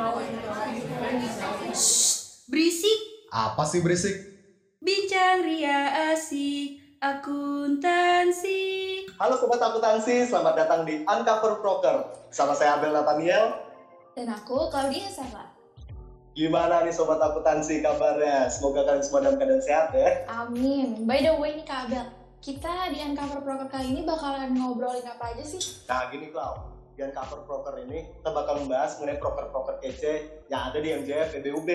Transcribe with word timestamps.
mau 0.00 0.16
Berisik, 2.48 2.98
Apa 3.28 3.62
sih 3.62 3.84
berisik? 3.84 4.16
bincang 4.80 5.44
ria 5.44 5.80
asik, 6.08 6.80
akuntansi. 6.98 8.60
Halo 9.14 9.36
Sobat 9.36 9.60
Akuntansi, 9.60 10.24
selamat 10.24 10.56
datang 10.56 10.88
di 10.88 11.04
Uncover 11.04 11.60
Broker. 11.60 11.96
Sama 12.32 12.56
saya 12.56 12.80
Abel 12.80 12.90
Nathaniel. 12.90 13.68
dan 14.10 14.26
aku 14.26 14.72
Claudia 14.72 15.04
Sava. 15.06 15.52
Gimana 16.32 16.80
nih 16.80 16.90
Sobat 16.90 17.20
Akuntansi 17.20 17.78
kabarnya? 17.78 18.48
Semoga 18.48 18.82
kalian 18.82 19.04
semua 19.04 19.20
dalam 19.20 19.36
keadaan 19.36 19.60
sehat 19.60 19.92
ya. 19.92 20.24
Amin. 20.26 21.04
By 21.04 21.20
the 21.20 21.36
way 21.36 21.54
nih 21.54 21.64
Kak 21.64 21.86
Abel, 21.86 22.08
kita 22.40 22.88
di 22.88 23.04
Uncover 23.04 23.44
Broker 23.44 23.68
kali 23.68 23.92
ini 23.92 24.02
bakalan 24.02 24.56
ngobrolin 24.56 25.04
apa 25.04 25.36
aja 25.36 25.44
sih? 25.44 25.60
Nah 25.84 26.08
gini 26.08 26.32
Clau, 26.32 26.56
di 27.00 27.08
Uncover 27.08 27.48
Broker 27.48 27.74
ini 27.80 28.12
kita 28.20 28.28
bakal 28.28 28.60
membahas 28.60 29.00
mengenai 29.00 29.16
broker-broker 29.16 29.80
kece 29.80 30.44
yang 30.52 30.68
ada 30.68 30.76
di 30.84 30.92
MJF 30.92 31.32
PBUB. 31.32 31.70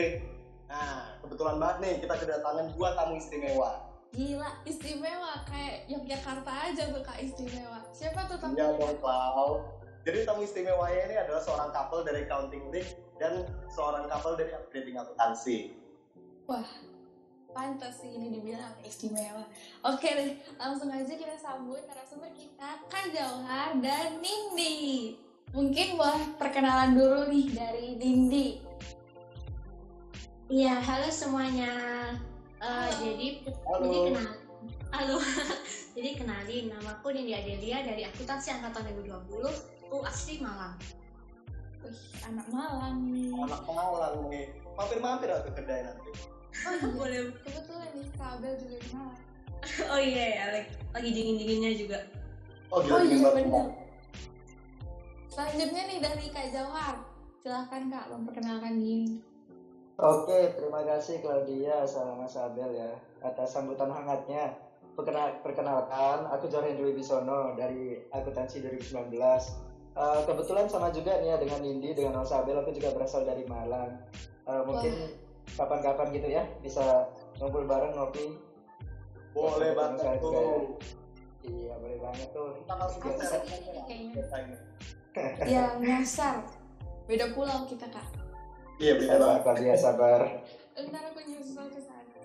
Nah, 0.70 1.18
kebetulan 1.26 1.58
banget 1.58 1.78
nih 1.82 1.94
kita 2.06 2.14
kedatangan 2.14 2.70
dua 2.78 2.94
tamu 2.94 3.18
istimewa. 3.18 3.90
Gila, 4.14 4.62
istimewa 4.70 5.42
kayak 5.50 5.90
Yogyakarta 5.90 6.52
aja 6.70 6.94
tuh 6.94 7.02
Kak 7.02 7.18
istimewa. 7.18 7.82
Siapa 7.90 8.30
tuh 8.30 8.38
Iya 8.38 8.70
tamunya? 8.70 8.78
dong 8.78 8.98
Clau. 9.02 9.50
Jadi 10.06 10.18
tamu 10.30 10.46
istimewanya 10.46 11.02
ini 11.10 11.16
adalah 11.18 11.42
seorang 11.42 11.70
couple 11.74 12.06
dari 12.06 12.30
Accounting 12.30 12.70
League 12.70 12.94
dan 13.18 13.50
seorang 13.74 14.06
couple 14.06 14.38
dari 14.38 14.54
Upgrading 14.54 15.02
Akuntansi. 15.02 15.74
Pantas 17.56 18.04
sih 18.04 18.12
ini 18.12 18.36
dibilang 18.36 18.76
istimewa. 18.84 19.48
Oke 19.88 20.12
deh, 20.12 20.36
langsung 20.60 20.92
aja 20.92 21.08
kita 21.08 21.40
sambut 21.40 21.80
narasumber 21.88 22.28
kita 22.36 22.84
Kak 22.92 23.16
Jauhar 23.16 23.80
dan 23.80 24.20
Nindi. 24.20 25.16
Mungkin 25.56 25.96
boleh 25.96 26.36
perkenalan 26.36 27.00
dulu 27.00 27.32
nih 27.32 27.48
dari 27.56 27.96
Nindi. 27.96 28.60
Iya, 30.52 30.84
halo 30.84 31.08
semuanya. 31.08 31.72
Eh, 32.60 32.68
Halo. 32.68 33.00
jadi 33.00 33.28
Halo. 33.48 33.88
jadi 33.88 34.00
kenal. 34.12 34.36
Halo. 34.92 35.18
jadi 35.96 36.10
kenalin 36.20 36.66
namaku 36.76 37.08
Nindi 37.16 37.40
Adelia 37.40 37.88
dari 37.88 38.04
Akuntansi 38.04 38.52
angkatan 38.52 38.84
2020. 39.00 39.88
Aku 39.88 40.04
asli 40.04 40.44
Malang. 40.44 40.76
Wih, 41.88 42.04
anak 42.28 42.48
Malang 42.52 43.00
nih. 43.16 43.32
Anak 43.32 43.64
Malang 43.64 44.28
nih. 44.28 44.52
Mampir-mampir 44.76 45.32
ke 45.32 45.52
kedai 45.56 45.88
nanti. 45.88 46.35
Boleh. 46.98 47.20
Kebetulan 47.42 47.90
nih 47.94 48.08
Kak 48.14 48.30
Abel 48.38 48.54
juga 48.58 48.76
di 48.78 48.90
Malang. 48.92 49.22
Oh 49.90 49.98
iya 49.98 50.26
ya, 50.30 50.44
lagi, 50.54 50.70
lagi 50.94 51.10
dingin-dinginnya 51.10 51.72
juga. 51.74 51.98
Oh, 52.70 52.78
Oh 52.78 53.02
dingin 53.02 53.18
iya 53.18 53.26
banget. 53.26 53.36
benar. 53.44 53.66
Selanjutnya 55.28 55.84
nih 55.86 56.00
dari 56.00 56.26
Kak 56.30 56.48
Jauhar. 56.50 56.96
Silahkan 57.42 57.84
Kak 57.90 58.06
memperkenalkan 58.10 58.74
diri. 58.78 59.20
Oke, 59.96 60.54
terima 60.54 60.84
kasih 60.84 61.24
Claudia 61.24 61.88
sama 61.88 62.20
Mas 62.20 62.36
Abel 62.36 62.68
ya 62.70 62.92
atas 63.22 63.52
sambutan 63.52 63.90
hangatnya. 63.90 64.54
Perkenal- 64.96 65.44
perkenalkan, 65.44 66.24
aku 66.30 66.48
Jorhen 66.48 66.76
Dwi 66.76 66.96
Bisono 66.96 67.52
dari 67.54 68.00
Akuntansi 68.10 68.60
2019. 68.62 69.60
Eh, 69.92 70.20
kebetulan 70.24 70.68
sama 70.68 70.88
juga 70.90 71.20
nih 71.20 71.32
ya 71.32 71.38
dengan 71.38 71.62
Indi, 71.62 71.92
dengan 71.92 72.20
Mas 72.20 72.32
Abel, 72.32 72.56
aku 72.56 72.72
juga 72.72 72.92
berasal 72.92 73.24
dari 73.24 73.44
Malang. 73.44 73.92
Eh, 74.46 74.62
mungkin 74.64 74.94
kapan-kapan 75.54 76.08
gitu 76.12 76.28
ya 76.34 76.44
bisa 76.66 77.06
ngumpul 77.38 77.70
bareng 77.70 77.94
ngopi. 77.94 78.34
Boleh 79.36 79.72
banget 79.78 80.02
juga 80.02 80.12
ya. 80.12 80.24
tuh. 80.24 80.64
Iya, 81.46 81.74
boleh 81.78 81.98
banget 82.02 82.28
tuh. 82.34 82.52
Aku 82.66 82.98
ini 83.46 83.82
kayaknya. 83.86 84.58
Yang 85.46 85.74
nyasar. 85.84 86.36
Beda 87.06 87.30
pulau 87.38 87.70
kita 87.70 87.86
Kak. 87.92 88.08
Iya, 88.82 88.98
beda 88.98 89.16
Sabar. 89.16 89.38
Claudia, 89.44 89.76
sabar. 89.78 90.22
Ntar 90.76 91.04
aku 91.14 91.20
nyusul 91.24 91.68
ke 91.72 91.80
sana. 91.80 92.16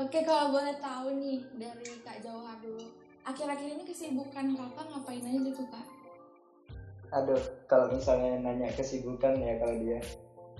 Oke, 0.00 0.18
kalau 0.24 0.54
boleh 0.54 0.74
tahu 0.80 1.12
nih 1.20 1.44
dari 1.60 1.86
Kak 2.02 2.24
Jauhar 2.24 2.56
dulu. 2.64 2.88
Akhir-akhir 3.28 3.68
ini 3.76 3.84
kesibukan 3.84 4.56
kakak 4.56 4.86
ngapain 4.88 5.22
aja 5.22 5.50
tuh 5.52 5.68
kak? 5.68 5.86
Aduh, 7.10 7.42
kalau 7.68 7.92
misalnya 7.92 8.40
nanya 8.40 8.72
kesibukan 8.72 9.36
ya 9.36 9.60
kalau 9.60 9.76
dia 9.76 10.00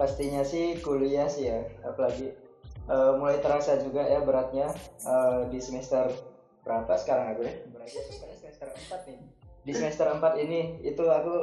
pastinya 0.01 0.41
sih 0.41 0.81
kuliah 0.81 1.29
sih 1.29 1.53
ya, 1.53 1.61
apalagi 1.85 2.33
eh, 2.89 3.13
mulai 3.21 3.37
terasa 3.45 3.77
juga 3.85 4.01
ya 4.01 4.25
beratnya 4.25 4.73
eh, 5.05 5.41
di 5.53 5.61
semester 5.61 6.09
berapa 6.65 6.89
sekarang 6.97 7.37
aku 7.37 7.45
ya? 7.45 7.55
Berarti 7.69 8.01
semester 8.41 8.73
4 8.73 9.09
nih. 9.13 9.19
Di 9.61 9.73
semester 9.77 10.09
4 10.09 10.41
ini 10.41 10.81
itu 10.81 11.05
aku 11.05 11.35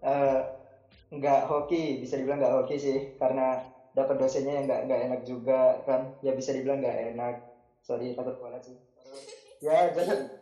eh, 0.00 0.40
nggak 1.12 1.44
hoki, 1.44 2.00
bisa 2.00 2.16
dibilang 2.16 2.40
nggak 2.40 2.56
hoki 2.56 2.76
sih 2.80 2.98
karena 3.20 3.60
dapat 3.92 4.16
dosennya 4.16 4.60
yang 4.60 4.64
nggak 4.64 4.80
nggak 4.88 5.00
enak 5.12 5.20
juga 5.28 5.84
kan, 5.84 6.16
ya 6.24 6.32
bisa 6.32 6.56
dibilang 6.56 6.80
nggak 6.80 7.12
enak. 7.12 7.44
Sorry 7.84 8.16
takut 8.16 8.40
kualat 8.40 8.64
sih. 8.64 8.80
Ya 9.60 9.92
jadi 9.92 10.32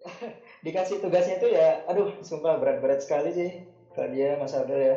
dikasih 0.66 0.98
tugasnya 0.98 1.38
itu 1.38 1.48
ya 1.52 1.84
aduh 1.86 2.10
sumpah 2.24 2.56
berat-berat 2.56 3.04
sekali 3.04 3.30
sih 3.32 3.50
kalau 3.92 4.08
dia 4.12 4.36
Mas 4.40 4.56
Abdul 4.56 4.80
ya 4.80 4.96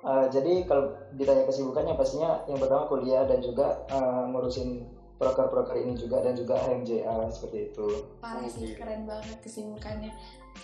Eh, 0.00 0.26
jadi 0.32 0.64
kalau 0.64 0.96
ditanya 1.12 1.44
kesibukannya 1.44 1.92
pastinya 1.92 2.40
yang 2.48 2.56
pertama 2.56 2.88
kuliah 2.88 3.28
dan 3.28 3.44
juga 3.44 3.84
eh, 3.92 4.22
ngurusin 4.32 4.88
proker-proker 5.20 5.76
ini 5.76 5.92
juga 5.92 6.24
dan 6.24 6.32
juga 6.32 6.56
HMJA 6.56 7.28
seperti 7.28 7.68
itu 7.68 7.88
Parah 8.24 8.48
sih, 8.48 8.72
Oke. 8.72 8.80
keren 8.80 9.04
banget 9.04 9.36
kesibukannya. 9.44 10.08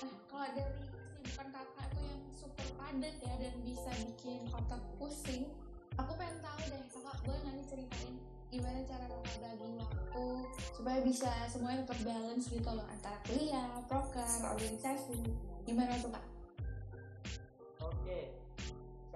Nah, 0.00 0.12
kalau 0.32 0.48
dari 0.56 0.72
kesibukan 1.20 1.48
kakak 1.52 1.86
tuh 1.92 2.04
yang 2.08 2.22
super 2.32 2.66
padat 2.80 3.14
ya 3.20 3.34
dan 3.36 3.54
bisa 3.60 3.90
bikin 4.08 4.40
otak 4.56 4.80
pusing, 4.96 5.52
aku 6.00 6.16
pengen 6.16 6.40
tahu 6.40 6.60
deh 6.72 6.82
kakak 6.88 7.16
boleh 7.28 7.40
nggak 7.44 7.54
nih 7.60 7.66
ceritain 7.68 8.14
gimana 8.46 8.78
cara 8.88 9.04
kakak 9.10 9.36
bagi 9.42 9.68
waktu 9.76 10.26
supaya 10.72 10.98
bisa 11.04 11.30
semuanya 11.50 11.84
tetap 11.84 12.00
balance 12.08 12.46
gitu 12.48 12.70
loh 12.72 12.86
antara 12.88 13.20
kuliah, 13.28 13.68
proker, 13.84 14.32
organisasi. 14.56 15.20
Gimana 15.68 15.92
tuh 16.00 16.08
kak? 16.08 16.24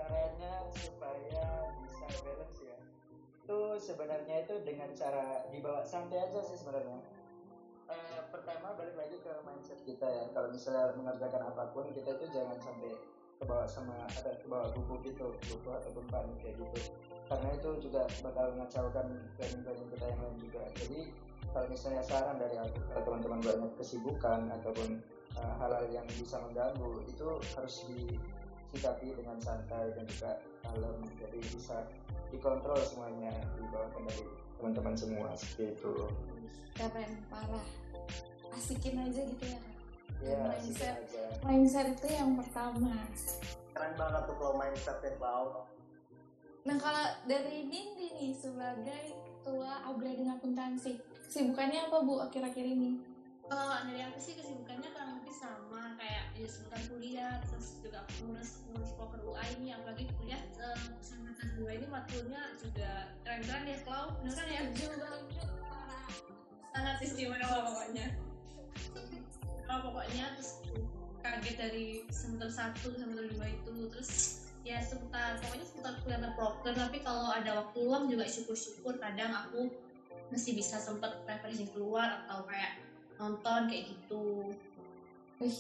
Caranya 0.01 0.53
supaya 0.73 1.45
bisa 1.85 2.07
balance 2.25 2.61
ya. 2.65 2.79
Itu 3.45 3.59
sebenarnya 3.77 4.49
itu 4.49 4.55
dengan 4.65 4.89
cara 4.97 5.45
dibawa 5.53 5.85
santai 5.85 6.25
aja 6.25 6.41
sih 6.41 6.57
sebenarnya. 6.57 7.05
Eh, 7.91 8.21
pertama 8.33 8.73
balik 8.81 8.97
lagi 8.97 9.21
ke 9.21 9.33
mindset 9.45 9.81
kita 9.85 10.09
ya. 10.09 10.25
Kalau 10.33 10.49
misalnya 10.49 10.97
mengerjakan 10.97 11.53
apa 11.53 11.69
pun 11.77 11.93
kita 11.93 12.17
itu 12.17 12.33
jangan 12.33 12.57
sampai 12.65 12.97
kebawa 13.37 13.69
sama 13.69 13.97
ada 14.09 14.33
kebawa 14.41 14.73
buku 14.73 15.13
gitu, 15.13 15.37
buku 15.37 15.69
ataupun 15.69 16.05
panik 16.09 16.37
kayak 16.41 16.57
gitu. 16.57 16.97
Karena 17.29 17.49
itu 17.61 17.71
juga 17.85 18.09
bakal 18.25 18.57
mengacaukan 18.57 19.07
planning-planning 19.37 19.89
kita 19.93 20.05
yang 20.09 20.21
lain 20.25 20.37
juga. 20.41 20.63
Jadi 20.81 21.01
kalau 21.51 21.67
misalnya 21.69 22.03
saran 22.09 22.37
dari 22.41 22.57
aku 22.57 22.79
kalau 22.89 23.03
teman-teman 23.05 23.41
banyak 23.45 23.73
kesibukan 23.77 24.41
ataupun 24.61 24.89
eh, 25.37 25.55
hal-hal 25.61 25.85
yang 25.93 26.07
bisa 26.17 26.41
mengganggu 26.41 27.05
itu 27.05 27.27
harus 27.53 27.77
disikapi 28.71 29.13
dengan 29.19 29.37
santai 29.43 29.91
dan 29.99 30.05
juga 30.07 30.31
kalem 30.63 30.99
jadi 31.19 31.39
bisa 31.51 31.77
dikontrol 32.31 32.79
semuanya 32.87 33.35
di 33.59 33.67
bawah 33.75 33.91
kendali 33.91 34.25
teman-teman 34.59 34.95
semua 34.95 35.29
seperti 35.35 35.75
itu 35.75 35.93
Keren, 36.79 37.13
parah. 37.29 37.67
Asikin 38.55 38.95
aja 39.03 39.21
gitu 39.27 39.45
ya 39.47 39.61
ya 40.23 40.39
Mindset. 40.55 40.95
segitu 41.03 41.19
aja 41.19 41.23
Mindset 41.43 41.87
itu 41.99 42.09
yang 42.13 42.31
pertama. 42.39 42.95
Keren 43.75 43.93
banget 43.97 44.23
tuh 44.29 44.37
kalau 44.39 44.55
mindsetnya 44.61 45.11
Cloud. 45.17 45.51
Nah 46.69 46.77
kalau 46.77 47.07
dari 47.25 47.65
Nindi 47.67 48.07
nih 48.21 48.33
sebagai 48.37 49.05
ketua 49.41 49.81
upgrading 49.89 50.29
akuntansi, 50.29 51.01
kesibukannya 51.25 51.89
apa 51.89 52.05
bu 52.05 52.21
akhir-akhir 52.21 52.67
ini? 52.67 53.01
Kalau 53.51 53.67
dari 53.83 54.01
aku 54.07 54.19
sih 54.23 54.39
kesibukannya 54.39 54.89
kurang 54.95 55.11
lebih 55.19 55.35
sama 55.35 55.99
kayak 55.99 56.31
ya 56.39 56.47
seputar 56.47 56.81
kuliah, 56.87 57.35
terus 57.51 57.83
juga 57.83 58.07
aku 58.07 58.31
ngurus 58.31 58.63
ngurus 58.71 58.93
poker 58.95 59.21
UI 59.27 59.49
ini, 59.59 59.75
apalagi 59.75 60.07
kuliah 60.23 60.39
eh, 60.39 60.79
kesempatan 61.03 61.59
dua 61.59 61.71
ini 61.75 61.87
matkulnya 61.91 62.43
juga 62.63 63.11
keren-keren 63.27 63.67
ya, 63.67 63.79
Clau. 63.83 64.15
Bener 64.23 64.35
kan 64.39 64.47
ya? 64.47 64.63
Sangat 66.71 66.97
istimewa 67.03 67.43
pokoknya 67.67 68.15
oh, 69.71 69.81
pokoknya 69.87 70.25
terus 70.35 70.51
kaget 71.23 71.57
dari 71.57 71.87
semester 72.11 72.51
1 72.51 72.75
ke 72.75 72.99
semester 72.99 73.27
2 73.39 73.57
itu 73.63 73.75
terus 73.95 74.13
ya 74.67 74.77
seputar 74.83 75.39
pokoknya 75.41 75.67
seputar 75.67 75.95
kuliah 76.03 76.33
proker 76.35 76.75
tapi 76.75 76.99
kalau 77.01 77.33
ada 77.33 77.65
waktu 77.65 77.79
luang 77.87 78.11
juga 78.11 78.27
syukur-syukur 78.27 78.99
kadang 78.99 79.33
aku 79.33 79.71
masih 80.29 80.55
bisa 80.59 80.77
sempet 80.79 81.23
preferensi 81.25 81.71
keluar 81.73 82.25
atau 82.25 82.45
kayak 82.47 82.79
nonton 83.21 83.69
kayak 83.69 83.93
gitu. 83.93 84.49
Wih, 85.39 85.59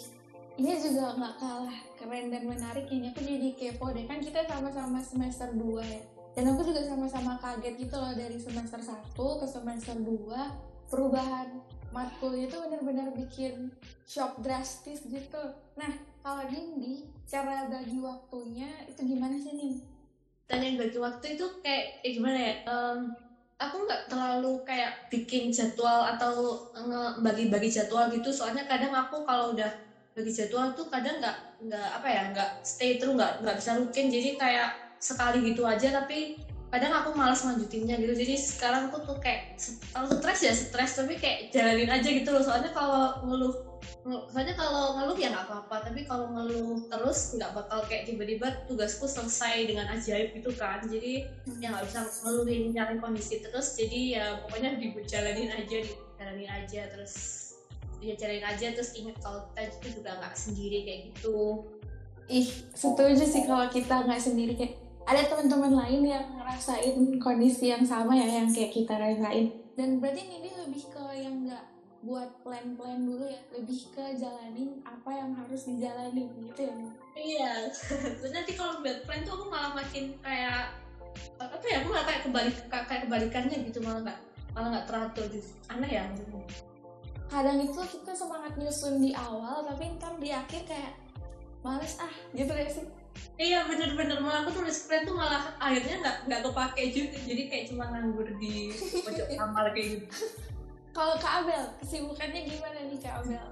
ini 0.56 0.72
juga 0.80 1.14
nggak 1.14 1.34
kalah 1.36 1.78
keren 2.00 2.32
dan 2.32 2.48
menarik 2.48 2.88
ini. 2.88 3.12
Aku 3.12 3.20
jadi 3.20 3.52
kepo 3.54 3.92
deh. 3.92 4.08
Kan 4.08 4.24
kita 4.24 4.48
sama-sama 4.48 5.04
semester 5.04 5.52
2 5.52 5.84
ya. 5.84 6.02
Dan 6.32 6.56
aku 6.56 6.64
juga 6.64 6.80
sama-sama 6.88 7.36
kaget 7.38 7.74
gitu 7.76 7.96
loh 8.00 8.16
dari 8.16 8.40
semester 8.40 8.80
1 8.80 9.12
ke 9.12 9.46
semester 9.46 9.96
2 9.98 10.88
perubahan 10.88 11.60
matkul 11.90 12.34
itu 12.38 12.54
benar-benar 12.54 13.12
bikin 13.12 13.70
shock 14.08 14.40
drastis 14.40 15.04
gitu. 15.04 15.42
Nah 15.76 15.92
kalau 16.24 16.46
Nindi 16.48 17.06
cara 17.28 17.66
bagi 17.68 17.98
waktunya 17.98 18.70
itu 18.88 19.04
gimana 19.06 19.38
sih 19.38 19.54
nih 19.54 19.74
dan 20.50 20.66
yang 20.66 20.76
bagi 20.82 20.98
waktu 20.98 21.38
itu 21.38 21.46
kayak 21.62 22.02
eh, 22.02 22.10
gimana 22.18 22.38
ya? 22.42 22.54
Em, 22.66 22.98
aku 23.60 23.76
nggak 23.84 24.08
terlalu 24.08 24.56
kayak 24.64 24.96
bikin 25.12 25.52
jadwal 25.52 26.00
atau 26.08 26.56
bagi-bagi 27.20 27.68
jadwal 27.68 28.08
gitu. 28.08 28.32
Soalnya 28.32 28.64
kadang 28.64 28.96
aku 28.96 29.20
kalau 29.20 29.52
udah 29.52 29.68
bagi 30.16 30.32
jadwal 30.32 30.72
tuh 30.72 30.88
kadang 30.88 31.20
nggak 31.20 31.36
nggak 31.60 31.88
apa 32.00 32.08
ya 32.08 32.22
nggak 32.32 32.50
stay 32.64 32.96
terus 32.96 33.12
nggak 33.12 33.44
nggak 33.44 33.56
bisa 33.60 33.70
rutin. 33.76 34.08
Jadi 34.08 34.28
kayak 34.34 34.72
sekali 34.96 35.44
gitu 35.44 35.68
aja 35.68 35.92
tapi 35.92 36.32
kadang 36.72 36.96
aku 36.96 37.12
malas 37.12 37.44
lanjutinnya 37.44 38.00
gitu. 38.00 38.16
Jadi 38.16 38.34
sekarang 38.40 38.88
aku 38.88 38.96
tuh 39.04 39.16
kayak 39.20 39.44
kalau 39.92 40.08
stres 40.08 40.40
ya 40.40 40.52
stres. 40.56 40.96
Tapi 40.96 41.12
kayak 41.20 41.52
jalanin 41.52 41.92
aja 41.92 42.08
gitu 42.08 42.32
loh. 42.32 42.40
Soalnya 42.40 42.72
kalau 42.72 43.12
ngeluh- 43.20 43.69
soalnya 44.04 44.54
kalau 44.56 44.96
ngeluh 44.96 45.18
ya 45.18 45.28
nggak 45.32 45.46
apa-apa 45.48 45.76
tapi 45.90 46.08
kalau 46.08 46.32
ngeluh 46.32 46.84
terus 46.88 47.36
nggak 47.36 47.52
bakal 47.52 47.84
kayak 47.84 48.08
tiba-tiba 48.08 48.64
tugasku 48.64 49.04
selesai 49.04 49.68
dengan 49.68 49.88
ajaib 49.92 50.32
gitu 50.36 50.50
kan. 50.56 50.80
Jadi 50.86 51.28
ya 51.60 51.72
nggak 51.72 51.84
bisa 51.88 52.00
ngeluhin 52.24 52.72
nyari 52.72 52.96
kondisi 52.96 53.44
terus. 53.44 53.76
Jadi 53.76 54.16
ya 54.16 54.40
pokoknya 54.44 54.80
dijalanin 54.80 55.50
aja 55.52 55.76
dijalanin 55.84 56.50
aja 56.50 56.80
terus 56.92 57.14
ya 58.00 58.16
jalanin 58.16 58.46
aja 58.48 58.72
terus 58.72 58.96
ingat 58.96 59.16
kalau 59.20 59.44
kita 59.52 59.60
itu 59.68 60.00
juga 60.00 60.16
nggak 60.16 60.34
sendiri 60.36 60.78
kayak 60.88 61.00
gitu. 61.12 61.68
Ih 62.30 62.48
setuju 62.72 63.24
sih 63.26 63.44
kalau 63.44 63.66
kita 63.68 64.06
nggak 64.08 64.22
sendiri. 64.22 64.52
Kayak 64.56 64.80
ada 65.08 65.26
teman-teman 65.26 65.72
lain 65.74 66.06
yang 66.06 66.26
ngerasain 66.38 66.96
kondisi 67.18 67.72
yang 67.72 67.82
sama 67.82 68.14
ya 68.14 68.28
yang 68.28 68.48
kayak 68.48 68.72
kita 68.72 68.94
rasain. 68.94 69.50
Dan 69.74 69.98
berarti 69.98 70.22
ini 70.28 70.50
lebih 70.54 70.84
ke 70.92 71.04
yang 71.16 71.48
nggak 71.48 71.64
buat 72.00 72.30
plan-plan 72.44 73.04
dulu 73.04 73.28
ya. 73.28 73.40
Lebih 73.52 73.80
ke 73.92 74.04
jalanin 74.16 74.80
apa 74.84 75.10
yang 75.12 75.36
harus 75.36 75.68
dijalanin 75.68 76.28
gitu 76.50 76.60
ya 76.64 76.74
iya. 77.18 77.52
Nanti 78.34 78.52
kalau 78.56 78.80
buat 78.80 79.04
plan 79.04 79.20
tuh 79.24 79.36
aku 79.36 79.46
malah 79.52 79.72
makin 79.76 80.16
kayak 80.24 80.72
apa 81.36 81.64
ya 81.66 81.82
aku 81.84 81.88
malah 81.92 82.06
kayak 82.06 82.22
kebalik 82.24 82.56
kayak 82.70 83.02
kebalikannya 83.04 83.56
gitu 83.66 83.78
malah 83.82 84.00
nggak 84.08 84.18
malah 84.56 84.68
nggak 84.76 84.86
teratur 84.88 85.24
gitu. 85.28 85.48
Aneh 85.68 85.90
ya 85.90 86.08
maksudnya 86.08 86.44
kadang 87.30 87.62
itu 87.62 87.78
kita 87.78 88.12
semangat 88.12 88.58
nyusun 88.58 88.98
di 88.98 89.14
awal 89.14 89.62
tapi 89.62 89.86
ntar 89.96 90.18
di 90.18 90.34
akhir 90.34 90.66
kayak 90.66 90.98
males 91.62 91.94
ah 92.02 92.10
gitu 92.34 92.50
gak 92.50 92.72
sih? 92.74 92.86
Iya 93.38 93.64
bener-bener. 93.70 94.18
Malah 94.18 94.44
aku 94.44 94.60
tulis 94.60 94.84
plan 94.90 95.06
tuh 95.06 95.14
malah 95.14 95.54
akhirnya 95.62 96.02
nggak 96.02 96.16
nggak 96.26 96.40
kepake 96.50 96.82
juga. 96.90 97.18
Jadi 97.22 97.42
kayak 97.46 97.64
cuma 97.70 97.84
nganggur 97.94 98.28
di 98.42 98.74
pojok 99.06 99.28
kamar 99.38 99.66
kayak 99.72 99.88
gitu. 99.94 100.06
Kalau 100.90 101.14
Kak 101.22 101.46
Abel 101.46 101.64
kesibukannya 101.82 102.40
gimana 102.50 102.78
nih 102.90 102.98
Kak 102.98 103.14
Abel? 103.22 103.46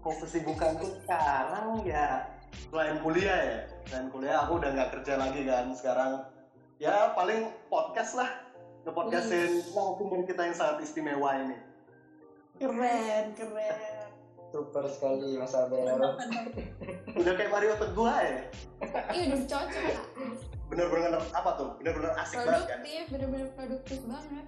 Kok 0.00 0.16
kesibukanku 0.22 0.86
sekarang 1.02 1.82
ya 1.82 2.28
selain 2.70 2.98
kuliah 3.02 3.40
ya, 3.40 3.58
selain 3.90 4.08
kuliah 4.14 4.36
aku 4.46 4.62
udah 4.62 4.70
nggak 4.74 4.90
kerja 5.00 5.14
lagi 5.18 5.40
kan 5.42 5.74
sekarang. 5.74 6.12
Ya 6.78 7.14
paling 7.14 7.50
podcast 7.70 8.18
lah, 8.18 8.30
nge-podcastin 8.82 9.62
narasumber 9.72 10.26
kita 10.26 10.42
yang 10.50 10.56
sangat 10.56 10.86
istimewa 10.86 11.30
ini. 11.38 11.58
keren 12.54 13.34
keren. 13.34 14.06
Super 14.54 14.86
sekali 14.86 15.34
Mas 15.34 15.54
Abel. 15.54 15.82
Udah 17.18 17.32
kayak 17.34 17.50
Mario 17.50 17.74
Teguh 17.78 18.06
ya, 18.10 18.42
iya 19.14 19.22
udah 19.30 19.42
cocok 19.46 19.82
Kak. 19.86 20.06
Bener-bener 20.66 21.14
apa 21.14 21.50
tuh, 21.54 21.68
bener-bener 21.78 22.10
asik 22.18 22.42
banget 22.42 22.66
kan. 22.66 22.78
produktif 22.82 23.04
bener-bener 23.10 23.48
produktif 23.54 24.00
banget. 24.06 24.46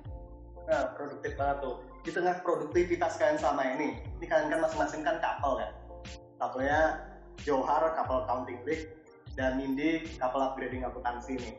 Nah, 0.66 0.82
produktif 0.98 1.32
banget 1.38 1.56
tuh. 1.62 1.76
Di 2.06 2.14
tengah 2.14 2.38
produktivitas 2.46 3.18
kalian 3.18 3.34
sama 3.42 3.66
ini, 3.74 3.98
ini 3.98 4.26
kalian 4.30 4.46
kan 4.46 4.62
masing-masing 4.62 5.02
kan 5.02 5.18
couple 5.18 5.58
kan. 5.58 5.74
Couple-nya 6.38 7.02
Johar, 7.42 7.82
couple 7.98 8.22
accounting 8.22 8.62
league, 8.62 8.94
dan 9.34 9.58
Nindi, 9.58 10.06
couple 10.14 10.38
upgrading 10.38 10.86
akuntansi 10.86 11.34
nih. 11.34 11.54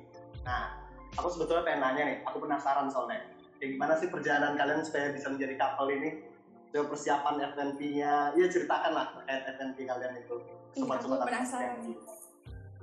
Nah, 0.47 0.79
aku 1.19 1.35
sebetulnya 1.35 1.67
pengen 1.67 1.83
nanya 1.83 2.03
nih, 2.07 2.17
aku 2.23 2.39
penasaran 2.39 2.87
soalnya. 2.87 3.27
Kayak 3.59 3.75
gimana 3.75 3.93
sih 3.99 4.07
perjalanan 4.07 4.55
kalian 4.55 4.87
supaya 4.87 5.11
bisa 5.11 5.27
menjadi 5.27 5.59
couple 5.59 5.91
ini? 5.91 6.09
Coba 6.71 6.95
persiapan 6.95 7.35
FNP-nya, 7.51 8.13
ya 8.39 8.45
ceritakan 8.47 8.91
lah 8.95 9.05
terkait 9.19 9.43
FNP 9.59 9.77
kalian 9.83 10.13
itu. 10.15 10.35
Ih, 10.79 10.79
aku 10.79 10.87
Sobat-sobat 10.87 11.27
penasaran 11.27 11.75
FNP. 11.75 11.91
nih 11.91 11.97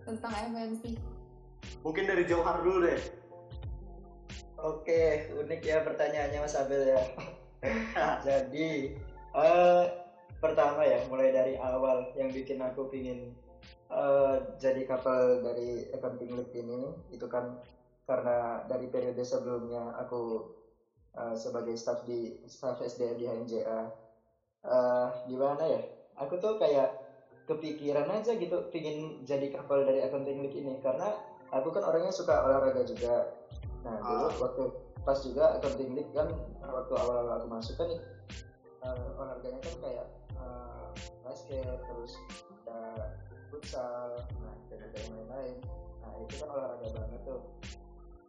tentang 0.05 0.33
FNP 0.37 0.85
Mungkin 1.81 2.05
dari 2.05 2.29
Johar 2.29 2.61
dulu 2.61 2.85
deh. 2.85 3.01
Oke, 4.61 5.33
unik 5.33 5.61
ya 5.65 5.81
pertanyaannya 5.81 6.45
Mas 6.45 6.57
Abel 6.57 6.93
ya. 6.93 7.01
Jadi, 8.29 8.93
eh 9.35 9.85
pertama 10.39 10.85
ya, 10.85 11.01
mulai 11.09 11.33
dari 11.33 11.55
awal 11.57 12.13
yang 12.15 12.29
bikin 12.29 12.61
aku 12.61 12.89
pingin 12.93 13.33
eh, 13.89 14.35
jadi 14.61 14.83
couple 14.85 15.41
dari 15.41 15.89
accounting 15.93 16.37
league 16.37 16.55
ini, 16.57 16.93
itu 17.13 17.25
kan 17.29 17.57
karena 18.05 18.61
dari 18.69 18.87
periode 18.93 19.25
sebelumnya 19.25 19.97
aku 19.97 20.53
eh, 21.17 21.37
sebagai 21.37 21.75
staff 21.77 22.05
di 22.05 22.37
staff 22.45 22.81
SDM 22.85 23.17
di 23.17 23.27
HMJA. 23.29 23.81
Eh, 24.65 25.09
gimana 25.29 25.65
ya? 25.65 25.81
Aku 26.21 26.39
tuh 26.39 26.57
kayak 26.61 26.95
kepikiran 27.45 28.09
aja 28.09 28.33
gitu 28.41 28.57
pingin 28.73 29.21
jadi 29.29 29.53
couple 29.53 29.85
dari 29.85 30.01
accounting 30.01 30.41
league 30.41 30.57
ini 30.57 30.81
karena 30.81 31.13
aku 31.53 31.69
kan 31.73 31.85
orangnya 31.85 32.13
suka 32.13 32.41
olahraga 32.41 32.83
juga. 32.89 33.29
Nah, 33.85 34.01
dulu 34.01 34.27
Ah. 34.33 34.37
waktu 34.49 34.65
pas 35.05 35.21
juga 35.21 35.61
accounting 35.61 35.93
league 35.93 36.13
kan 36.17 36.33
waktu 36.65 36.93
awal-awal 36.97 37.37
aku 37.37 37.49
masuk 37.53 37.77
kan 37.77 37.89
eh, 37.93 39.19
olahraganya 39.21 39.61
kan 39.61 39.75
kayak 39.85 40.07
eh, 40.41 40.89
basket 41.21 41.79
terus 41.85 42.17
ada 42.65 43.13
futsal 43.53 44.17
nah 44.41 44.57
dan 44.73 44.79
ada 44.81 44.97
yang 44.99 45.13
lain-lain. 45.21 45.57
Nah 46.01 46.11
itu 46.25 46.35
kan 46.41 46.49
olahraga 46.51 46.89
banget 46.97 47.21
tuh. 47.29 47.43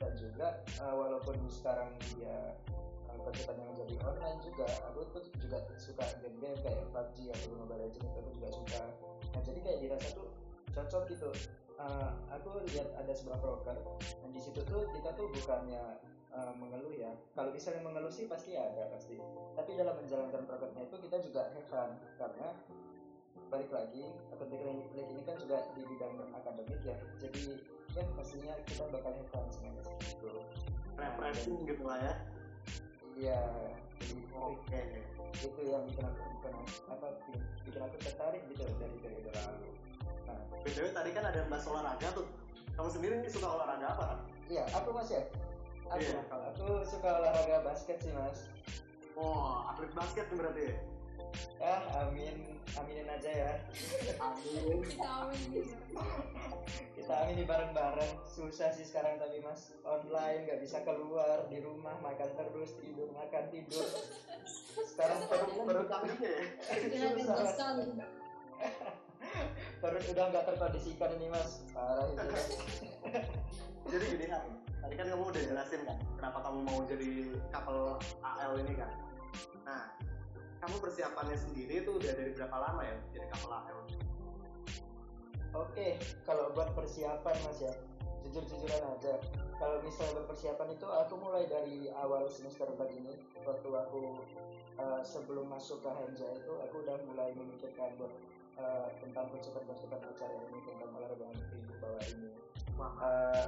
Dan 0.04 0.12
juga 0.20 0.48
eh, 0.68 0.94
walaupun 0.94 1.36
sekarang 1.48 1.96
dia 2.12 2.60
uh, 3.08 3.20
percepatannya 3.24 3.72
menjadi 3.72 3.96
online 4.04 4.40
juga 4.44 4.68
aku 4.92 5.08
tuh 5.16 5.24
juga 5.40 5.64
suka 5.80 6.04
game-game 6.20 6.60
kayak 6.60 6.84
PUBG 6.92 7.32
atau 7.32 7.56
Mobile 7.56 7.88
Legends 7.88 8.04
itu 8.04 8.20
aku 8.20 8.32
juga 8.36 8.50
suka. 8.52 8.84
Nah 9.32 9.42
jadi 9.48 9.60
kayak 9.64 9.80
dirasa 9.88 10.08
tuh 10.12 10.28
cocok 10.76 11.04
gitu. 11.16 11.32
Eh, 11.76 12.10
aku 12.32 12.64
lihat 12.72 12.88
ada 12.96 13.12
sebuah 13.12 13.40
broker 13.44 13.76
dan 14.00 14.30
di 14.32 14.40
situ 14.40 14.64
tuh 14.64 14.88
kita 14.96 15.12
tuh 15.16 15.28
bukannya 15.28 16.00
eh, 16.36 16.54
mengeluh 16.60 16.94
ya 16.94 17.12
kalau 17.32 17.50
misalnya 17.56 17.82
mengeluh 17.88 18.12
sih 18.12 18.28
pasti 18.28 18.60
ada 18.60 18.92
pasti 18.92 19.16
tapi 19.56 19.80
dalam 19.80 19.96
menjalankan 19.96 20.44
prokernya 20.44 20.84
itu 20.84 20.96
kita 21.08 21.18
juga 21.24 21.42
fun 21.72 21.96
karena 22.20 22.48
balik 23.48 23.72
lagi 23.72 24.04
academic 24.36 24.90
league 24.98 25.12
ini 25.16 25.22
kan 25.24 25.36
juga 25.40 25.64
di 25.78 25.82
bidang 25.88 26.14
akademik 26.36 26.80
ya 26.84 26.98
jadi 27.24 27.42
ya 27.96 28.04
pastinya 28.20 28.54
kita 28.68 28.84
bakal 28.92 29.14
fun 29.32 29.46
semuanya 29.54 29.84
gitu 30.04 30.44
Refreshing 30.96 31.60
gitu 31.68 31.84
lah 31.84 32.00
ya. 32.00 32.14
iya 33.16 33.42
Oke. 34.36 34.82
itu 35.36 35.62
yang 35.68 35.84
bikin 35.88 36.04
aku 36.04 36.20
bukan 36.40 36.54
apa 36.92 37.08
bikin, 37.20 37.40
bikin 37.68 37.82
aku 37.84 37.96
tertarik 38.04 38.42
gitu 38.52 38.64
dari 38.80 38.96
periode 39.04 39.32
lalu 39.32 39.70
nah 40.28 40.40
BTW 40.64 40.92
tadi 40.92 41.10
kan 41.12 41.24
ada 41.28 41.44
bahas 41.48 41.68
olahraga 41.70 42.08
tuh. 42.16 42.28
Kamu 42.76 42.92
sendiri 42.92 43.24
nih 43.24 43.32
suka 43.32 43.48
olahraga 43.48 43.88
apa 43.96 44.04
kan? 44.04 44.20
iya 44.52 44.64
aku 44.76 44.90
mas 44.94 45.10
ya 45.10 45.24
aku 45.90 46.02
Iya. 46.02 46.22
aku 46.32 46.66
suka 46.90 47.10
olahraga 47.22 47.58
basket 47.62 47.98
sih 48.02 48.14
mas. 48.14 48.50
Oh, 49.16 49.70
atlet 49.72 49.92
basket 49.96 50.26
tuh 50.28 50.38
berarti 50.42 50.74
ya? 50.74 50.76
ya 51.60 51.76
amin 52.04 52.56
aminin 52.80 53.08
aja 53.12 53.32
ya. 53.32 53.54
Amin. 54.20 54.84
kita 54.84 55.10
amin 55.28 55.66
kita 56.96 57.14
amini 57.22 57.44
bareng-bareng. 57.46 58.12
Susah 58.28 58.74
sih 58.74 58.84
sekarang 58.84 59.22
tapi 59.22 59.40
mas. 59.46 59.72
Online 59.86 60.50
nggak 60.50 60.60
bisa 60.64 60.82
keluar 60.84 61.46
di 61.48 61.62
rumah 61.62 61.96
makan 62.02 62.30
terus 62.34 62.76
tidur 62.82 63.08
makan 63.14 63.46
tidur. 63.54 63.86
Sekarang 64.76 65.24
Baru, 65.32 65.48
perut 65.48 65.66
baru 65.70 65.84
kalinya 65.88 66.30
ya? 66.30 66.44
Susah, 67.24 67.70
perut 69.80 70.04
udah 70.12 70.26
nggak 70.34 70.46
terkondisikan 70.50 71.10
ini 71.20 71.28
mas. 71.32 71.64
Parah 71.72 72.06
itu 72.10 72.26
Jadi 73.86 74.06
gini 74.18 74.26
tadi 74.86 75.02
kan 75.02 75.10
kamu 75.10 75.34
udah 75.34 75.44
jelasin 75.50 75.82
kan, 75.82 75.98
kenapa 76.14 76.38
kamu 76.46 76.60
mau 76.62 76.80
jadi 76.86 77.12
couple 77.50 77.98
AL 78.22 78.54
ini 78.62 78.74
kan. 78.78 78.94
Nah, 79.66 79.90
kamu 80.62 80.78
persiapannya 80.78 81.38
sendiri 81.42 81.82
itu 81.82 81.90
udah 81.98 82.12
dari 82.14 82.32
berapa 82.38 82.54
lama 82.54 82.86
ya 82.86 82.94
jadi 83.18 83.26
couple 83.34 83.50
AL? 83.50 83.80
Oke, 85.58 85.98
kalau 86.30 86.54
buat 86.54 86.70
persiapan 86.78 87.34
mas 87.50 87.66
ya, 87.66 87.74
jujur-jujuran 88.30 88.84
aja. 88.94 89.18
Kalau 89.58 89.82
misalnya 89.82 90.22
berpersiapan 90.22 90.78
itu 90.78 90.86
aku 90.86 91.14
mulai 91.18 91.50
dari 91.50 91.90
awal 91.98 92.30
semester 92.30 92.70
4 92.70 92.86
ini, 92.94 93.18
waktu 93.42 93.66
aku 93.66 94.22
eh, 94.78 95.02
sebelum 95.02 95.50
masuk 95.50 95.82
ke 95.82 95.90
HMJ 95.90 96.22
itu, 96.46 96.54
aku 96.62 96.86
udah 96.86 97.02
mulai 97.10 97.34
memikirkan 97.34 97.90
buat 97.98 98.14
eh, 98.62 98.88
tentang 99.02 99.34
konsep-konsep 99.34 99.90
acara 99.90 100.36
ini, 100.46 100.62
tentang 100.62 100.94
olahraga 100.94 101.26
yang 101.26 101.42
di 101.42 101.74
bawah 101.82 102.04
ini. 102.06 102.30
Eh, 102.76 103.48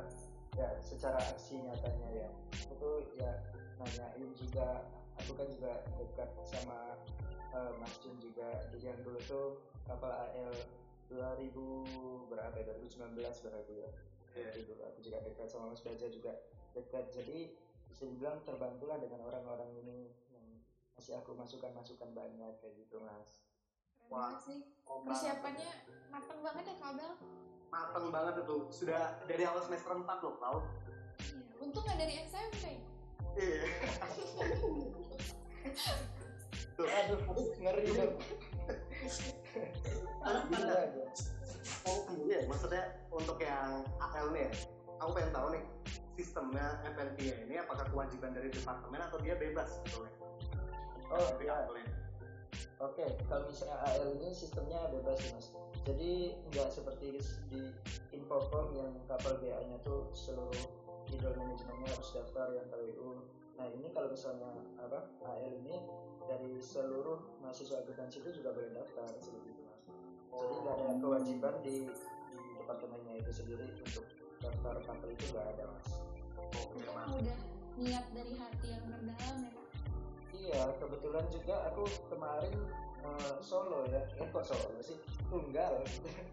ya 0.57 0.69
secara 0.81 1.21
aksi 1.21 1.61
nyatanya 1.61 2.09
ya, 2.25 2.29
aku 2.73 3.05
ya 3.15 3.31
nanyain 3.77 4.29
juga, 4.33 4.83
aku 5.21 5.37
kan 5.37 5.47
juga 5.53 5.85
dekat 6.01 6.29
sama 6.43 6.97
eh, 7.53 7.71
Mas 7.77 7.93
Jun 8.01 8.17
juga, 8.17 8.65
jadi 8.73 8.97
yang 8.97 8.99
dulu 9.05 9.19
tuh 9.29 9.47
kapal 9.85 10.09
AL 10.09 10.53
2000 11.07 11.53
berapa 12.27 12.55
ya 12.57 12.65
2019 12.75 13.15
berarti 13.21 13.75
ya 13.85 13.89
dulu 14.37 14.83
aku 14.85 14.99
juga 15.01 15.17
dekat 15.23 15.47
sama 15.49 15.73
Mas 15.73 15.81
Baja 15.81 16.05
juga 16.11 16.33
dekat. 16.77 17.09
Jadi 17.15 17.53
bisa 17.89 18.03
dibilang 18.05 18.37
terbantulah 18.45 19.01
dengan 19.01 19.25
orang-orang 19.25 19.73
ini 19.81 20.11
yang 20.29 20.47
kasih 20.93 21.17
aku 21.17 21.33
masukan-masukan 21.33 22.13
banyak 22.13 22.53
kayak 22.61 22.75
gitu 22.77 23.01
mas. 23.01 23.41
Keren 23.97 24.13
Wah. 24.13 24.37
sih. 24.43 24.61
Persiapannya 24.85 25.71
matang 26.13 26.39
banget 26.45 26.63
ya 26.69 26.75
kabel. 26.79 27.11
Mateng 27.71 28.07
banget 28.09 28.33
itu. 28.43 28.55
Sudah 28.71 29.17
dari 29.27 29.43
awal 29.43 29.61
semester 29.65 29.91
4 29.95 30.03
loh 30.23 30.35
tau 30.39 30.59
Iya. 31.17 31.53
Untung 31.59 31.83
nggak 31.83 31.97
dari 31.97 32.13
SMP. 32.29 32.63
iya. 33.37 33.63
Tuh, 36.77 36.85
Aduh, 36.85 37.19
ngeri 37.57 37.85
dong. 37.89 38.13
Oh 41.87 41.97
sendiri 42.05 42.35
ya, 42.35 42.39
maksudnya 42.45 42.83
untuk 43.09 43.39
yang 43.41 43.81
AL 43.97 44.27
nih 44.35 44.45
ya, 44.45 44.51
aku 44.99 45.09
pengen 45.15 45.31
tahu 45.31 45.47
nih 45.55 45.63
sistemnya 46.19 46.83
FNP 46.83 47.47
ini 47.47 47.55
apakah 47.63 47.87
kewajiban 47.87 48.35
dari 48.35 48.51
departemen 48.51 49.01
atau 49.07 49.17
dia 49.23 49.39
bebas? 49.39 49.71
Sebetulnya? 49.81 50.13
Oh 51.07 51.27
Dari 51.39 51.47
ya, 51.47 51.87
Oke. 52.81 53.05
Kalau 53.25 53.43
misalnya 53.49 53.77
AL 53.85 54.17
ini 54.17 54.29
sistemnya 54.33 54.79
bebas 54.93 55.19
mas. 55.33 55.47
Jadi 55.87 56.35
nggak 56.51 56.69
seperti 56.69 57.21
di 57.47 57.61
Infocom 58.11 58.75
yang 58.75 58.91
kapal 59.07 59.39
BA-nya 59.39 59.79
tuh 59.87 60.11
seluruh 60.11 60.67
middle 61.07 61.35
manajemennya 61.39 61.87
harus 61.87 62.09
daftar 62.11 62.51
yang 62.51 62.67
KWU. 62.67 63.23
Nah 63.57 63.65
ini 63.71 63.87
kalau 63.95 64.11
misalnya 64.11 64.51
apa 64.83 65.07
AL 65.23 65.53
ini 65.63 65.79
dari 66.27 66.59
seluruh 66.59 67.39
mahasiswa 67.39 67.79
akuntansi 67.81 68.19
itu 68.19 68.43
juga 68.43 68.51
boleh 68.51 68.75
daftar 68.75 69.07
seperti 69.23 69.47
itu 69.55 69.61
mas. 69.63 69.81
Jadi 70.37 70.55
nggak 70.59 70.75
ada 70.75 70.93
kewajiban 70.99 71.55
di, 71.63 71.77
di 72.29 72.39
departemennya 72.59 73.13
itu 73.23 73.31
sendiri 73.31 73.65
untuk 73.79 74.05
daftar 74.43 74.75
kapal 74.83 75.09
itu 75.09 75.25
nggak 75.31 75.47
ada 75.55 75.63
mas. 75.71 75.89
Oke, 76.47 76.79
Mas. 76.93 77.07
udah 77.15 77.39
niat 77.77 78.05
dari 78.11 78.33
hati 78.35 78.67
yang 78.71 78.83
terdalam 78.91 79.37
ya. 79.43 79.51
Iya, 80.37 80.61
kebetulan 80.77 81.25
juga 81.33 81.55
aku 81.73 81.83
kemarin 82.13 82.53
eh, 83.01 83.33
solo 83.41 83.89
ya. 83.89 84.01
Eh 84.21 84.27
kok 84.29 84.45
solo 84.45 84.69
sih? 84.85 84.97
Tunggal. 85.27 85.81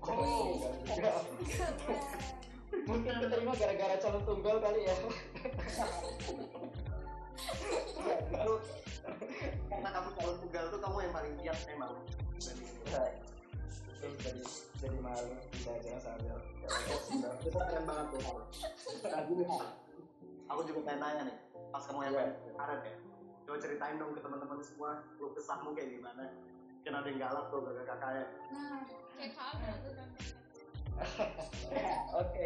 Oh. 0.04 0.12
Tunggal 0.12 0.74
juga. 0.84 1.12
Mungkin 2.90 3.12
keterima 3.22 3.54
gara-gara 3.54 3.96
calon 4.02 4.22
tunggal 4.26 4.56
kali 4.60 4.80
ya. 4.82 4.94
Lu, 8.44 8.54
karena 9.70 9.88
kamu 9.94 10.08
calon 10.18 10.36
tunggal 10.42 10.64
tuh 10.68 10.80
kamu 10.82 10.96
yang 11.06 11.12
paling 11.14 11.34
siap 11.40 11.58
emang. 11.70 11.92
Dari 12.34 12.60
ini. 12.60 12.90
Ya, 12.90 13.02
eh, 14.04 14.12
jadi 14.20 14.42
jadi 14.82 14.98
malu 15.00 15.32
bisa 15.54 15.70
aja 15.80 15.96
sambil. 16.02 16.36
Itu 17.46 17.56
keren 17.56 17.84
banget 17.88 18.06
tuh. 18.12 18.22
Aku 20.44 20.60
juga 20.68 20.80
pengen 20.84 21.00
nanya 21.00 21.22
nih, 21.30 21.36
pas 21.72 21.82
kamu 21.88 22.00
yang 22.04 22.14
Iya. 22.20 22.26
Arab 22.60 22.80
ya, 22.84 22.94
coba 23.44 23.56
ceritain 23.60 23.96
dong 24.00 24.12
ke 24.16 24.20
teman-teman 24.24 24.58
semua, 24.64 25.04
lu 25.20 25.32
kesahmu 25.36 25.76
kayak 25.76 26.00
gimana? 26.00 26.24
Kan 26.84 26.96
ada 27.00 27.08
yang 27.08 27.20
galak 27.20 27.46
tuh, 27.48 27.60
gak 27.64 27.86
kakaknya. 27.88 28.24
Nah, 28.52 28.80
kayak 29.16 29.32
tuh 29.84 29.92
contohnya. 29.94 30.36
Oke, 32.22 32.44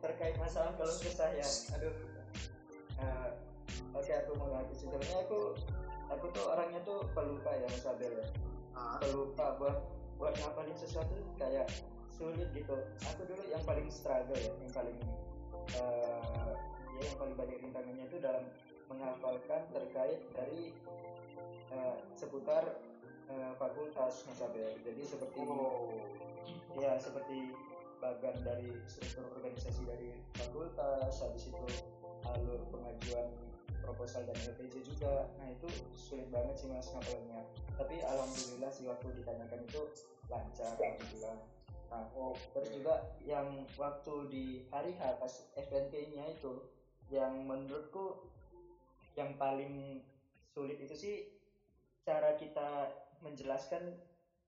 terkait 0.00 0.36
masalah 0.40 0.72
kalau 0.74 0.94
kesah 0.98 1.30
ya, 1.34 1.48
aduh. 1.76 1.94
Eh, 2.96 3.30
Oke, 3.92 4.12
aku 4.12 4.30
mau 4.36 4.48
ngaku 4.52 4.72
sebenarnya 4.76 5.16
aku 5.24 5.40
aku 6.12 6.26
tuh 6.32 6.44
orangnya 6.52 6.80
tuh 6.84 7.04
pelupa 7.12 7.50
ya 7.52 7.66
Mas 7.68 7.84
Abel 7.88 8.12
ya. 8.12 8.28
Ah, 8.76 9.00
pelupa 9.00 9.56
buat 9.56 9.76
buat 10.16 10.32
ngapalin 10.40 10.76
sesuatu 10.76 11.16
kayak 11.36 11.68
sulit 12.16 12.48
gitu 12.56 12.72
aku 13.04 13.28
dulu 13.28 13.44
yang 13.52 13.60
paling 13.68 13.88
struggle 13.92 14.36
ya 14.36 14.48
yang 14.48 14.72
paling 14.72 14.96
eh, 15.76 16.52
ya 16.96 17.00
yang 17.04 17.16
paling 17.20 17.36
banyak 17.36 17.56
rintangannya 17.60 18.04
itu 18.08 18.16
dalam 18.20 18.44
menghafalkan 18.90 19.62
terkait 19.72 20.20
dari 20.34 20.72
eh, 21.72 21.96
seputar 22.14 22.64
eh, 23.30 23.52
fakultas 23.58 24.26
Abel 24.38 24.78
jadi 24.86 25.02
seperti 25.02 25.40
oh, 25.42 26.02
ya 26.78 26.98
seperti 27.00 27.50
bagian 27.98 28.36
dari 28.44 28.70
struktur 28.86 29.24
organisasi 29.40 29.82
dari 29.88 30.12
fakultas 30.36 31.24
habis 31.24 31.48
itu 31.48 31.66
alur 32.28 32.60
pengajuan 32.68 33.32
proposal 33.86 34.26
dan 34.26 34.34
LPJ 34.34 34.82
juga. 34.82 35.30
Nah 35.38 35.48
itu 35.54 35.70
sulit 35.94 36.26
banget 36.34 36.58
sih 36.58 36.68
mas 36.68 36.90
ngapalinnya 36.90 37.40
tapi 37.78 38.02
alhamdulillah 38.02 38.72
sih 38.74 38.84
waktu 38.90 39.06
ditanyakan 39.22 39.60
itu 39.62 39.82
lancar 40.26 40.74
alhamdulillah. 40.74 41.38
Nah 41.86 42.04
oh, 42.18 42.34
terus 42.50 42.70
juga 42.74 43.06
yang 43.22 43.64
waktu 43.78 44.14
di 44.28 44.44
hari 44.74 44.92
H 44.98 45.22
pas 45.22 45.34
FNP 45.54 46.18
nya 46.18 46.24
itu 46.26 46.66
yang 47.14 47.46
menurutku 47.46 48.26
yang 49.16 49.32
paling 49.40 50.04
sulit 50.52 50.76
itu 50.80 50.94
sih 50.94 51.14
cara 52.04 52.36
kita 52.36 52.92
menjelaskan 53.24 53.96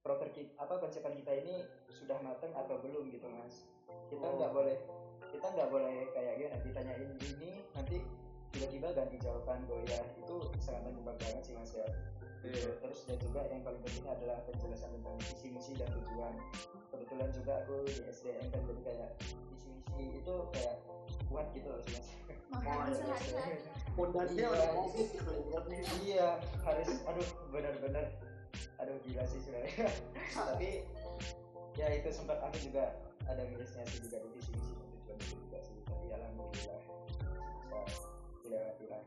proker 0.04 0.30
kita, 0.30 0.52
apa 0.60 0.78
konsepan 0.78 1.16
kita 1.18 1.32
ini 1.34 1.64
sudah 1.90 2.20
matang 2.22 2.52
atau 2.54 2.78
belum 2.78 3.10
gitu 3.10 3.26
mas. 3.32 3.66
Kita 4.12 4.28
nggak 4.28 4.52
boleh 4.52 4.78
kita 5.28 5.46
nggak 5.52 5.68
boleh 5.68 6.08
kayak 6.16 6.40
gini 6.40 6.56
ditanyain 6.64 7.10
ini 7.20 7.50
nanti 7.76 8.00
tiba-tiba 8.54 8.94
ganti 8.94 9.16
jawaban 9.18 9.64
goyah. 9.66 10.04
Itu 10.20 10.52
sangat 10.60 10.86
menjebak 10.86 11.16
banget 11.18 11.42
sih 11.42 11.54
mas 11.56 11.72
ya. 11.74 11.88
Iya. 12.38 12.70
terus 12.78 13.02
dan 13.10 13.18
juga 13.18 13.42
yang 13.50 13.66
paling 13.66 13.82
penting 13.82 14.06
adalah 14.06 14.38
penjelasan 14.46 14.94
tentang 14.94 15.18
visi 15.26 15.50
misi 15.50 15.72
dan 15.74 15.90
tujuan 15.90 16.32
kebetulan 16.88 17.28
juga 17.30 17.52
aku 17.62 17.74
di 17.84 17.94
SDM 18.06 18.46
kan 18.48 18.60
jadi 18.62 18.80
kayak 18.82 19.10
visi 19.46 19.68
misi 19.70 20.04
itu 20.18 20.34
kayak 20.52 20.76
kuat 21.26 21.46
gitu 21.52 21.68
loh 21.68 21.82
mas 21.84 22.08
Makanan 22.48 22.88
Oh, 22.88 22.96
sehari-hari. 22.96 23.60
Pondasinya 23.92 24.40
Iya. 24.40 24.48
udah 24.48 25.62
nih. 25.68 25.82
iya 26.00 26.28
harus 26.62 26.90
aduh 27.04 27.28
benar-benar 27.50 28.06
aduh 28.78 28.96
gila 29.02 29.24
sih 29.24 29.36
sebenarnya 29.38 29.90
tapi 30.32 30.86
ya 31.74 31.92
itu 31.92 32.08
sempat 32.08 32.40
aku 32.40 32.56
juga 32.62 32.94
ada 33.24 33.42
minusnya 33.44 33.84
sih 33.84 34.00
juga 34.00 34.16
di 34.18 34.28
visi 34.32 34.50
misi 34.50 34.72
dan 34.72 34.86
tujuan 34.88 35.16
itu 35.18 35.34
juga 35.36 35.58
sih 35.60 35.76
tapi 35.84 36.06
alhamdulillah 36.08 36.80
bisa 37.60 37.80
dilewati 38.40 38.84
lah 38.86 39.02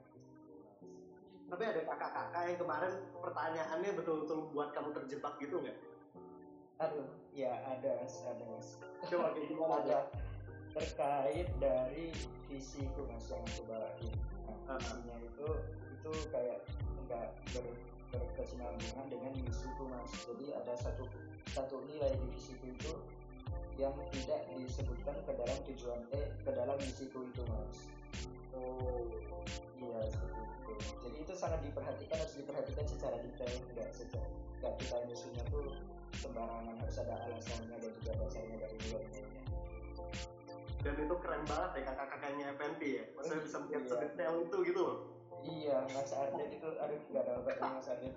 Tapi 1.50 1.64
ada 1.66 1.82
kakak-kakak 1.84 2.44
yang 2.46 2.58
kemarin 2.58 2.94
pertanyaannya 3.18 3.92
betul-betul 3.94 4.40
buat 4.50 4.70
kamu 4.72 4.90
terjebak 4.94 5.34
gitu 5.38 5.56
nggak? 5.58 5.78
aduh 6.78 7.06
ya 7.36 7.52
ada 7.68 7.92
ada. 8.04 8.44
Mas 8.52 8.78
Coba 9.10 9.34
gimana 9.34 9.76
ada 9.82 10.00
terkait 10.72 11.48
dari 11.60 12.16
visiku 12.48 13.04
mas 13.12 13.28
yang 13.28 13.44
aku 13.44 13.64
bawain 13.68 14.14
nah, 14.48 14.58
Ah. 14.72 14.80
visinya 14.80 15.18
itu 15.20 15.50
itu 16.00 16.12
kayak 16.32 16.60
enggak 17.02 17.28
ber, 17.52 17.66
berkesinambungan 18.12 19.06
dengan 19.12 19.34
misiku 19.44 19.84
mas. 19.90 20.12
Jadi 20.28 20.56
ada 20.56 20.74
satu 20.80 21.04
satu 21.52 21.84
nilai 21.88 22.14
di 22.16 22.28
visiku 22.36 22.66
itu 22.72 22.94
yang 23.80 23.96
tidak 24.14 24.42
disebutkan 24.56 25.18
ke 25.26 25.32
dalam 25.34 25.58
tujuan 25.68 26.00
eh 26.14 26.28
ke 26.44 26.52
dalam 26.54 26.78
misiku 26.78 27.26
itu 27.26 27.42
mas 27.48 27.90
Oh, 28.52 29.08
iya 29.80 30.00
seperti 30.08 30.40
itu 30.42 30.74
jadi 31.02 31.18
itu 31.24 31.34
sangat 31.36 31.60
diperhatikan 31.64 32.18
harus 32.20 32.36
diperhatikan 32.36 32.86
secara 32.86 33.16
detail 33.20 33.54
enggak 33.72 33.90
secara 33.96 34.28
enggak 34.30 34.74
kita 34.80 34.96
misinya 35.08 35.44
tuh 35.50 35.68
sembarangan 36.20 36.76
harus 36.78 36.98
ada 37.02 37.16
alasannya 37.26 37.78
dan 37.82 37.92
juga 37.98 38.12
dasarnya 38.20 38.58
dari 38.62 38.76
nilainya 38.78 39.22
dan 40.82 40.98
itu 40.98 41.16
keren 41.22 41.44
banget 41.46 41.72
ya 41.78 41.82
kakak-kakaknya 41.94 42.46
FNP 42.58 42.82
ya. 42.82 43.06
Maksudnya 43.14 43.42
bisa 43.46 43.58
melihat 43.62 43.84
Iya. 43.86 43.90
sedetail 43.94 44.34
itu 44.42 44.58
gitu 44.66 44.80
loh. 44.82 44.98
Iya, 45.42 45.78
Mas 45.94 46.10
Arden 46.14 46.50
itu, 46.54 46.70
aduh 46.78 47.00
nggak 47.10 47.22
ada 47.22 47.34
obatnya 47.38 47.70
Mas 47.70 47.88
Arden. 47.90 48.14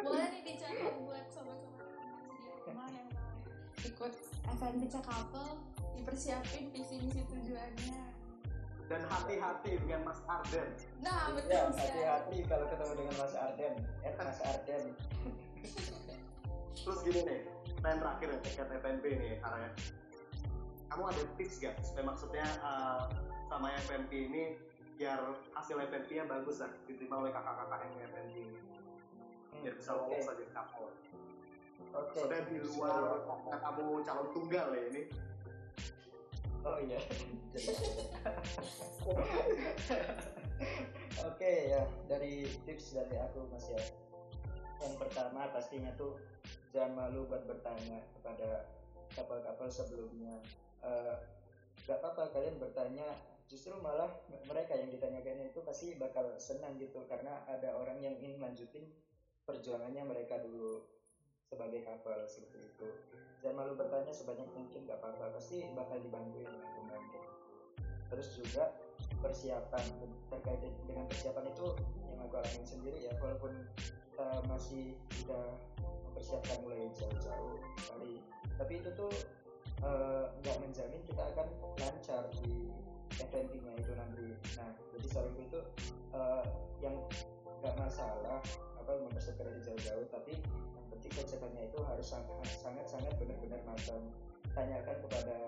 Boleh 0.00 0.26
nih 0.32 0.42
dicatat 0.44 0.94
buat 1.04 1.26
sobat-sobat 1.28 1.88
di 2.32 2.48
rumah 2.64 2.88
yang 2.92 3.08
mau 3.12 3.36
ikut 3.84 4.12
FNP 4.56 4.82
Cakapel 4.88 5.48
dipersiapin 5.96 6.64
visi 6.72 6.96
misi 7.04 7.22
tujuannya. 7.28 8.21
Dan 8.92 9.08
hati-hati 9.08 9.80
dengan 9.80 10.00
Mas 10.04 10.20
Arden. 10.28 10.68
Nah, 11.00 11.32
Ya, 11.32 11.32
betul 11.32 11.64
sekali. 11.72 11.80
hati-hati 11.80 12.36
kalau 12.44 12.66
ketemu 12.68 12.92
dengan 13.00 13.14
Mas 13.16 13.34
Arden. 13.40 13.74
Eh, 14.04 14.12
Mas 14.20 14.40
Arden. 14.44 14.84
Terus 16.76 16.98
gini 17.00 17.20
nih, 17.24 17.40
pertanyaan 17.80 18.00
terakhir 18.04 18.28
ya 18.28 18.38
terkait 18.44 18.68
FNP 18.84 19.04
nih, 19.16 19.32
karena 19.40 19.68
kamu 20.92 21.02
ada 21.08 21.22
tips 21.40 21.56
gak 21.64 21.74
supaya 21.80 22.04
maksudnya 22.04 22.44
uh, 22.60 23.08
sama 23.48 23.72
FNP 23.88 24.12
ini 24.28 24.42
biar 25.00 25.24
hasil 25.56 25.80
FNP-nya 25.88 26.28
bagus 26.28 26.60
lah 26.60 26.68
diterima 26.84 27.24
oleh 27.24 27.32
kakak-kakak 27.32 27.80
yang 27.88 28.12
FNP 28.12 28.34
ini 28.44 28.60
biar 29.64 29.74
bisa 29.78 29.90
lolos 29.96 30.26
aja 30.28 30.42
ke 30.44 30.52
kapal. 30.52 30.92
Oke. 31.96 32.18
Soalnya 32.20 32.44
di 32.44 32.56
luar 32.60 33.24
kamu 33.56 34.04
calon 34.04 34.28
tunggal 34.36 34.68
ya 34.76 34.84
ini. 34.92 35.02
Oh 36.62 36.78
iya. 36.78 36.98
Oke 41.28 41.52
ya, 41.74 41.82
dari 42.06 42.46
tips 42.62 42.94
dari 42.94 43.18
aku 43.18 43.50
Mas 43.50 43.66
ya. 43.66 43.82
Yang 44.82 44.94
pertama 45.02 45.50
pastinya 45.50 45.90
tuh 45.98 46.18
jangan 46.70 46.94
malu 47.06 47.26
buat 47.26 47.42
bertanya 47.46 48.02
kepada 48.18 48.66
kapal-kapal 49.14 49.68
sebelumnya. 49.70 50.38
Eh, 50.82 51.16
nggak 51.86 51.98
apa-apa 51.98 52.30
kalian 52.30 52.62
bertanya 52.62 53.06
justru 53.50 53.74
malah 53.82 54.08
mereka 54.46 54.78
yang 54.78 54.88
ditanyakan 54.88 55.50
itu 55.50 55.60
pasti 55.66 55.98
bakal 55.98 56.24
senang 56.38 56.78
gitu 56.78 57.04
karena 57.10 57.42
ada 57.50 57.74
orang 57.76 58.00
yang 58.00 58.16
ingin 58.22 58.40
lanjutin 58.40 58.86
perjuangannya 59.44 60.06
mereka 60.06 60.38
dulu 60.40 60.86
sebagai 61.52 61.84
kapal 61.84 62.16
seperti 62.24 62.64
itu. 62.64 62.88
Jangan 63.44 63.56
malu 63.60 63.76
bertanya 63.76 64.16
sebanyak 64.16 64.48
mungkin 64.56 64.88
nggak 64.88 64.96
apa-apa. 65.04 65.36
Pasti 65.36 65.68
bakal 65.76 66.00
dibantuin 66.00 66.48
dengan 66.48 66.72
teman 66.72 67.02
terus 68.08 68.28
juga 68.32 68.72
persiapan. 69.20 69.84
Terkait 70.32 70.64
dengan 70.88 71.04
persiapan 71.04 71.44
itu 71.52 71.66
yang 72.08 72.20
aku 72.24 72.34
alamin 72.40 72.64
sendiri 72.64 72.98
ya 73.04 73.12
walaupun 73.20 73.52
kita 73.76 74.28
masih 74.48 74.96
udah 75.28 75.44
mempersiapkan 76.08 76.56
mulai 76.64 76.88
jauh-jauh 76.96 77.60
kali. 77.92 78.24
Tapi 78.56 78.72
itu 78.80 78.90
tuh 78.96 79.12
eh, 79.84 80.24
nggak 80.40 80.56
menjamin 80.64 81.02
kita 81.04 81.22
akan 81.36 81.48
lancar 81.76 82.24
di 82.40 82.72
eventingnya 83.20 83.76
itu 83.76 83.92
nanti. 83.92 84.28
Nah 84.56 84.72
jadi 84.96 85.08
saranku 85.12 85.40
itu 85.44 85.60
eh, 86.16 86.44
yang 86.80 86.96
nggak 87.60 87.74
masalah 87.76 88.40
apa 88.82 88.98
mempersiapkan 88.98 89.46
dari 89.46 89.60
jauh-jauh 89.62 90.06
tapi 90.10 90.34
yang 90.42 90.86
penting 90.90 91.12
persiapannya 91.14 91.62
itu 91.70 91.78
harus 91.86 92.06
sangat 92.58 92.86
sangat 92.90 93.14
benar-benar 93.16 93.62
matang. 93.62 94.02
Tanyakan 94.52 94.96
kepada 95.08 95.38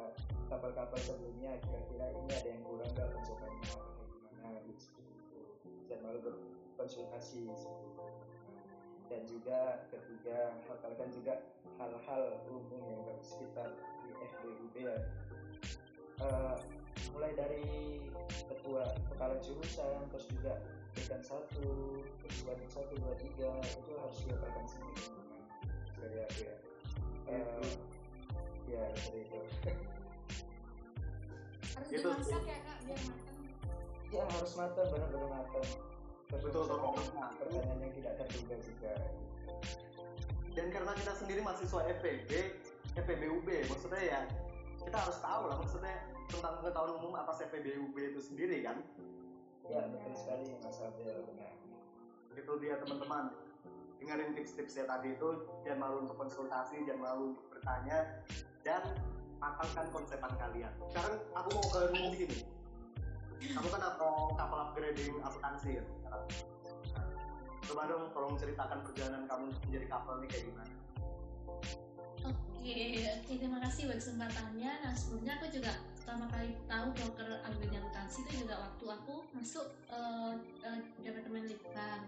kapal-kapal 0.48 0.96
sebelumnya 1.02 1.58
kira-kira 1.60 2.06
ini 2.14 2.30
ada 2.30 2.48
yang 2.48 2.62
kurang 2.64 2.90
nggak 2.94 3.08
kayak 3.10 3.52
gimana 4.32 4.58
gitu 4.64 5.04
jangan 5.90 6.00
malu 6.08 6.18
berkonsultasi 6.24 7.44
dan 9.12 9.20
juga 9.28 9.84
ketiga 9.92 10.56
hafalkan 10.64 11.12
juga 11.12 11.34
hal-hal 11.76 12.40
umum 12.48 12.82
yang 12.88 13.02
bersekitar 13.04 13.68
di 14.00 14.10
FBUB 14.16 14.74
ya. 14.80 14.96
Eh, 16.24 16.56
mulai 17.12 17.32
dari 17.36 17.66
ketua 18.48 18.90
kepala 19.12 19.36
jurusan 19.44 20.08
terus 20.08 20.26
juga 20.32 20.56
dekan 20.94 21.20
satu 21.20 21.66
waduk 22.44 22.68
satu 22.70 22.92
dua 22.96 23.14
tiga 23.18 23.50
itu 23.62 23.92
harus 23.94 24.18
dihafalkan 24.22 24.64
semua 24.66 24.94
dari 25.98 26.16
aku 26.20 26.40
ya. 26.40 26.54
Eh, 27.24 27.68
ya 28.68 28.82
seperti 28.94 29.18
itu. 29.24 29.38
Harus 31.74 31.88
Gitu 31.90 31.98
sih. 31.98 32.30
dimasak 32.30 32.44
ya 32.44 32.58
kak 32.62 32.78
biar 32.84 33.00
matang. 33.02 33.38
Ya 34.12 34.22
harus 34.28 34.52
matang 34.54 34.86
benar-benar 34.88 35.28
matang. 35.32 35.66
Betul, 36.30 36.50
betul. 36.50 36.66
pertanyaan- 36.68 37.34
pertanyaan 37.36 37.78
yang 37.80 37.92
tidak 37.94 38.12
terduga 38.18 38.56
juga. 38.60 38.92
Dan 40.54 40.66
karena 40.70 40.92
kita 40.94 41.12
sendiri 41.14 41.40
mahasiswa 41.42 41.80
FPB 41.90 42.30
FPBUB 42.94 43.48
maksudnya 43.66 43.98
ya 44.00 44.20
kita 44.78 44.94
harus 44.94 45.18
tahu 45.18 45.50
lah 45.50 45.58
maksudnya 45.58 45.94
tentang 46.30 46.62
pengetahuan 46.62 46.94
umum 46.94 47.12
atas 47.18 47.42
FPBUB 47.42 47.96
itu 47.98 48.20
sendiri 48.22 48.62
kan 48.62 48.78
ya 49.68 49.80
betul 49.88 50.12
sekali 50.12 50.44
mas 50.60 50.78
Abdel 50.80 51.24
benar 51.28 51.54
itu 52.34 52.52
dia 52.60 52.74
teman-teman. 52.82 53.30
Dengerin 54.02 54.36
tips-tipsnya 54.36 54.84
tadi 54.84 55.16
itu 55.16 55.48
jangan 55.64 55.78
malu 55.80 55.96
untuk 56.04 56.16
konsultasi 56.18 56.84
jangan 56.84 57.00
malu 57.00 57.24
untuk 57.32 57.46
bertanya 57.56 58.20
dan 58.66 58.82
matangkan 59.40 59.86
konsepan 59.94 60.32
kalian. 60.36 60.72
Sekarang 60.92 61.14
aku 61.32 61.48
mau 61.56 61.66
ke 61.72 61.80
Nindi 61.94 62.24
nih 62.28 62.42
kamu 63.52 63.68
kan 63.76 63.82
atau 63.92 64.32
kapal 64.40 64.58
upgrading 64.72 65.20
akuntansi 65.20 65.80
ya? 65.80 65.84
Sekarang. 66.00 66.24
Coba 67.64 67.82
dong 67.88 68.04
tolong 68.12 68.34
ceritakan 68.36 68.78
perjalanan 68.84 69.24
kamu 69.28 69.44
menjadi 69.68 69.86
kapal 69.88 70.20
ini 70.20 70.26
kayak 70.28 70.44
gimana? 70.48 70.74
Oke, 72.24 72.76
oke 73.20 73.32
terima 73.36 73.58
kasih 73.68 73.80
buat 73.88 73.98
kesempatannya. 74.00 74.72
Nah 74.84 74.92
sebelumnya 74.96 75.32
aku 75.40 75.46
juga 75.52 75.72
pertama 76.04 76.28
kali 76.28 76.52
tahu 76.68 76.92
broker 77.00 77.40
Alvin 77.48 77.80
akuntansi 77.80 78.28
itu 78.28 78.44
juga 78.44 78.60
waktu 78.60 78.84
aku 78.92 79.24
masuk 79.32 79.72
eh, 79.88 80.36
eh, 80.60 80.78
departemen 81.00 81.48
litbang. 81.48 82.04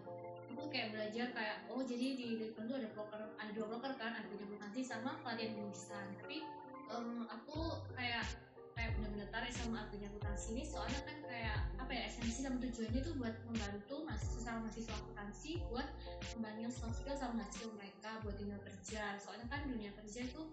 Aku 0.52 0.68
kayak 0.68 0.92
belajar 0.92 1.32
kayak 1.32 1.64
oh 1.72 1.80
jadi 1.80 2.12
di 2.12 2.36
litbang 2.44 2.68
itu 2.68 2.76
ada 2.76 2.92
broker 2.92 3.24
ada 3.40 3.50
dua 3.56 3.66
broker 3.72 3.96
kan 3.96 4.20
Alvin 4.20 4.44
akuntansi 4.44 4.84
sama 4.84 5.16
pelatihan 5.24 5.56
penulisan. 5.56 6.12
Tapi 6.20 6.44
em, 6.92 7.24
aku 7.24 7.88
kayak 7.96 8.28
kayak 8.76 9.00
benar-benar 9.00 9.32
tarik 9.32 9.52
sama 9.56 9.88
Alvin 9.88 10.04
akuntansi 10.04 10.46
ini 10.52 10.62
soalnya 10.68 11.00
kan 11.08 11.16
kayak 11.24 11.58
apa 11.80 11.92
ya 11.96 12.02
esensi 12.12 12.44
sama 12.44 12.60
tujuannya 12.60 13.00
itu 13.00 13.12
buat 13.16 13.32
membantu 13.48 14.04
mahasiswa 14.04 14.40
sama 14.44 14.68
mahasiswa 14.68 14.92
akuntansi 14.92 15.64
buat 15.72 15.88
kembangin 16.36 16.68
soft 16.68 17.00
skill 17.00 17.16
sama 17.16 17.40
hard 17.40 17.48
skill 17.48 17.72
mereka 17.72 18.20
buat 18.20 18.36
dunia 18.36 18.60
kerja 18.60 19.16
soalnya 19.16 19.48
kan 19.48 19.64
dunia 19.64 19.88
kerja 19.96 20.28
itu 20.28 20.44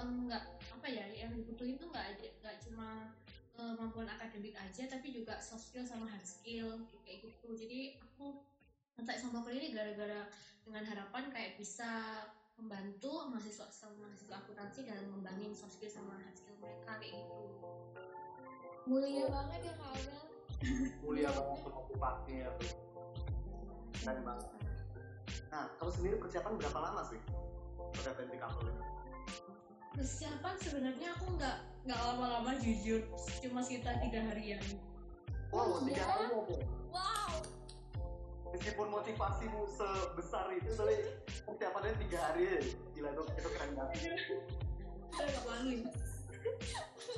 em, 0.00 0.10
nggak 0.28 0.44
apa 0.72 0.86
ya 0.88 1.04
yang 1.12 1.32
dibutuhin 1.36 1.76
tuh 1.76 1.92
nggak 1.92 2.16
aja 2.16 2.28
nggak 2.40 2.56
cuma 2.64 3.12
kemampuan 3.52 4.08
akademik 4.08 4.56
aja 4.56 4.88
tapi 4.88 5.12
juga 5.12 5.36
soft 5.44 5.68
skill 5.68 5.84
sama 5.84 6.08
hard 6.08 6.24
skill 6.24 6.80
kayak 7.04 7.28
gitu. 7.28 7.52
Jadi 7.52 8.00
aku 8.00 8.40
ngetek 8.96 9.20
sama 9.20 9.44
kuliah 9.44 9.60
ini 9.60 9.68
gara-gara 9.76 10.24
dengan 10.64 10.84
harapan 10.88 11.28
kayak 11.28 11.60
bisa 11.60 12.22
membantu 12.56 13.28
mahasiswa 13.28 13.68
sama 13.68 14.08
mahasiswa 14.08 14.40
akuntansi 14.40 14.88
dalam 14.88 15.04
mengembangin 15.12 15.52
soft 15.52 15.76
skill 15.76 15.92
sama 15.92 16.16
hard 16.16 16.36
skill 16.36 16.56
mereka 16.64 16.92
kayak 16.96 17.12
gitu. 17.12 17.44
Mulia 18.88 19.28
banget 19.28 19.60
ya 19.68 19.74
Abel 19.78 20.22
mulia 21.04 21.28
banget 21.30 21.58
tuh 21.62 21.98
keren 24.02 24.18
banget. 24.26 24.50
Nah 25.52 25.64
kamu 25.78 25.90
sendiri 25.94 26.14
persiapan 26.18 26.52
berapa 26.58 26.78
lama 26.80 27.02
sih? 27.06 27.20
Pada 27.92 28.16
FNP 28.16 28.40
kapal 28.40 28.66
ini 28.72 29.01
persiapan 29.92 30.54
sebenarnya 30.60 31.08
aku 31.16 31.26
nggak 31.36 31.56
nggak 31.88 32.00
lama-lama 32.00 32.56
jujur. 32.60 33.04
Cuma 33.42 33.60
sekitar 33.60 34.00
tiga 34.00 34.20
harian 34.32 34.62
wow 35.52 35.68
Oh, 35.68 35.80
tiga 35.84 36.02
aja 36.02 36.26
wow. 36.32 37.32
Meskipun 38.52 38.88
motivasimu 38.92 39.64
sebesar 39.72 40.52
itu 40.56 40.72
tapi 40.76 40.96
persiapannya 41.44 41.96
tiga 42.08 42.18
hari. 42.20 42.42
Ya. 42.48 42.58
gila 42.96 43.08
itu 43.12 43.22
itu 43.36 43.48
keren 43.52 43.70
banget. 43.76 43.96
Nggak 45.12 45.42
bangun 45.44 45.80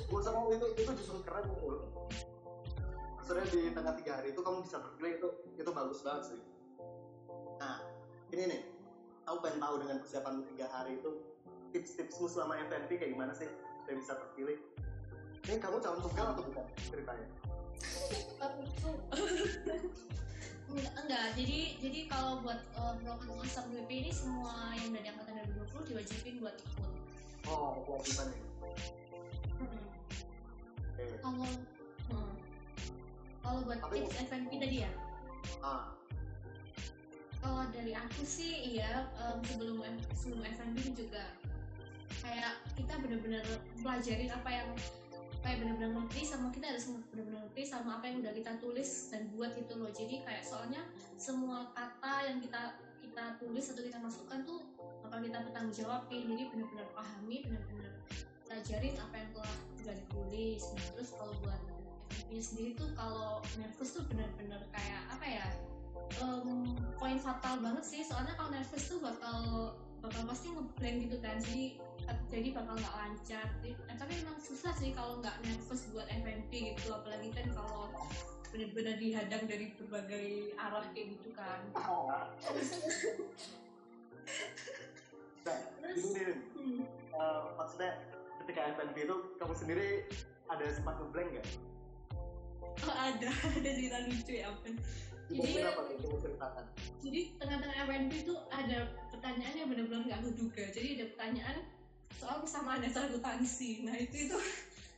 gue 0.05 0.21
sama 0.21 0.53
itu 0.53 0.67
itu 0.77 0.91
justru 1.01 1.17
keren 1.25 1.49
tuh 1.49 1.81
maksudnya 3.17 3.45
di 3.49 3.73
tengah 3.73 3.93
tiga 3.97 4.21
hari 4.21 4.37
itu 4.37 4.41
kamu 4.45 4.61
bisa 4.61 4.77
terpilih 4.77 5.17
itu 5.17 5.27
itu 5.57 5.69
bagus 5.73 5.99
banget 6.05 6.23
sih. 6.29 6.39
Nah 7.57 7.81
ini 8.29 8.43
nih. 8.53 8.61
Aku 9.25 9.41
pengen 9.41 9.57
tahu 9.57 9.81
dengan 9.81 9.97
persiapan 10.05 10.45
tiga 10.53 10.69
hari 10.69 11.01
itu 11.01 11.09
tips-tipsmu 11.75 12.31
selama 12.31 12.55
FNP 12.71 12.95
kayak 12.95 13.11
gimana 13.11 13.35
sih? 13.35 13.51
Supaya 13.83 13.95
bisa 13.99 14.13
terpilih? 14.15 14.57
Ini 15.43 15.59
kamu 15.59 15.83
calon 15.83 15.99
tunggal 15.99 16.25
atau 16.31 16.43
bukan 16.47 16.65
ceritanya? 16.87 17.27
Enggak, 20.71 20.91
enggak. 21.05 21.25
jadi 21.37 21.59
jadi 21.83 21.99
kalau 22.09 22.41
buat 22.41 22.63
uh, 22.79 22.95
broker 23.03 23.27
tulisan 23.27 23.67
WP 23.75 23.91
ini 23.91 24.11
semua 24.15 24.73
yang 24.79 24.95
dari 24.95 25.07
angkatan 25.11 25.43
2020 25.53 25.91
diwajibin 25.91 26.35
buat 26.41 26.55
ikut. 26.55 26.93
Oh 27.45 27.83
kewajiban 27.85 28.33
ya? 28.33 28.41
Hmm. 29.55 29.83
kalau 31.21 31.45
hmm. 32.09 32.33
kalau 33.43 33.59
buat 33.69 33.79
Tapi- 33.83 34.01
tips 34.01 34.17
FNP 34.25 34.51
tadi 34.57 34.77
ya? 34.87 34.91
Ah. 35.61 35.93
Kalau 37.45 37.61
dari 37.69 37.93
aku 37.93 38.25
sih 38.25 38.73
iya 38.73 39.05
em, 39.21 39.37
sebelum 39.45 39.85
sebelum 40.17 40.41
FNB 40.41 40.97
juga 40.97 41.29
kayak 42.21 42.53
kita 42.77 42.93
benar-benar 43.01 43.45
pelajarin 43.81 44.31
apa 44.33 44.49
yang 44.49 44.69
kayak 45.45 45.61
benar-benar 45.61 45.91
ngerti 45.93 46.21
sama 46.25 46.49
kita 46.49 46.73
harus 46.73 46.89
benar-benar 47.13 47.45
ngerti 47.45 47.63
sama 47.69 48.01
apa 48.01 48.09
yang 48.09 48.17
udah 48.25 48.33
kita 48.33 48.51
tulis 48.57 48.89
dan 49.13 49.21
buat 49.37 49.53
gitu 49.53 49.73
loh. 49.77 49.91
Jadi 49.93 50.25
kayak 50.25 50.41
soalnya 50.41 50.81
semua 51.21 51.69
kata 51.77 52.33
yang 52.33 52.41
kita 52.41 52.81
kita 53.05 53.37
tulis 53.37 53.65
atau 53.69 53.83
kita 53.85 53.99
masukkan 54.01 54.41
tuh 54.41 54.59
bakal 55.05 55.21
kita 55.21 55.37
bertanggung 55.45 55.71
jawabin 55.71 56.25
jadi 56.33 56.43
benar-benar 56.49 56.87
pahami 56.97 57.45
benar-benar 57.45 57.93
pelajarin 58.43 58.97
apa 58.97 59.15
yang 59.21 59.29
telah 59.37 59.55
sudah 59.77 59.95
ditulis. 59.95 60.63
Nah 60.73 60.85
terus 60.97 61.09
kalau 61.13 61.33
buat 61.45 61.61
FNB 62.09 62.31
sendiri 62.41 62.71
tuh 62.73 62.89
kalau 62.97 63.39
nervous 63.61 63.89
tuh 63.93 64.03
benar-benar 64.09 64.61
kayak 64.73 65.01
apa 65.13 65.25
ya 65.29 65.47
em, 66.25 66.73
poin 66.97 67.21
fatal 67.21 67.61
banget 67.61 67.85
sih. 67.85 68.01
Soalnya 68.01 68.33
kalau 68.33 68.49
nervous 68.49 68.83
tuh 68.89 68.97
bakal 68.97 69.39
bakal 70.01 70.25
pasti 70.25 70.49
ngeblank 70.49 70.97
gitu 71.05 71.17
kan. 71.21 71.37
Jadi 71.37 71.77
jadi 72.29 72.51
bakal 72.51 72.75
nggak 72.75 72.95
lancar 72.99 73.47
eh, 73.63 73.75
tapi 73.95 74.11
memang 74.19 74.37
susah 74.43 74.73
sih 74.75 74.91
kalau 74.91 75.23
nggak 75.23 75.35
nervous 75.45 75.87
buat 75.95 76.03
FNP 76.11 76.75
gitu 76.75 76.91
apalagi 76.91 77.31
kan 77.31 77.47
kalau 77.55 77.87
benar-benar 78.51 78.95
dihadang 78.99 79.43
dari 79.47 79.71
berbagai 79.79 80.51
arah 80.59 80.85
kayak 80.91 81.15
gitu 81.15 81.29
kan 81.31 81.59
nah 81.75 82.27
terus 85.79 86.03
ini 86.11 86.21
nih 86.27 86.37
hmm, 86.57 86.81
eh, 87.13 87.43
maksudnya 87.55 87.91
ketika 88.43 88.61
FNP 88.75 88.97
itu 89.05 89.15
kamu 89.39 89.53
sendiri 89.55 89.89
ada 90.45 90.65
sempat 90.69 90.93
ngeblank 91.01 91.29
nggak? 91.39 91.47
oh, 92.85 92.95
ada 92.95 93.29
ada 93.57 93.69
cerita 93.73 93.97
lucu 94.05 94.33
ya 94.37 94.53
Apen. 94.53 94.77
Jadi 95.25 95.41
Jadi- 95.41 95.57
kenapa 95.57 95.81
tuh? 95.89 95.97
Coba 96.05 96.17
ceritakan. 96.21 96.65
jadi 97.01 97.21
tengah-tengah 97.41 97.77
FNP 97.89 98.13
itu 98.29 98.35
ada 98.53 98.77
pertanyaan 99.09 99.55
yang 99.57 99.67
benar-benar 99.73 100.01
nggak 100.05 100.19
aku 100.21 100.29
duga 100.37 100.63
jadi 100.69 100.87
ada 101.01 101.05
pertanyaan 101.17 101.57
soal 102.15 102.37
kesamaan 102.39 102.79
dasar 102.79 103.05
akuntansi 103.05 103.83
nah 103.83 103.95
itu 103.95 104.27
itu. 104.27 104.37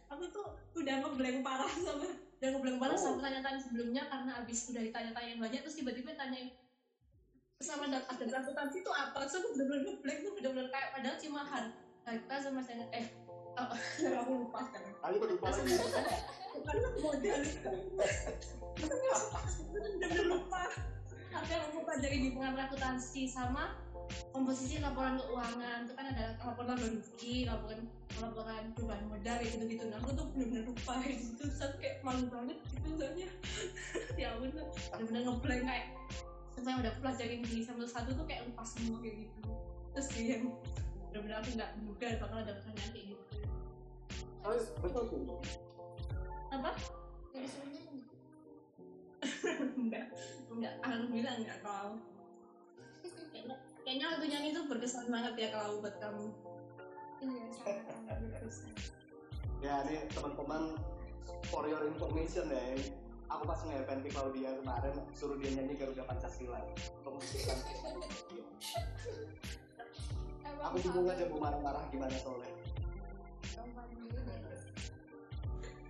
Aku 0.08 0.24
tuh 0.32 0.48
udah 0.74 1.04
ngeblank 1.04 1.44
parah 1.44 1.68
sama 1.68 2.08
udah 2.38 2.50
ngeblank 2.50 2.78
parah 2.78 2.96
Oh. 2.96 3.02
sama 3.02 3.20
tanya-tanya 3.22 3.60
sebelumnya 3.60 4.04
karena 4.06 4.32
abis 4.40 4.70
udah 4.70 4.82
ditanya-tanya 4.82 5.30
yang 5.30 5.42
banyak 5.42 5.60
terus 5.62 5.76
tiba-tiba 5.76 6.14
tanyain 6.14 6.54
sama 7.58 7.90
ada 7.90 8.06
akuntansi 8.06 8.80
itu 8.80 8.92
apa? 8.94 9.18
Terus 9.26 9.36
aku 9.36 9.48
bener-bener 9.52 9.82
ngeblank 9.90 10.20
tuh 10.22 10.32
bener-bener 10.34 10.68
kayak 10.70 10.90
padahal 10.94 11.18
cuma 11.18 11.42
har- 11.44 11.74
harta 12.06 12.36
sama 12.40 12.62
saya 12.62 12.86
eh 12.94 13.06
oh, 13.58 13.68
aku 14.16 14.32
lupa 14.38 14.60
Kali 15.02 15.16
aku 15.18 15.26
lupa. 15.28 15.46
Lagi. 15.50 15.76
karena 16.58 16.90
modal 16.98 17.40
itu 17.42 17.72
bener-bener 19.74 20.26
lupa 20.26 20.64
apa 21.30 21.50
yang 21.50 21.64
aku 21.68 21.78
pelajari 21.82 22.18
di 22.18 22.30
pengaruh 22.32 22.62
akuntansi 22.64 23.22
sama 23.26 23.76
komposisi 24.32 24.80
laporan 24.80 25.20
keuangan 25.20 25.86
itu 25.86 25.94
kan 25.94 26.06
ada 26.14 26.26
laporan 26.42 26.78
rugi 26.78 27.48
laporan 27.48 27.80
laporan 28.18 28.64
perubahan 28.74 29.06
modal 29.06 29.36
kayak 29.38 29.52
gitu 29.54 29.66
gitu 29.70 29.84
nah 29.92 29.98
aku 30.02 30.10
tuh 30.16 30.26
bener-bener 30.34 30.64
lupa 30.66 30.94
kayak 31.04 31.18
gitu. 31.22 31.32
Terus 31.46 31.60
aku 31.62 31.76
kayak 31.84 31.96
malu 32.02 32.24
banget 32.32 32.58
gitu 32.74 32.90
soalnya. 32.98 33.30
Ya 34.18 34.34
ampun 34.34 34.50
bener-bener 34.50 35.22
ngeblank 35.30 35.64
kayak 35.70 35.88
yang 36.58 36.82
udah 36.82 36.90
aku 36.90 37.00
pelajarin 37.06 37.42
di 37.46 37.62
semester 37.62 37.90
satu 37.90 38.10
tuh 38.18 38.26
kayak 38.26 38.50
lupa 38.50 38.64
semua 38.66 38.98
kayak 39.00 39.16
gitu. 39.24 39.40
Terus 39.94 40.08
sih 40.10 40.26
yang 40.34 40.44
bener-bener 41.10 41.38
aku 41.38 41.50
nggak 41.54 41.72
mudah 41.86 42.12
bakal 42.18 42.38
ada 42.42 42.54
pertanyaan 42.58 42.92
kayak 42.92 43.06
gitu. 43.14 43.24
Oh, 44.42 44.58
betul 44.82 45.04
tuh. 45.12 45.40
apa? 46.48 46.72
Enggak 49.78 50.06
enggak 50.54 50.74
alhamdulillah 50.82 51.36
enggak 51.38 51.58
kalau 51.62 52.00
kayaknya 53.88 54.04
kayaknya 54.04 54.20
lagu 54.20 54.26
nyanyi 54.28 54.50
itu 54.52 54.62
berkesan 54.68 55.08
banget 55.08 55.34
ya 55.40 55.48
kalau 55.56 55.80
buat 55.80 55.96
kamu 56.04 56.28
iya 57.24 57.48
sangat 57.56 58.20
berkesan. 58.20 58.76
Ya 59.64 59.80
ini 59.88 60.12
teman-teman 60.12 60.76
for 61.48 61.64
your 61.72 61.88
information 61.88 62.52
ya. 62.52 62.76
Aku 63.32 63.48
pas 63.48 63.64
nge-FNP 63.64 64.12
Claudia 64.12 64.60
kemarin 64.60 64.92
suruh 65.16 65.40
dia 65.40 65.56
nyanyi 65.56 65.80
Garuda 65.80 66.04
Pancasila. 66.04 66.60
Emang 67.08 67.24
Aku 70.68 70.76
bingung 70.84 71.08
aja 71.08 71.24
mau 71.32 71.40
marah-marah 71.48 71.88
gimana 71.88 72.12
soalnya. 72.20 72.52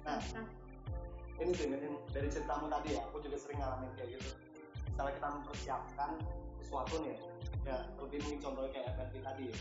Nah, 0.05 0.21
ini 1.41 1.51
sih 1.57 1.65
ini 1.65 1.97
dari 2.13 2.29
ceritamu 2.29 2.69
tadi 2.69 2.93
ya, 2.93 3.01
aku 3.09 3.25
juga 3.25 3.37
sering 3.41 3.57
ngalamin 3.57 3.89
kayak 3.97 4.21
gitu. 4.21 4.29
Misalnya 4.85 5.13
kita 5.17 5.27
mempersiapkan 5.33 6.11
sesuatu 6.61 6.95
nih, 7.05 7.17
ya 7.67 7.77
lebih 7.99 8.23
mungkin 8.23 8.39
contohnya 8.39 8.71
kayak 8.71 8.87
FNP 8.95 9.13
tadi 9.19 9.43
ya. 9.51 9.57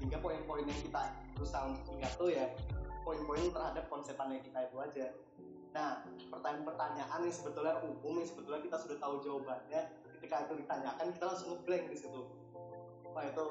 Hingga 0.00 0.18
poin-poin 0.22 0.64
yang 0.64 0.80
kita 0.80 1.02
berusaha 1.34 1.62
untuk 1.66 1.84
ingat 1.98 2.12
tuh 2.16 2.30
ya, 2.30 2.46
poin-poin 3.02 3.50
terhadap 3.50 3.84
konsepannya 3.90 4.38
kita 4.40 4.58
itu 4.70 4.76
aja. 4.78 5.06
Nah, 5.70 6.02
pertanyaan-pertanyaan 6.30 7.20
yang 7.26 7.34
sebetulnya 7.34 7.74
umum, 7.84 8.22
yang 8.22 8.28
sebetulnya 8.30 8.60
kita 8.64 8.76
sudah 8.80 8.96
tahu 9.02 9.14
jawabannya, 9.20 9.80
ketika 10.18 10.46
itu 10.46 10.54
ditanyakan 10.62 11.06
kita 11.10 11.24
langsung 11.26 11.48
ngeblank 11.58 11.84
di 11.90 11.98
situ. 11.98 12.22
Wah 13.10 13.26
itu 13.26 13.44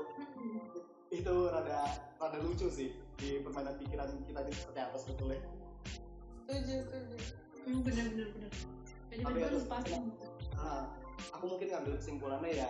itu 1.09 1.35
rada 1.51 1.79
rada 2.15 2.37
lucu 2.39 2.71
sih 2.71 2.95
di 3.19 3.43
permainan 3.43 3.75
pikiran 3.75 4.07
kita 4.23 4.39
ini 4.47 4.53
seperti 4.55 4.79
apa 4.79 4.97
sebetulnya. 4.97 5.41
Setuju, 6.47 6.75
setuju. 6.87 7.17
hmm, 7.67 7.79
bener 7.85 8.05
bener 8.09 8.27
bener 8.33 8.51
jadi 9.09 9.21
ya, 9.25 9.49
lupa 9.49 9.77
terus? 9.81 10.01
Nah, 10.53 10.85
aku 11.33 11.45
mungkin 11.49 11.67
ngambil 11.73 11.93
kesimpulannya 11.97 12.51
ya 12.53 12.69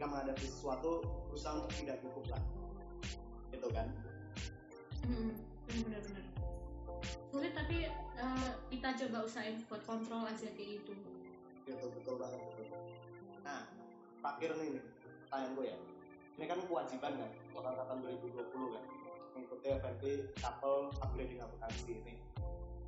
ketika 0.00 0.16
menghadapi 0.16 0.48
sesuatu 0.48 1.04
berusaha 1.28 1.60
untuk 1.60 1.76
tidak 1.76 2.00
gugup 2.00 2.24
lah. 2.32 2.40
Gitu 3.52 3.68
kan? 3.68 3.84
Hmm, 5.04 5.36
bener 5.68 6.00
sulit 7.28 7.52
tapi 7.52 7.84
eh, 8.16 8.50
kita 8.72 8.96
coba 8.96 9.28
usahain 9.28 9.60
buat 9.68 9.84
kontrol 9.84 10.24
aja 10.24 10.48
kayak 10.56 10.80
gitu. 10.80 10.96
Gitu 11.68 11.84
betul 12.00 12.16
banget 12.16 12.40
betul. 12.48 12.64
nah 13.44 13.68
terakhir 14.24 14.56
nih 14.56 14.80
pertanyaan 15.28 15.52
gue 15.52 15.66
ya. 15.68 15.76
Ini 16.40 16.44
kan 16.48 16.58
kewajiban 16.64 17.12
kan 17.20 17.30
untuk 17.52 17.60
angkatan 17.68 17.96
2020 18.00 18.40
kan 18.72 18.84
mengikuti 19.36 19.66
FNP 19.68 20.02
couple 20.40 20.96
upgrading 21.04 21.44
akuntansi 21.44 21.92
ini. 22.00 22.14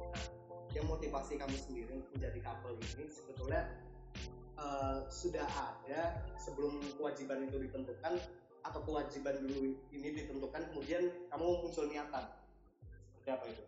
Nah 0.00 0.24
yang 0.72 0.88
motivasi 0.88 1.36
kamu 1.36 1.56
sendiri 1.60 1.92
untuk 1.92 2.08
menjadi 2.16 2.40
couple 2.40 2.72
ini 2.72 3.04
sebetulnya 3.12 3.68
eh, 4.62 4.98
sudah 5.10 5.42
ada 5.42 6.22
sebelum 6.38 6.78
kewajiban 6.94 7.50
itu 7.50 7.58
ditentukan 7.58 8.14
atau 8.62 8.80
kewajiban 8.86 9.42
dulu 9.42 9.74
ini 9.90 10.08
ditentukan 10.14 10.70
kemudian 10.70 11.10
kamu 11.26 11.46
muncul 11.66 11.90
niatan. 11.90 12.24
Seperti 13.10 13.28
apa 13.34 13.44
itu? 13.50 13.64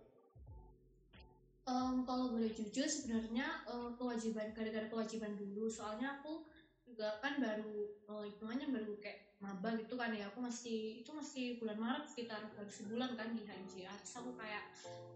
Em, 1.65 2.05
kalau 2.05 2.29
boleh 2.29 2.53
jujur 2.53 2.87
sebenarnya 2.87 3.65
eh, 3.67 3.91
kewajiban 3.99 4.53
gara-gara 4.55 4.87
kewajiban 4.87 5.35
dulu. 5.35 5.67
Soalnya 5.67 6.21
aku 6.21 6.45
juga 6.85 7.19
kan 7.25 7.41
baru 7.41 7.89
eh, 8.05 8.25
hitungannya 8.31 8.69
baru 8.71 8.93
kayak 9.01 9.41
maba 9.41 9.73
gitu 9.81 9.97
kan 9.97 10.13
ya. 10.13 10.29
Aku 10.31 10.45
masih 10.45 11.03
itu 11.03 11.11
masih 11.11 11.57
bulan 11.59 11.81
Maret 11.81 12.05
sekitar 12.13 12.53
baru 12.53 12.71
sebulan 12.71 13.11
kan 13.17 13.33
di 13.33 13.43
HMJA 13.49 13.93
terus 13.97 14.15
aku 14.21 14.37
kayak 14.37 14.65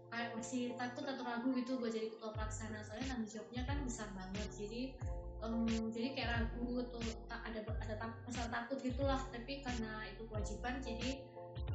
kayak 0.09 0.33
masih 0.33 0.73
takut 0.73 1.05
atau 1.05 1.21
ragu 1.21 1.49
gitu 1.53 1.77
buat 1.77 1.93
jadi 1.93 2.09
ketua 2.09 2.33
pelaksana. 2.33 2.81
Soalnya 2.81 3.13
tanggung 3.13 3.29
jawabnya 3.29 3.63
kan 3.69 3.77
besar 3.85 4.09
banget. 4.17 4.49
Jadi 4.49 4.81
em, 5.39 5.87
jadi 5.93 6.07
kayak 6.15 6.29
ragu 6.35 6.83
atau 6.83 6.99
tak 7.31 7.41
ada 7.47 7.59
ada 7.79 7.93
tak, 7.95 8.11
rasa 8.27 8.43
takut 8.51 8.77
gitulah 8.83 9.21
tapi 9.31 9.63
karena 9.63 10.03
itu 10.11 10.23
kewajiban 10.27 10.79
jadi 10.83 11.23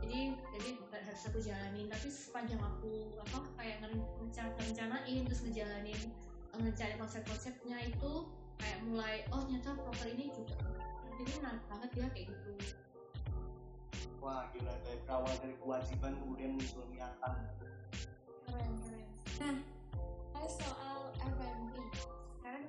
jadi 0.05 0.37
jadi 0.53 0.69
harus 0.93 1.23
aku 1.29 1.39
jalanin 1.41 1.87
tapi 1.89 2.09
sepanjang 2.13 2.61
aku 2.61 3.17
apa 3.25 3.39
kayak 3.57 3.77
ngeren- 3.81 4.09
ngerencana 4.21 4.53
rencanain 4.61 5.21
terus 5.25 5.41
ngejalanin 5.49 6.01
eh, 6.53 6.59
ngencari 6.61 6.95
konsep-konsepnya 7.01 7.79
itu 7.89 8.13
kayak 8.61 8.79
mulai 8.85 9.25
oh 9.33 9.41
ternyata 9.49 9.75
proker 9.81 10.09
ini 10.13 10.29
juga 10.31 10.55
ini 11.17 11.33
menarik 11.41 11.65
banget 11.73 11.91
ya 11.97 12.07
kayak 12.13 12.27
gitu 12.31 12.53
wah 14.21 14.49
gila 14.53 14.75
dari 14.85 14.99
berawal 15.09 15.35
dari 15.41 15.55
kewajiban 15.57 16.13
kemudian 16.21 16.51
muncul 16.57 16.85
niatan 16.93 17.35
Keren, 18.45 18.73
keren. 19.35 19.57
Nah, 20.37 20.47
soal 20.47 21.11
FMP. 21.19 21.75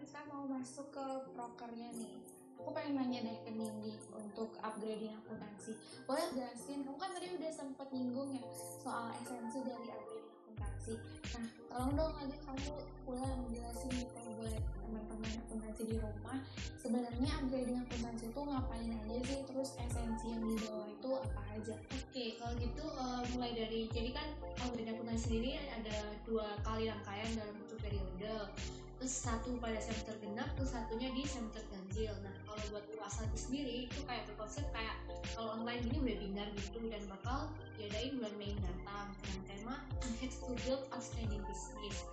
Kita 0.06 0.22
mau 0.30 0.46
masuk 0.46 0.94
ke 0.94 1.06
prokernya 1.34 1.90
nih. 1.98 2.14
Aku 2.62 2.70
pengen 2.70 2.94
nanya 2.94 3.26
deh 3.26 3.42
ke 3.42 3.50
Nindi 3.50 3.98
untuk 4.14 4.54
upgrading 4.62 5.18
akuntansi. 5.18 5.74
Boleh 6.06 6.30
jelasin, 6.30 6.86
kamu 6.86 6.94
kan 7.02 7.10
tadi 7.18 7.34
udah 7.34 7.50
sempet 7.50 7.90
nyinggung 7.90 8.38
ya 8.38 8.46
soal 8.86 9.10
esensi 9.18 9.66
dari 9.66 9.90
upgrading 9.90 10.30
akuntansi. 10.30 10.94
Nah, 11.34 11.46
tolong 11.74 11.94
dong 11.98 12.14
lagi 12.22 12.38
kamu 12.38 12.74
ulang 13.10 13.42
jelasin 13.50 13.92
gitu 13.98 14.30
buat 14.38 14.62
teman-teman 14.78 15.32
akuntansi 15.42 15.82
di 15.90 15.96
rumah. 15.98 16.38
Sebenarnya 16.78 17.32
upgrading 17.42 17.78
akuntansi 17.90 18.26
itu 18.30 18.42
ngapain 18.46 18.92
aja 18.94 19.18
sih? 19.26 19.40
Terus 19.50 19.70
esensi 19.90 20.26
yang 20.30 20.46
dibawa 20.46 20.86
itu 20.86 21.10
apa 21.18 21.42
aja? 21.50 21.76
Oke, 21.82 22.26
kalau 22.38 22.54
gitu 22.62 22.86
eh, 22.86 23.22
mulai 23.34 23.52
dari 23.58 23.90
jadi 23.90 24.14
kan 24.14 24.28
upgrade 24.70 24.94
akuntansi 24.94 25.34
sendiri 25.34 25.58
ada 25.66 25.98
dua 26.30 26.46
kali 26.62 26.94
rangkaian 26.94 27.42
dalam 27.42 27.58
satu 27.58 27.76
periode. 27.82 28.54
Terus 28.96 29.14
satu 29.14 29.60
pada 29.60 29.78
semester 29.84 30.16
genap, 30.24 30.48
terus 30.56 30.72
satunya 30.72 31.12
di 31.12 31.28
semester 31.28 31.62
ganjil. 31.68 32.16
Nah, 32.24 32.36
kalau 32.48 32.64
buat 32.72 32.86
UAS 32.96 33.20
satu 33.20 33.36
sendiri 33.36 33.92
itu 33.92 34.00
kayak 34.08 34.24
berkonsep 34.32 34.64
kayak 34.72 34.96
kalau 35.36 35.60
online 35.60 35.84
ini 35.92 35.98
webinar 36.00 36.48
gitu 36.56 36.80
dan 36.88 37.04
bakal 37.12 37.52
diadain 37.76 38.16
bulan 38.16 38.36
Mei 38.40 38.56
mendatang 38.56 39.12
dengan 39.20 39.42
tema 39.52 39.76
Heads 40.24 40.40
to 40.40 40.56
Build 40.64 40.88
Outstanding 40.96 41.44
Business. 41.44 42.08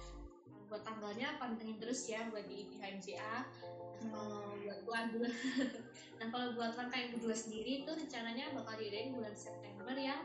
Nah, 0.50 0.62
buat 0.66 0.82
tanggalnya 0.82 1.38
pantengin 1.38 1.78
terus 1.78 2.02
ya 2.10 2.26
buat 2.34 2.44
di. 2.50 2.66
Nah, 4.10 4.50
buat 4.66 4.82
buat 4.82 5.06
Nah 6.18 6.26
kalau 6.30 6.54
buat 6.54 6.74
rangkaian 6.74 7.14
kedua 7.14 7.34
sendiri 7.34 7.82
itu 7.82 7.90
rencananya 7.90 8.54
bakal 8.54 8.78
diadain 8.78 9.14
bulan 9.14 9.34
September 9.34 9.94
yang 9.94 10.22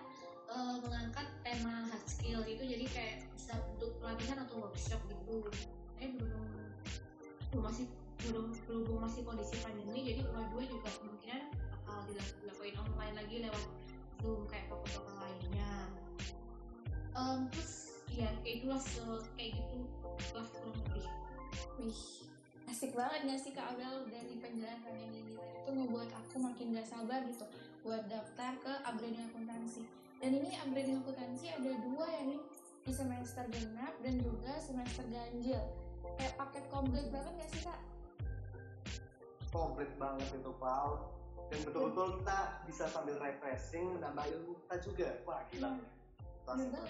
eh, 0.49 0.75
mengangkat 0.81 1.27
tema 1.41 1.89
hard 1.89 2.05
skill 2.05 2.41
itu 2.45 2.63
jadi 2.65 2.85
kayak 2.89 3.15
bisa 3.33 3.53
bentuk 3.57 3.97
pelatihan 4.01 4.41
atau 4.45 4.61
workshop 4.61 5.01
gitu. 5.09 5.45
Eh 5.97 6.09
belum 6.13 6.45
belum 7.53 7.63
masih 7.63 7.85
belum 8.27 8.45
berhubung 8.65 8.99
masih 9.05 9.21
kondisi 9.23 9.55
pandemi 9.61 10.03
jadi 10.03 10.21
dua-dua 10.25 10.63
juga 10.67 10.89
kemungkinan 10.99 11.41
bakal 11.73 11.97
dilak- 12.11 12.35
dilakuin 12.43 12.75
online 12.75 13.15
lagi 13.15 13.35
lewat 13.45 13.65
zoom 14.21 14.41
kayak 14.49 14.65
toko-toko 14.67 15.11
lainnya. 15.21 15.73
Em, 17.17 17.39
terus 17.53 18.03
ya 18.11 18.29
kayak 18.41 18.61
itulah 18.61 18.81
se- 18.81 19.29
kayak 19.37 19.57
gitu 19.57 19.77
lah 20.33 20.45
kurang 20.53 20.75
lebih. 20.85 21.05
Wih, 21.77 22.03
asik 22.67 22.91
banget 22.97 23.19
gak 23.29 23.39
sih 23.41 23.51
Kak 23.53 23.77
Abel 23.77 24.09
dari 24.09 24.33
penjelasan 24.41 24.93
yang 24.97 25.13
ini 25.13 25.33
itu 25.37 25.69
ngebuat 25.69 26.09
aku 26.13 26.41
makin 26.41 26.73
gak 26.73 26.89
sabar 26.89 27.21
gitu 27.25 27.45
buat 27.85 28.03
daftar 28.09 28.57
ke 28.59 28.73
upgrading 28.85 29.23
akuntansi. 29.29 29.85
Dan 30.17 30.41
ini 30.41 30.57
upgrading 30.61 30.99
akuntansi 31.05 31.53
ada 31.53 31.71
dua 31.85 32.05
ya 32.09 32.21
nih 32.25 32.41
di 32.83 32.91
semester 32.91 33.45
genap 33.53 33.93
dan 34.01 34.15
juga 34.17 34.57
semester 34.57 35.05
ganjil. 35.07 35.61
Kayak 36.15 36.33
paket 36.39 36.65
komplit 36.71 37.07
banget 37.11 37.33
gak 37.35 37.49
sih 37.51 37.63
Kak? 37.67 37.81
komplit 39.51 39.91
banget 39.97 40.29
itu 40.37 40.51
Paul. 40.61 40.93
Dan 41.47 41.59
betul-betul 41.63 42.07
kita 42.21 42.39
bisa 42.67 42.83
sambil 42.91 43.15
refreshing 43.23 43.95
menambah 43.95 44.25
ilmu 44.27 44.53
kita 44.67 44.75
juga. 44.83 45.09
Wah 45.23 45.41
gila. 45.49 45.71
Banget. 46.47 46.87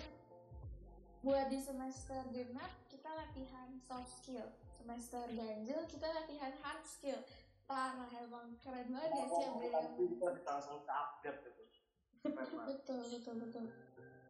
buat 1.25 1.49
di 1.49 1.60
semester 1.60 2.21
genap 2.30 2.71
kita 2.88 3.10
latihan 3.10 3.73
soft 3.84 4.21
skill. 4.21 4.47
Semester 4.77 5.25
ganjil 5.34 5.82
kita 5.89 6.08
latihan 6.13 6.53
hard 6.62 6.84
skill. 6.86 7.19
Parah 7.67 8.08
emang 8.15 8.56
keren 8.63 8.88
banget 8.93 9.12
ya 9.12 9.25
sih 9.27 9.45
Oh, 9.49 9.60
nanti 9.60 10.03
kita 10.08 10.27
bisa 10.39 10.49
langsung 10.56 10.80
ke 10.88 10.93
update 10.93 11.39
gitu. 11.43 11.63
Betul 12.63 13.01
betul 13.12 13.36
betul. 13.43 13.65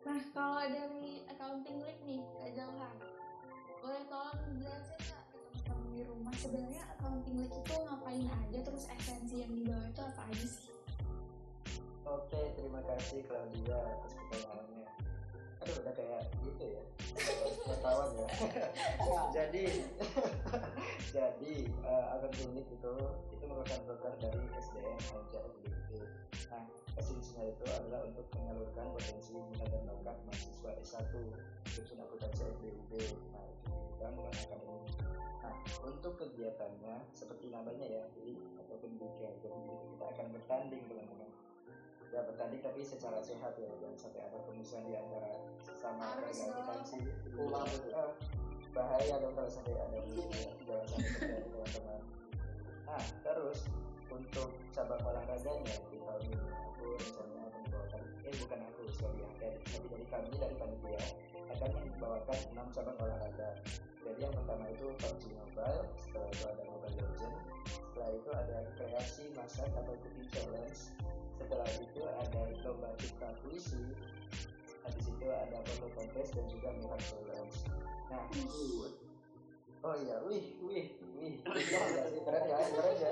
Nah 0.07 0.19
kalau 0.33 0.63
dari 0.63 1.21
accounting 1.29 1.77
league 1.85 2.03
nih 2.07 2.21
Kak 2.39 2.51
Jauhar 2.55 2.95
boleh 3.87 4.03
tolong 4.11 4.59
jelasin 4.59 4.99
nggak 4.99 5.23
ke 5.31 5.39
teman-teman 5.63 5.95
di 5.95 6.03
rumah 6.03 6.33
sebenarnya 6.35 6.83
accounting 6.91 7.35
league 7.39 7.55
itu 7.55 7.75
ngapain 7.87 8.27
aja 8.27 8.59
terus 8.67 8.83
esensi 8.91 9.35
yang 9.39 9.51
dibawa 9.55 9.85
itu 9.87 10.01
apa 10.03 10.21
aja 10.27 10.47
sih 10.51 10.67
Oke, 12.07 12.39
terima 12.55 12.79
kasih 12.87 13.19
Claudia 13.27 13.83
atas 13.83 14.15
pertanyaannya. 14.15 14.87
Aduh, 15.59 15.75
udah 15.83 15.91
kayak 15.91 16.23
gitu 16.39 16.63
ya. 16.71 16.83
Pengetahuan 17.67 18.09
ya. 18.15 18.27
jadi, 19.35 19.63
jadi 21.19 21.53
uh, 21.83 22.15
agen 22.15 22.31
klinik 22.31 22.67
itu 22.71 22.93
itu 23.35 23.43
merupakan 23.43 23.79
broker 23.91 24.13
dari 24.23 24.39
SDM 24.55 24.99
FBB. 25.03 25.89
Nah, 26.47 26.63
esensinya 26.97 27.43
itu 27.47 27.63
adalah 27.69 28.01
untuk 28.05 28.25
menyalurkan 28.35 28.85
potensi 28.93 29.33
minat 29.37 29.69
dan 29.69 29.81
bakat 29.85 30.17
mahasiswa 30.25 30.71
S1 30.81 31.13
jurusan 31.73 31.99
akuntansi 32.01 32.41
FBUB. 32.57 32.91
Nah, 33.31 33.45
itu 33.45 33.69
bidang 33.69 34.13
non 34.17 34.33
akademik. 34.33 34.93
Nah, 35.45 35.53
untuk 35.85 36.13
kegiatannya 36.19 36.95
seperti 37.13 37.53
namanya 37.53 37.85
ya, 37.85 38.03
jadi 38.17 38.33
ataupun 38.65 38.91
bikin 38.97 39.31
jadi 39.39 39.61
kita 39.93 40.05
akan 40.17 40.25
bertanding 40.33 40.83
teman-teman 40.89 41.29
ya 42.07 42.23
bertanding 42.23 42.63
tapi 42.63 42.81
secara 42.87 43.19
sehat 43.19 43.51
ya 43.59 43.67
jangan 43.83 43.99
sampai 43.99 44.21
ada 44.23 44.39
pemusuhan 44.47 44.83
di 44.87 44.95
antara 44.95 45.31
sesama 45.59 46.15
akuntansi 46.23 47.03
Ulang. 47.35 47.67
Eh, 47.67 48.11
bahaya 48.71 49.15
dong 49.19 49.33
kalau 49.35 49.51
sampai 49.51 49.75
ada 49.75 49.97
musuh 50.05 50.25
jangan 50.63 50.85
sampai 50.87 51.09
terjadi 51.19 51.47
teman-teman 51.51 52.01
nah 52.87 53.03
terus 53.25 53.59
untuk 54.11 54.49
cabang 54.73 55.01
olahraganya 55.03 55.75
di 55.91 55.97
tahun 56.03 56.23
ini 56.29 56.47
aku 56.51 56.87
akan 56.97 57.27
membawakan 57.51 58.01
eh 58.23 58.33
bukan 58.39 58.59
aku 58.67 58.81
sorry 58.95 59.19
ya 59.23 59.29
dari, 59.39 59.57
tapi 59.67 59.87
dari 59.91 60.05
kami 60.07 60.27
dari 60.35 60.55
panitia 60.55 61.03
akan 61.55 61.69
membawakan 61.75 62.39
enam 62.55 62.67
cabang 62.75 62.97
olahraga. 62.99 63.49
Jadi 64.07 64.19
yang 64.23 64.33
pertama 64.33 64.65
itu 64.71 64.85
PUBG 64.87 65.23
Mobile 65.35 65.83
setelah 65.99 66.27
itu 66.31 66.43
ada 66.47 66.63
Mobile 66.63 66.95
Legend 66.95 67.35
setelah 67.97 68.13
itu 68.13 68.29
ada 68.29 68.57
kreasi 68.77 69.23
masak 69.33 69.69
atau 69.73 69.95
cooking 69.97 70.29
challenge 70.29 70.93
setelah 71.33 71.69
itu 71.81 72.01
ada 72.05 72.41
lomba 72.61 72.89
cipta 73.01 73.29
puisi 73.41 73.83
habis 74.85 75.05
itu 75.09 75.27
ada 75.27 75.57
foto 75.65 75.87
contest 75.97 76.31
dan 76.37 76.45
juga 76.47 76.69
makeup 76.77 77.01
challenge. 77.09 77.57
Nah 78.07 78.23
oh 79.83 79.95
iya 79.97 80.17
wih 80.25 80.45
wih 80.63 80.85
wih. 81.17 81.35
Keren 81.45 81.63
ya 82.13 82.21
keren 82.25 82.43
ya 82.47 82.57
keren 82.73 82.97
ya. 82.97 83.11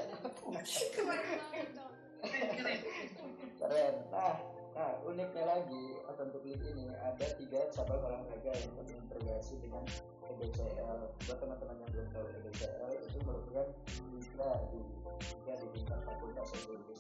Keren. 3.60 3.96
Nah 4.12 4.36
nah 4.76 4.92
uniknya 5.08 5.44
lagi 5.48 5.84
untuk 6.20 6.44
league 6.44 6.68
ini 6.68 6.92
ada 7.00 7.28
tiga 7.40 7.64
cabang 7.72 8.04
olahraga 8.04 8.52
yang 8.52 8.72
terintegrasi 8.76 9.56
dengan 9.64 9.88
EBCL 10.28 11.16
buat 11.24 11.38
teman-teman 11.40 11.80
yang 11.80 11.92
belum 11.96 12.08
tahu 12.12 12.28
EBCL 12.28 12.92
itu 13.08 13.18
merupakan 13.24 13.68
liga 14.12 14.50
di 14.68 14.82
liga 15.16 15.54
di 15.64 15.68
tingkat 15.80 16.00
fakultas 16.04 16.52
sendiri 16.52 16.96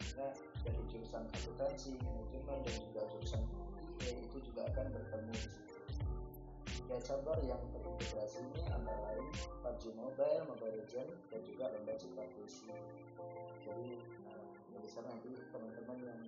Maksudnya 0.00 0.28
dari 0.64 0.82
jurusan 0.88 1.22
akuntansi, 1.28 1.90
manajemen 2.00 2.58
dan 2.64 2.76
juga 2.88 3.00
jurusan 3.12 3.42
IE 4.00 4.24
itu 4.24 4.38
juga 4.48 4.64
akan 4.72 4.86
bertemu 4.88 5.32
di. 5.36 5.67
Tiga 6.68 6.96
cabang 7.00 7.40
yang 7.44 7.62
terintegrasi 7.72 8.38
ini 8.44 8.60
antara 8.68 8.98
lain 9.08 9.24
PUBG 9.64 9.82
Mobile, 9.96 10.42
Mobile 10.46 10.74
Legends, 10.76 11.16
dan 11.28 11.40
juga 11.44 11.64
lomba 11.72 11.92
cipta 11.96 12.24
puisi. 12.36 12.68
Jadi 13.64 13.88
nah, 14.24 14.40
dari 14.72 14.88
sana 14.88 15.08
nanti 15.08 15.32
teman-teman 15.48 15.98
yang 16.04 16.20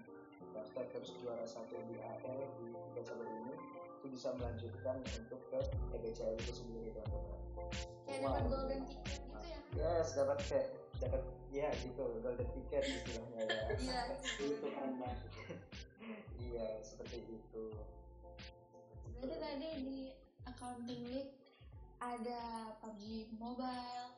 daftar 0.50 0.84
terus 0.90 1.12
juara 1.20 1.44
satu 1.44 1.76
di 1.86 1.96
AL 2.00 2.40
di 2.58 2.66
tiga 2.90 3.02
cabang 3.06 3.30
ini 3.30 3.54
itu 4.00 4.06
bisa 4.10 4.32
melanjutkan 4.34 4.96
untuk 5.04 5.40
ke 5.52 5.60
EBCL 5.94 6.34
itu 6.36 6.52
sendiri 6.56 6.88
teman-teman. 6.96 7.40
kayak 8.08 8.20
dapat 8.26 8.42
golden 8.48 8.80
ticket 8.88 9.20
gitu 9.22 9.46
ya 9.46 9.58
Yes, 9.76 10.06
dapat 10.18 10.38
kayak 10.48 10.68
dapat 10.98 11.22
ya 11.52 11.68
gitu 11.78 12.02
golden 12.18 12.48
ticket 12.50 12.82
istilahnya 12.82 13.40
ya. 13.46 13.64
iya 13.84 14.00
Itu 14.18 14.44
keren 14.66 14.92
banget. 14.98 15.20
iya 16.48 16.66
seperti 16.82 17.16
itu. 17.28 17.64
berarti 19.20 19.36
tadi 19.36 19.68
di 19.84 19.98
accounting 20.50 21.02
league 21.06 21.32
ada 22.00 22.74
PUBG 22.82 23.30
Mobile 23.38 24.10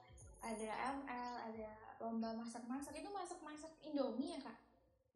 ada 0.43 0.71
ML 0.99 1.35
ada 1.53 1.71
lomba 2.03 2.35
masak-masak 2.35 2.99
itu 2.99 3.11
masak-masak 3.13 3.71
Indomie 3.87 4.35
ya 4.35 4.41
kak 4.43 4.59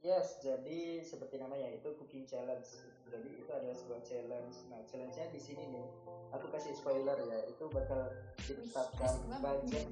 Yes, 0.05 0.39
jadi 0.45 1.01
seperti 1.03 1.41
namanya 1.41 1.73
itu 1.73 1.89
cooking 1.97 2.29
challenge. 2.29 2.79
Jadi 3.09 3.43
itu 3.43 3.51
adalah 3.51 3.75
sebuah 3.75 4.05
challenge. 4.05 4.55
Nah, 4.69 4.79
challenge-nya 4.87 5.33
di 5.33 5.41
sini 5.41 5.67
nih. 5.73 5.89
Aku 6.37 6.47
kasih 6.53 6.77
spoiler 6.77 7.17
ya, 7.17 7.41
itu 7.49 7.65
bakal 7.73 8.13
ditetapkan 8.45 9.19
budget. 9.41 9.89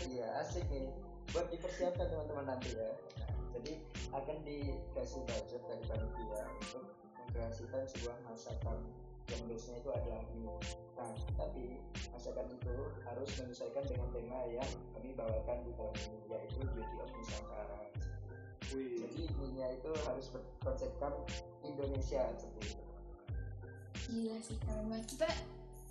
iya, 0.14 0.38
asik 0.40 0.64
nih. 0.70 0.88
Buat 1.34 1.50
dipersiapkan 1.50 2.08
teman-teman 2.08 2.56
nanti 2.56 2.72
ya. 2.72 2.88
Nah, 3.20 3.30
jadi 3.58 3.72
akan 4.14 4.36
dikasih 4.46 5.20
budget 5.28 5.62
dari 5.66 5.82
panitia 5.90 6.40
untuk 6.62 6.84
mengkreasikan 7.20 7.84
sebuah 7.90 8.16
masakan 8.32 8.80
yang 9.28 9.42
biasanya 9.44 9.78
itu 9.78 9.90
adalah 9.90 10.20
mie. 10.28 10.54
Nah, 10.96 11.10
tapi 11.34 11.64
masakan 12.08 12.46
itu 12.48 12.74
harus 13.02 13.30
menyesuaikan 13.36 13.84
dengan 13.84 14.08
tema 14.10 14.38
yang 14.46 14.64
kami 14.90 15.10
bawakan 15.12 15.58
di 15.60 15.72
tahun 15.72 15.94
ini 16.00 16.18
yaitu 16.28 16.58
Beauty 16.64 16.96
of 16.98 17.10
Nusantara. 17.10 17.80
Wih. 18.70 18.96
Jadi 18.98 19.22
mie 19.36 19.66
itu 19.72 19.90
harus 20.02 20.26
berkonsepkan 20.30 21.12
Indonesia 21.62 22.22
seperti 22.34 22.72
itu. 22.72 22.84
gila 24.06 24.38
sih 24.38 24.54
keren 24.56 24.86
banget 24.86 25.06
kita 25.10 25.26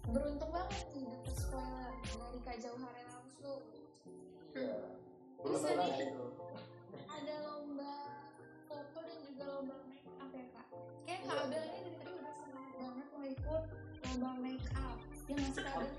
beruntung 0.05 0.47
banget 0.47 0.87
nih 0.89 1.03
dapet 1.03 1.35
spoiler 1.35 1.91
dari 2.07 2.39
Kak 2.41 2.57
Jauhar 2.57 2.95
langsung 3.05 3.59
Iya. 4.55 4.77
Terus 5.35 5.59
Belum 5.59 5.75
tadi- 5.75 6.15
ada 7.05 7.35
lomba 7.43 7.95
foto 8.65 8.99
dan 9.03 9.19
juga 9.21 9.43
lomba 9.49 9.75
make 9.83 10.07
up 10.15 10.31
ya 10.31 10.47
kak 10.47 10.67
kayak 11.03 11.19
Iya. 11.19 11.27
kak 11.27 11.43
Abel 11.43 11.59
ini 11.61 11.79
dari 11.83 11.97
tadi 11.99 12.11
udah 12.15 12.34
banget 12.79 13.07
mau 13.11 13.25
ikut 13.25 13.63
lomba 14.05 14.31
make 14.39 14.69
up 14.77 14.97
ya 15.25 15.33
nggak 15.35 15.51
sih 15.55 15.63
kak 15.63 15.73
Abel 15.75 15.91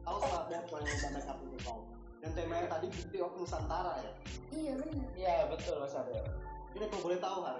Tahu 0.00 0.16
salah 0.24 0.42
banget 0.48 0.64
kalau 0.70 0.80
yang 0.80 0.90
lomba 0.96 1.08
makeup 1.20 1.38
itu 1.44 1.58
tahu. 1.60 1.80
Dan 2.20 2.30
temanya 2.36 2.66
tadi 2.68 2.86
Beauty 2.92 3.18
of 3.24 3.32
Nusantara 3.36 3.92
ya. 4.00 4.12
iya 4.52 4.72
bener 4.76 5.08
Iya 5.16 5.36
betul 5.48 5.76
Mas 5.80 5.96
Adel. 5.96 6.24
Ini 6.76 6.84
kalau 6.88 7.02
boleh 7.04 7.18
tahu 7.20 7.38
har, 7.44 7.58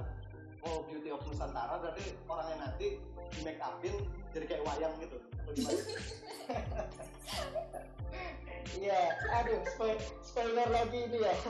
oh 0.67 0.85
Beauty 0.89 1.09
of 1.13 1.23
Nusantara 1.25 1.81
berarti 1.81 2.17
orangnya 2.29 2.57
nanti 2.69 3.01
di 3.31 3.41
make 3.47 3.61
upin 3.63 3.95
jadi 4.35 4.45
kayak 4.47 4.63
wayang 4.67 4.95
gitu. 5.01 5.17
Iya, 8.81 9.19
aduh 9.29 9.61
spoil, 9.75 9.99
spoiler 10.23 10.69
lagi 10.71 11.11
ini 11.11 11.21
ya. 11.21 11.35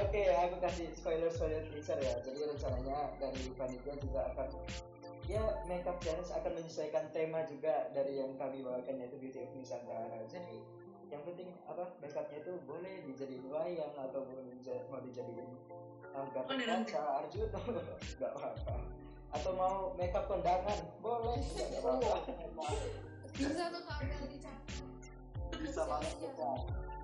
Oke, 0.00 0.22
aku 0.30 0.56
kasih 0.62 0.86
spoiler 0.94 1.28
spoiler 1.28 1.66
teaser 1.68 1.98
ya. 1.98 2.14
Jadi 2.22 2.38
rencananya 2.46 3.12
dari 3.18 3.50
panitia 3.58 3.98
juga 3.98 4.30
akan 4.32 4.48
ya 5.26 5.42
makeup 5.66 5.98
challenge 5.98 6.30
akan 6.30 6.52
menyesuaikan 6.54 7.10
tema 7.10 7.42
juga 7.50 7.90
dari 7.90 8.22
yang 8.22 8.38
kami 8.38 8.62
bawakan 8.62 9.02
yaitu 9.02 9.18
Beauty 9.18 9.42
of 9.42 9.50
Nusantara. 9.58 10.22
Jadi 10.30 10.54
yang 11.06 11.22
penting 11.22 11.48
apa 11.64 11.86
makeupnya 11.98 12.38
itu 12.40 12.52
boleh 12.62 12.94
dijadiin 13.06 13.44
wayang 13.46 13.94
atau 13.94 14.20
mau 14.22 14.42
dija- 14.44 14.86
mau 14.88 15.00
dijadiin 15.00 15.48
Gatot 16.16 16.48
Oh, 16.48 16.56
Kaca, 16.56 17.02
Arjuna 17.20 17.60
nggak 18.16 18.30
apa-apa. 18.32 18.76
Atau 19.30 19.52
mau 19.52 19.92
makeup 19.94 20.24
kondangan 20.24 20.80
boleh. 20.98 21.36
Nggak 21.44 21.84
apa-apa. 21.84 22.16
Bisa 23.36 23.64
tuh 23.68 23.82
kak 23.84 24.00
Abel 24.00 24.24
dicapai 24.32 25.60
Bisa 25.60 25.82
banget. 25.84 26.14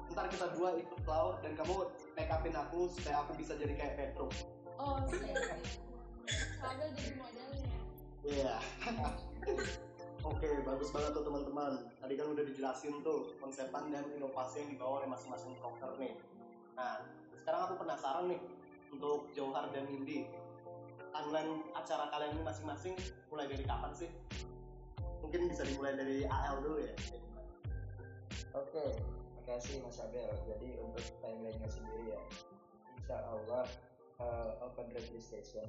Ntar 0.08 0.26
kita 0.28 0.46
dua 0.56 0.80
ikut 0.80 0.98
Cloud 1.04 1.44
dan 1.44 1.52
kamu 1.52 1.74
make 2.16 2.32
upin 2.32 2.54
aku 2.54 2.88
supaya 2.88 3.20
aku 3.20 3.36
bisa 3.36 3.52
jadi 3.52 3.72
kayak 3.72 3.94
Petro. 3.96 4.32
oh 4.76 4.96
iya 5.12 5.28
iya 5.28 5.56
Abel 6.64 6.88
jadi 6.96 7.10
modelnya 7.14 7.76
Iya. 8.24 8.56
Oke, 10.22 10.46
bagus 10.62 10.94
banget 10.94 11.18
tuh 11.18 11.26
teman-teman. 11.26 11.82
Tadi 11.98 12.14
kan 12.14 12.26
udah 12.30 12.44
dijelasin 12.46 13.02
tuh 13.02 13.34
konsepan 13.42 13.90
dan 13.90 14.06
inovasi 14.14 14.62
yang 14.62 14.70
dibawa 14.70 15.02
oleh 15.02 15.10
masing-masing 15.10 15.50
proker 15.58 15.98
nih. 15.98 16.14
Nah, 16.78 17.02
sekarang 17.42 17.66
aku 17.66 17.74
penasaran 17.82 18.30
nih 18.30 18.38
untuk 18.94 19.26
Jauhar 19.34 19.66
dan 19.74 19.82
Indi. 19.90 20.30
Timeline 21.10 21.66
acara 21.74 22.06
kalian 22.14 22.38
ini 22.38 22.42
masing-masing 22.46 22.94
mulai 23.34 23.50
dari 23.50 23.66
kapan 23.66 23.90
sih? 23.98 24.10
Mungkin 25.26 25.50
bisa 25.50 25.66
dimulai 25.66 25.98
dari 25.98 26.22
AL 26.22 26.62
dulu 26.62 26.78
ya. 26.86 26.94
Oke, 28.54 28.94
makasih 29.42 29.82
Mas 29.82 29.98
Abel. 29.98 30.30
Jadi 30.46 30.78
untuk 30.78 31.02
timelinenya 31.18 31.66
sendiri 31.66 32.14
ya, 32.14 32.20
Insya 32.94 33.18
Allah 33.26 33.66
uh, 34.22 34.54
open 34.70 34.86
registration 34.94 35.66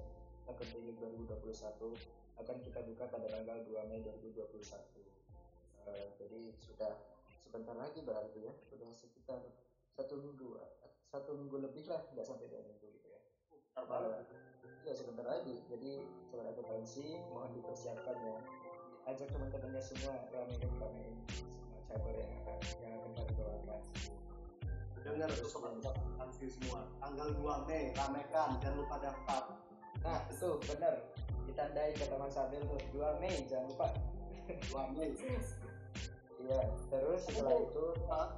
Week 0.83 0.97
2021 0.99 1.95
akan 2.39 2.57
kita 2.59 2.79
buka 2.83 3.03
pada 3.07 3.27
tanggal 3.31 3.63
2 3.63 3.89
Mei 3.89 4.03
2021 4.03 5.03
Eh, 5.83 6.07
jadi 6.15 6.39
sudah 6.63 6.95
sebentar 7.43 7.75
lagi 7.75 7.99
berarti 8.07 8.47
ya 8.47 8.53
sudah 8.71 8.87
sekitar 8.95 9.43
satu 9.93 10.15
minggu 10.15 10.55
satu 11.11 11.35
minggu 11.35 11.59
lebih 11.59 11.85
lah 11.91 12.01
nggak 12.15 12.25
sampai 12.25 12.49
dua 12.49 12.63
minggu 12.65 12.87
gitu 12.87 13.07
ya. 13.11 13.19
Bentar 13.51 13.85
banget. 13.85 14.25
ya 14.83 14.93
sebentar 14.95 15.25
lagi. 15.27 15.61
Jadi 15.69 16.01
sobat 16.31 16.49
akuntansi 16.55 17.19
mohon 17.29 17.51
dipersiapkan 17.53 18.15
ya. 18.15 18.37
Ajak 19.11 19.27
teman-temannya 19.29 19.83
semua 19.83 20.15
ramein 20.31 20.55
semua 20.63 21.79
cabur 21.91 22.15
yang 22.15 22.31
akan 22.41 22.57
yang 22.79 22.93
akan 22.97 23.11
kami 23.13 23.31
bawakan 23.35 23.81
dengar 25.03 25.29
sobat 25.45 25.71
akuntansi 25.83 26.45
semua. 26.47 26.87
Tanggal 27.03 27.27
2 27.35 27.67
Mei 27.69 27.91
ramekan 27.93 28.49
jangan 28.63 28.77
lupa 28.79 28.95
daftar 29.03 29.43
nah 30.03 30.19
itu 30.27 30.49
benar. 30.67 30.95
Ditandai 31.47 31.91
kata 31.95 32.15
Mas 32.19 32.37
Abel 32.37 32.61
tuh. 32.67 32.79
2 32.95 33.21
Mei 33.23 33.35
jangan 33.47 33.67
lupa. 33.71 33.87
2 34.71 34.95
Mei. 34.95 35.11
Iya 36.43 36.59
terus 36.91 37.21
setelah 37.23 37.55
itu 37.55 37.85
Ah, 38.11 38.29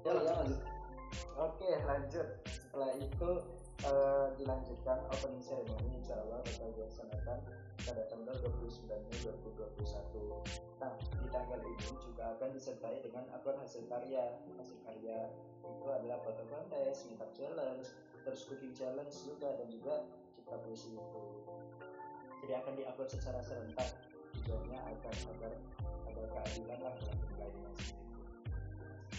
jalan 0.00 0.56
Oke 1.36 1.70
lanjut. 1.84 2.28
Setelah 2.48 2.90
itu 2.96 3.30
eh, 3.84 4.26
dilanjutkan 4.40 4.98
opening 5.12 5.42
ceremony 5.44 5.88
insya 6.00 6.16
Allah 6.24 6.40
bakal 6.44 6.68
dilaksanakan 6.72 7.38
pada 7.80 8.02
tanggal 8.12 8.36
29 8.44 8.88
Mei 8.88 9.18
2021 9.24 10.80
nah 10.80 10.96
di 10.96 11.28
tanggal 11.28 11.60
ini 11.60 11.92
juga 12.00 12.32
akan 12.36 12.56
disertai 12.56 13.04
dengan 13.04 13.24
upload 13.36 13.60
hasil 13.60 13.84
karya. 13.84 14.32
Hasil 14.56 14.80
karya 14.84 15.28
itu 15.60 15.86
adalah 15.88 16.18
foto 16.24 16.40
kontes, 16.48 17.04
makeup 17.08 17.32
challenge 17.36 17.88
terus 18.24 18.44
cooking 18.48 18.72
challenge 18.76 19.16
juga 19.24 19.48
dan 19.56 19.68
juga 19.72 20.04
puisi 20.58 20.98
itu 20.98 21.22
jadi 22.42 22.62
akan 22.64 22.72
diupload 22.74 23.08
secara 23.12 23.38
serentak 23.44 23.90
tujuannya 24.34 24.78
agar 24.78 25.14
agar 25.36 25.52
ada 26.08 26.22
keadilan 26.34 26.78
lah 26.82 26.94
dalam 26.98 27.18
itu 27.18 27.30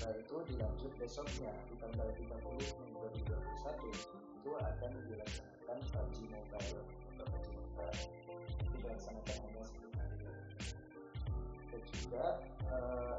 setelah 0.02 0.18
itu 0.18 0.38
dilanjut 0.50 0.92
besoknya 0.98 1.54
di 1.70 1.78
tanggal 1.78 2.10
30 2.18 2.26
Mei 2.58 2.90
2021 3.22 4.42
itu 4.42 4.50
akan 4.58 4.92
dilaksanakan 5.06 5.78
PUBG 5.94 6.18
Mobile 6.26 6.82
atau 7.14 7.26
PUBG 7.30 7.48
Mobile 7.54 8.02
dilaksanakan 8.82 9.36
hanya 9.46 9.62
10 9.62 9.94
hari. 10.02 10.18
Dan 11.70 11.82
juga 11.86 12.26
eh, 12.66 13.18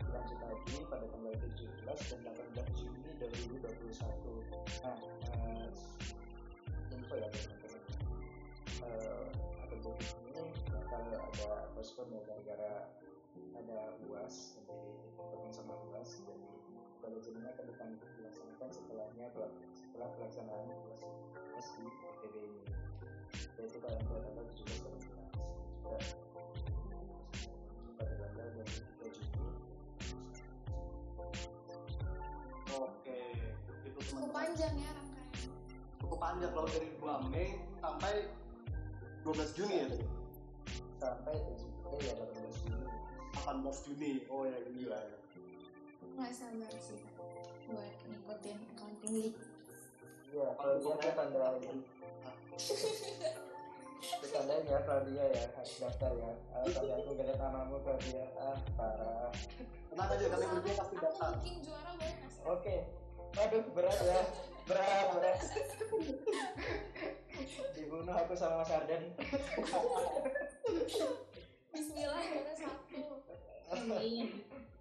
dilanjut 0.00 0.38
lagi 0.40 0.76
pada 0.88 1.06
tanggal 1.12 1.34
17 1.44 1.76
dan 1.84 2.18
18 2.56 2.80
Juni 2.80 3.10
2021 3.20 3.68
nah 4.80 4.96
eh, 5.28 5.68
info 6.92 7.14
ya 7.16 7.28
teman-teman 7.28 7.82
eh, 8.84 9.26
akan 9.64 9.78
jadi 9.82 10.04
ini 10.24 10.42
bakal 10.72 11.02
ada 11.02 11.48
postpone 11.76 12.10
ya 12.14 12.20
gara-gara 12.24 12.74
ada 13.54 13.78
uas 14.08 14.56
jadi 14.56 14.76
dipotong 15.18 15.52
sama 15.52 15.74
uas 15.92 16.10
jadi 16.24 16.46
kalau 16.98 17.18
jadinya 17.22 17.50
akan 17.54 17.64
ditang- 17.70 18.00
dilaksanakan 18.18 18.68
setelahnya 18.72 19.26
setelah 19.72 20.08
pelaksanaan 20.18 20.68
uas 20.88 21.02
uas 21.54 21.68
di 21.74 21.84
ITB 21.86 22.36
ini 22.38 22.62
yaitu 23.58 23.78
pada 23.82 23.98
tanggal 24.06 24.44
17 24.54 24.86
dan 24.86 24.94
18 24.94 25.02
juga 25.02 26.98
pada 27.98 28.14
tanggal 28.14 28.46
23 28.62 29.14
Juni 29.18 29.46
oke 32.78 33.20
itu 33.82 33.98
teman-teman. 33.98 34.30
panjang 34.30 34.74
ya 34.78 34.97
panjang 36.28 36.52
kalau 36.52 36.68
dari 36.68 36.88
2 37.00 37.32
Mei 37.32 37.48
sampai 37.80 38.14
12 39.24 39.56
Juni 39.56 39.76
ya? 39.80 39.88
Sampai 41.00 41.40
7 41.88 42.04
ya 42.04 42.12
18 42.20 42.68
Juni. 42.68 42.84
18 43.32 43.86
Juni. 43.88 44.12
Oh 44.28 44.44
ya 44.44 44.60
gila 44.68 44.98
ya 45.00 45.18
Nggak 46.20 46.32
sabar 46.36 46.72
sih 46.76 47.00
buat 47.68 47.96
ngikutin 48.08 48.56
accounting 48.76 49.12
league. 49.12 49.40
Iya, 50.28 50.48
kalau 50.56 50.76
dia 50.80 50.92
tuh 51.00 51.12
tandain 51.16 51.78
Itu 54.08 54.26
tandain 54.32 54.64
ya 54.68 54.78
Claudia 54.84 55.24
ya, 55.32 55.44
harus 55.52 55.74
daftar 55.80 56.12
ya. 56.16 56.32
Ah, 56.52 56.64
Tapi 56.64 56.88
aku 56.92 57.12
gak 57.16 57.28
ada 57.28 57.34
namamu 57.40 57.76
Claudia, 57.84 58.24
ah 58.40 58.56
parah. 58.76 59.32
Tenang 59.92 60.08
aja 60.12 60.24
kalian 60.32 60.48
berdua 60.60 60.74
pasti 60.80 60.96
daftar. 60.96 61.28
Mungkin 61.36 61.54
juara 61.64 61.92
sih? 61.96 62.12
Oke, 62.48 62.76
aduh 63.36 63.64
berat 63.76 63.96
ya, 64.00 64.20
berat, 64.68 65.06
berat 65.16 65.38
Dibunuh 67.72 68.12
aku 68.12 68.34
sama 68.36 68.60
Mas 68.60 68.72
Arden 68.72 69.02
Bismillah 71.72 72.22
juara 72.28 72.54
satu. 72.58 73.04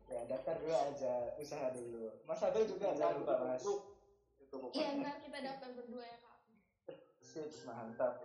Ya 0.08 0.21
daftar 0.28 0.56
dulu 0.63 0.71
aja, 0.76 1.36
usaha 1.39 1.67
dulu. 1.76 2.12
Mas 2.28 2.41
Abel 2.43 2.63
juga 2.67 2.95
jangan 2.95 3.19
lupa 3.21 3.34
mas. 3.43 3.63
itu 3.63 3.76
Iya 4.47 4.58
pokoknya 4.63 4.91
ntar 5.04 5.15
kita 5.19 5.38
daftar 5.43 5.69
berdua 5.76 6.04
ya 6.08 6.17
kak. 6.23 6.38
Sip, 7.19 7.52
mantap. 7.67 8.23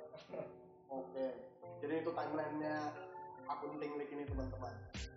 Oke. 0.86 1.26
Jadi 1.82 1.94
itu 2.06 2.10
timelinenya 2.14 2.94
akunting 3.50 3.92
link 3.98 4.10
ini 4.14 4.24
teman-teman. 4.30 4.74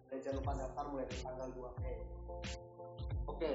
Dan 0.10 0.18
jangan 0.26 0.38
lupa 0.42 0.52
daftar 0.58 0.86
mulai 0.90 1.06
dari 1.06 1.22
tanggal 1.22 1.50
2 1.54 1.82
Mei. 1.86 2.00
Oke 3.30 3.52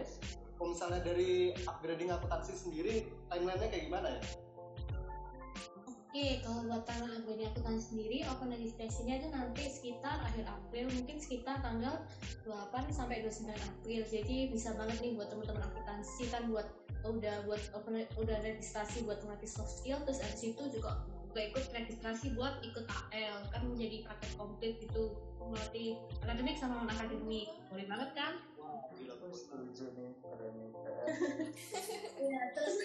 kalau 0.61 0.77
misalnya 0.77 1.01
dari 1.01 1.57
upgrading 1.65 2.13
akuntansi 2.13 2.53
sendiri 2.53 3.09
timelinenya 3.33 3.73
kayak 3.73 3.85
gimana 3.89 4.09
ya 4.13 4.23
Oke, 6.11 6.43
kalau 6.43 6.67
buat 6.67 6.83
tanah 6.91 7.23
akuntansi 7.23 7.47
akuntansi 7.55 7.85
sendiri, 7.95 8.19
open 8.27 8.51
registrationnya 8.51 9.23
itu 9.23 9.31
nanti 9.31 9.71
sekitar 9.71 10.19
akhir 10.19 10.43
April, 10.43 10.91
mungkin 10.91 11.23
sekitar 11.23 11.63
tanggal 11.63 12.03
28 12.43 12.91
sampai 12.91 13.23
29 13.23 13.47
April. 13.55 14.03
Jadi 14.11 14.51
bisa 14.51 14.75
banget 14.75 14.99
nih 15.07 15.15
buat 15.15 15.31
teman-teman 15.31 15.71
akuntansi 15.71 16.27
kan 16.35 16.51
buat 16.51 16.67
udah 17.07 17.47
buat 17.47 17.63
open 17.79 18.03
udah 18.19 18.39
registrasi 18.43 19.07
buat 19.07 19.23
melatih 19.23 19.47
soft 19.47 19.71
skill, 19.71 20.03
terus 20.03 20.19
abis 20.19 20.51
itu 20.51 20.63
juga 20.75 20.99
juga 21.31 21.47
ikut 21.47 21.65
registrasi 21.71 22.35
buat 22.35 22.59
ikut 22.67 22.91
AL 22.91 23.39
kan 23.55 23.63
menjadi 23.63 24.03
paket 24.03 24.31
komplit 24.35 24.75
gitu. 24.83 25.15
Melatih 25.39 25.95
akademik 26.27 26.59
sama 26.59 26.83
non 26.83 26.91
akademik. 26.91 27.55
Boleh 27.71 27.87
banget 27.87 28.11
kan? 28.19 28.33
Terus 28.51 29.47
Iya, 32.19 32.41
terus. 32.59 32.77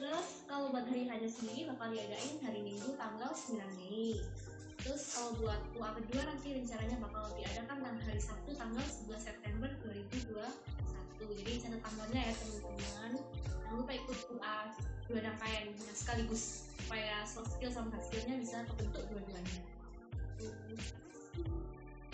Terus 0.00 0.28
kalau 0.48 0.72
buat 0.72 0.88
hari 0.88 1.04
hanya 1.12 1.28
sendiri 1.28 1.68
bakal 1.68 1.92
diadain 1.92 2.40
hari 2.40 2.60
Minggu 2.64 2.96
tanggal 2.96 3.36
9 3.36 3.60
Mei. 3.76 4.16
Terus 4.80 5.12
kalau 5.12 5.36
buat 5.44 5.60
UA 5.76 5.90
kedua 6.00 6.22
nanti 6.24 6.56
rencananya 6.56 6.96
bakal 7.04 7.28
diadakan 7.36 8.00
hari 8.00 8.16
Sabtu 8.16 8.56
tanggal 8.56 8.80
11 8.80 9.20
September 9.20 9.68
2021. 11.28 11.40
Jadi 11.40 11.52
catat 11.60 11.80
tanggalnya 11.84 12.20
ya 12.24 12.34
teman-teman. 12.36 13.12
Jangan 13.60 13.74
lupa 13.76 13.92
ikut 13.92 14.18
UA 14.32 14.56
dua 15.10 15.20
rangkaian 15.26 15.64
nah, 15.74 15.96
sekaligus 15.98 16.70
supaya 16.78 17.26
soft 17.26 17.50
skill 17.58 17.70
sama 17.74 17.90
hard 17.90 18.04
skillnya 18.06 18.34
bisa 18.38 18.62
terbentuk 18.62 19.02
dua-duanya. 19.10 19.58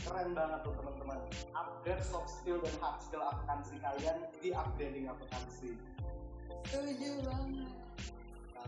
keren 0.07 0.38
banget 0.38 0.62
tuh 0.62 0.71
teman-teman 0.79 1.19
upgrade 1.51 2.05
soft 2.07 2.31
skill 2.31 2.62
dan 2.62 2.71
hard 2.79 3.03
skill 3.03 3.27
akuntansi 3.27 3.75
kalian 3.83 4.16
di 4.38 4.55
upgrading 4.55 5.11
akuntansi 5.11 5.75
Setuju 6.66 7.11
banget. 7.27 7.71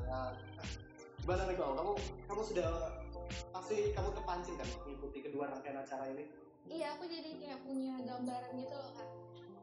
Nah, 0.06 0.30
gimana 1.22 1.42
nih 1.50 1.54
Klau? 1.58 1.74
Kamu 1.74 1.92
kamu 2.30 2.42
sudah 2.46 2.70
pasti 3.50 3.90
kamu 3.94 4.10
kepancing 4.14 4.54
kan 4.58 4.68
mengikuti 4.82 5.18
kedua 5.24 5.50
rangkaian 5.50 5.82
acara 5.82 6.04
ini? 6.10 6.24
Iya 6.68 6.94
aku 6.94 7.10
jadi 7.10 7.30
kayak 7.42 7.58
punya 7.64 7.94
gambaran 8.06 8.52
gitu 8.54 8.74
loh 8.76 8.92
kak 8.94 9.08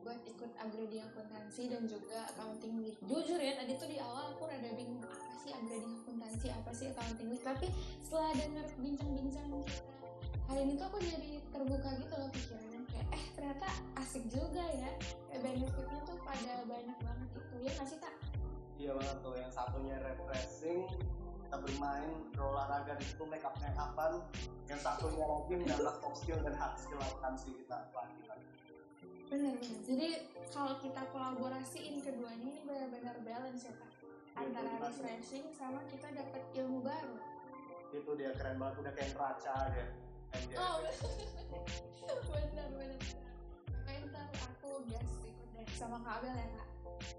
buat 0.05 0.21
ikut 0.29 0.51
upgrading 0.61 1.01
akuntansi 1.01 1.63
dan 1.65 1.89
juga 1.89 2.29
accounting 2.29 2.77
week. 2.77 2.93
Jujur 3.09 3.41
ya 3.41 3.57
tadi 3.57 3.73
tuh 3.73 3.89
di 3.89 3.97
awal 3.97 4.37
aku 4.37 4.45
rada 4.45 4.69
bingung 4.77 5.01
apa 5.01 5.33
sih 5.41 5.49
upgrading 5.49 5.93
akuntansi, 6.05 6.47
apa 6.53 6.71
sih 6.77 6.85
accounting 6.93 7.27
week. 7.33 7.41
Tapi 7.41 7.67
setelah 8.05 8.29
denger 8.37 8.65
bincang-bincang 8.77 9.49
kita 9.49 9.81
hari 10.45 10.61
ini 10.61 10.73
tuh 10.77 10.85
aku 10.93 11.01
jadi 11.01 11.41
terbuka 11.49 11.89
gitu 11.97 12.13
loh 12.21 12.29
pikirannya 12.29 12.79
kayak 12.85 13.07
eh 13.17 13.23
ternyata 13.33 13.67
asik 13.97 14.23
juga 14.29 14.61
ya. 14.77 14.93
Eh, 15.33 15.41
benefitnya 15.41 15.99
tuh 16.05 16.17
pada 16.21 16.53
banyak 16.69 16.97
banget 17.01 17.29
itu 17.33 17.55
ya 17.65 17.71
nggak 17.73 17.87
sih 17.89 17.97
kak? 17.97 18.13
Iya 18.77 18.91
banget 18.93 19.17
tuh. 19.25 19.33
Yang 19.41 19.51
satunya 19.57 19.95
refreshing, 20.05 20.85
kita 21.49 21.57
bermain, 21.65 22.13
berolahraga 22.37 22.93
di 23.01 23.05
situ 23.09 23.25
make 23.25 23.41
up 23.41 23.57
make 23.57 23.73
upan. 23.73 24.21
Yang 24.69 24.81
satunya 24.85 25.25
lagi 25.25 25.53
menambah 25.65 25.93
soft 25.97 26.17
skill 26.21 26.39
dan 26.45 26.53
hard 26.61 26.77
skill 26.77 27.01
akuntansi 27.01 27.49
kita 27.57 27.89
pelatihan. 27.89 28.24
Bener 29.25 29.53
bener. 29.57 29.79
Jadi 29.83 30.09
kalau 30.49 30.73
kita 30.79 31.01
kolaborasiin 31.09 31.99
keduanya 31.99 32.45
ini 32.45 32.61
benar-benar 32.63 33.15
balance 33.21 33.65
ya 33.65 33.73
kak. 33.73 33.91
Antara 34.35 34.71
refreshing 34.83 35.47
sama 35.51 35.79
kita 35.87 36.11
dapat 36.11 36.43
ilmu 36.53 36.83
baru. 36.83 37.15
Itu 37.89 38.11
dia 38.13 38.35
keren 38.35 38.59
banget, 38.59 38.75
udah 38.83 38.93
kayak 38.93 39.11
neraca 39.15 39.51
aja. 39.65 39.85
Anjay. 40.35 40.57
Oh 40.59 40.75
benar 42.29 42.67
benar. 42.69 43.01
Ntar 44.05 44.27
aku 44.43 44.83
gas 44.85 45.09
ikut 45.23 45.47
deh 45.55 45.65
sama 45.73 45.97
Kak 46.03 46.19
Abel 46.21 46.35
ya 46.35 46.47
kak. 46.51 46.67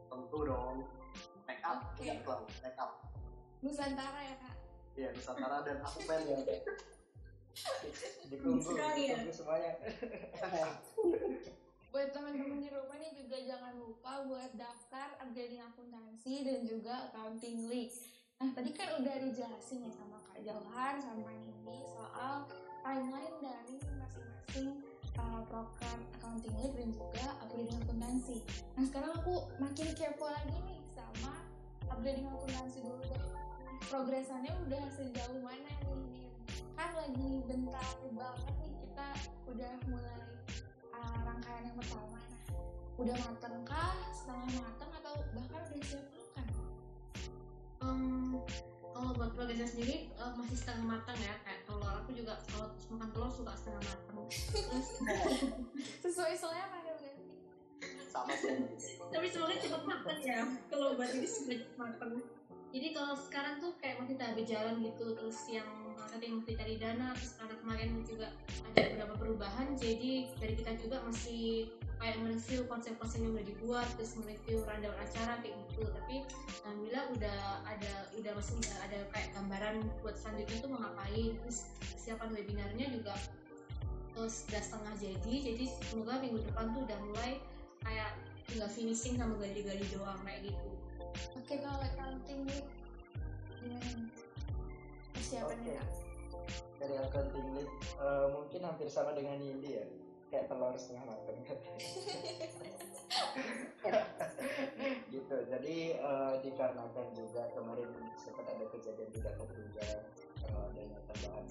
Tentu 0.07 0.39
dong. 0.45 0.77
Make 1.47 1.65
up, 1.65 1.79
Oke. 1.89 2.03
ingat 2.05 2.19
Klau, 2.23 2.43
make 2.61 2.77
up. 2.77 2.91
Nusantara 3.65 4.21
ya 4.21 4.37
kak. 4.39 4.55
Iya 4.97 5.09
Nusantara 5.13 5.57
dan 5.65 5.79
aku 5.81 5.99
pengen 6.05 6.45
ditunggu 8.31 8.69
Sekali 8.69 9.03
ya. 9.09 9.17
ditunggu 9.17 9.33
semuanya 9.33 9.73
buat 11.97 12.13
teman-teman 12.13 12.61
di 12.61 12.69
rumah 12.69 13.01
nih 13.01 13.09
juga 13.17 13.41
jangan 13.41 13.73
lupa 13.81 14.21
buat 14.29 14.53
daftar 14.53 15.17
upgrading 15.17 15.65
akuntansi 15.65 16.45
dan 16.45 16.69
juga 16.69 17.09
accounting 17.09 17.73
league. 17.73 17.97
Nah 18.37 18.53
tadi 18.53 18.69
kan 18.77 19.01
udah 19.01 19.17
dijelasin 19.17 19.89
ya 19.89 19.93
sama 19.97 20.21
Kak 20.29 20.45
Jauhan 20.45 21.01
sama 21.01 21.33
Nindi 21.33 21.81
soal 21.89 22.53
timeline 22.85 23.41
dari 23.41 23.81
masing-masing 23.81 24.85
uh, 25.17 25.41
program 25.49 26.05
accounting 26.21 26.53
league 26.61 26.77
dan 26.77 26.93
juga 26.93 27.27
upgrading 27.41 27.81
akuntansi. 27.89 28.45
Nah 28.77 28.85
sekarang 28.85 29.17
aku 29.17 29.49
makin 29.57 29.89
kepo 29.97 30.29
lagi 30.29 30.59
nih 30.69 30.85
sama 30.93 31.49
upgrading 31.89 32.29
akuntansi 32.29 32.85
dulu 32.85 33.09
deh. 33.09 33.25
Progresannya 33.89 34.53
udah 34.69 34.85
sejauh 35.01 35.41
mana 35.41 35.73
nih? 36.13 36.29
Kan 36.77 36.93
lagi 36.93 37.41
bentar 37.49 37.89
banget 38.13 38.55
nih 38.61 38.73
kita 38.85 39.09
udah 39.49 39.75
mulai 39.89 40.17
uh, 40.97 41.17
rangkaian 41.25 41.63
yang 41.69 41.77
pertama. 41.77 42.19
Nah 42.19 42.43
udah 42.97 43.17
mateng 43.21 43.57
kah? 43.69 43.95
Setengah 44.11 44.49
mateng 44.65 44.91
atau 44.97 45.15
bahkan 45.37 45.61
udah 45.69 45.85
siap 45.85 46.05
makan 46.17 46.47
Em, 47.77 48.41
kalau 48.97 49.11
buat 49.13 49.31
progresnya 49.37 49.69
sendiri 49.69 50.09
eh, 50.09 50.31
masih 50.35 50.57
setengah 50.57 50.97
matang 50.97 51.19
ya. 51.21 51.37
Kayak 51.45 51.61
telur 51.69 51.93
aku 51.93 52.11
juga 52.17 52.35
kalau 52.49 52.73
makan 52.97 53.09
telur 53.13 53.31
suka 53.31 53.53
setengah 53.55 53.83
matang 53.85 54.17
terus 54.27 54.89
sesuai 56.03 56.35
selera 56.35 56.67
kan 56.67 56.81
berarti 56.83 57.11
sama 58.09 58.33
sih. 58.33 58.97
tapi 59.13 59.27
semoga 59.29 59.55
cepat 59.61 59.83
matang 59.85 60.21
ya 60.25 60.41
kalau 60.73 60.97
buat 60.97 61.11
ini 61.13 61.29
sudah 61.29 61.59
cepat 61.61 61.77
matang 61.77 62.11
jadi 62.77 62.93
kalau 62.93 63.17
sekarang 63.17 63.57
tuh 63.57 63.73
kayak 63.81 64.05
masih 64.05 64.21
tahap 64.21 64.37
berjalan 64.37 64.77
gitu 64.85 65.17
terus 65.17 65.41
yang 65.49 65.65
tadi 66.13 66.29
masih 66.29 66.61
cari 66.61 66.77
dana 66.77 67.17
terus 67.17 67.33
karena 67.41 67.57
kemarin 67.65 67.89
juga 68.05 68.29
ada 68.69 68.85
beberapa 68.93 69.15
perubahan. 69.17 69.69
Jadi 69.81 70.29
dari 70.37 70.55
kita 70.61 70.77
juga 70.85 71.01
masih 71.09 71.73
kayak 71.97 72.21
mereview 72.21 72.69
konsep-konsep 72.69 73.25
yang 73.25 73.33
udah 73.33 73.49
dibuat 73.49 73.89
terus 73.97 74.13
mereview 74.21 74.61
rundown 74.69 74.93
acara 75.01 75.41
kayak 75.41 75.57
gitu. 75.57 75.89
Tapi 75.89 76.17
alhamdulillah 76.69 77.05
udah 77.17 77.41
ada 77.65 77.93
udah 78.13 78.33
masih 78.37 78.57
ada 78.85 78.99
kayak 79.09 79.29
gambaran 79.33 79.75
buat 80.05 80.17
selanjutnya 80.21 80.57
tuh 80.61 80.69
mau 80.69 80.81
ngapain. 80.85 81.33
Terus 81.33 81.59
persiapan 81.81 82.29
webinarnya 82.37 82.87
juga 82.93 83.17
terus 84.13 84.45
udah 84.53 84.61
setengah 84.61 84.95
jadi. 85.01 85.35
Jadi 85.49 85.65
semoga 85.89 86.21
minggu 86.21 86.45
depan 86.45 86.77
tuh 86.77 86.85
udah 86.85 86.99
mulai 87.09 87.41
kayak 87.81 88.21
tinggal 88.53 88.69
finishing 88.69 89.17
sama 89.17 89.33
gali-gali 89.41 89.85
doang 89.97 90.21
kayak 90.29 90.53
gitu 90.53 90.76
oke 91.37 91.55
kalau 91.59 91.81
accounting 91.83 92.41
nih. 92.47 92.63
Gimana 93.61 93.91
persiapannya 95.17 95.75
Oke. 95.75 95.81
Kak? 95.81 95.89
dari 96.77 96.95
accounting 97.01 97.49
league 97.57 97.77
eh, 97.99 98.27
mungkin 98.31 98.61
hampir 98.63 98.87
sama 98.87 99.11
dengan 99.17 99.41
Nindi 99.41 99.75
ya. 99.75 99.85
Kayak 100.31 100.47
telur 100.51 100.75
setengah 100.79 101.05
matang. 101.09 101.39
Gitu. 105.11 105.37
Jadi 105.51 105.77
eh, 105.97 106.35
dikarenakan 106.45 107.07
juga 107.17 107.43
kemarin 107.57 107.91
sempat 108.21 108.47
ada 108.47 108.65
kejadian 108.71 109.11
tidak 109.11 109.35
terduga 109.41 109.89
karena 110.39 110.59
adanya 110.71 110.99
tambahan 111.11 111.47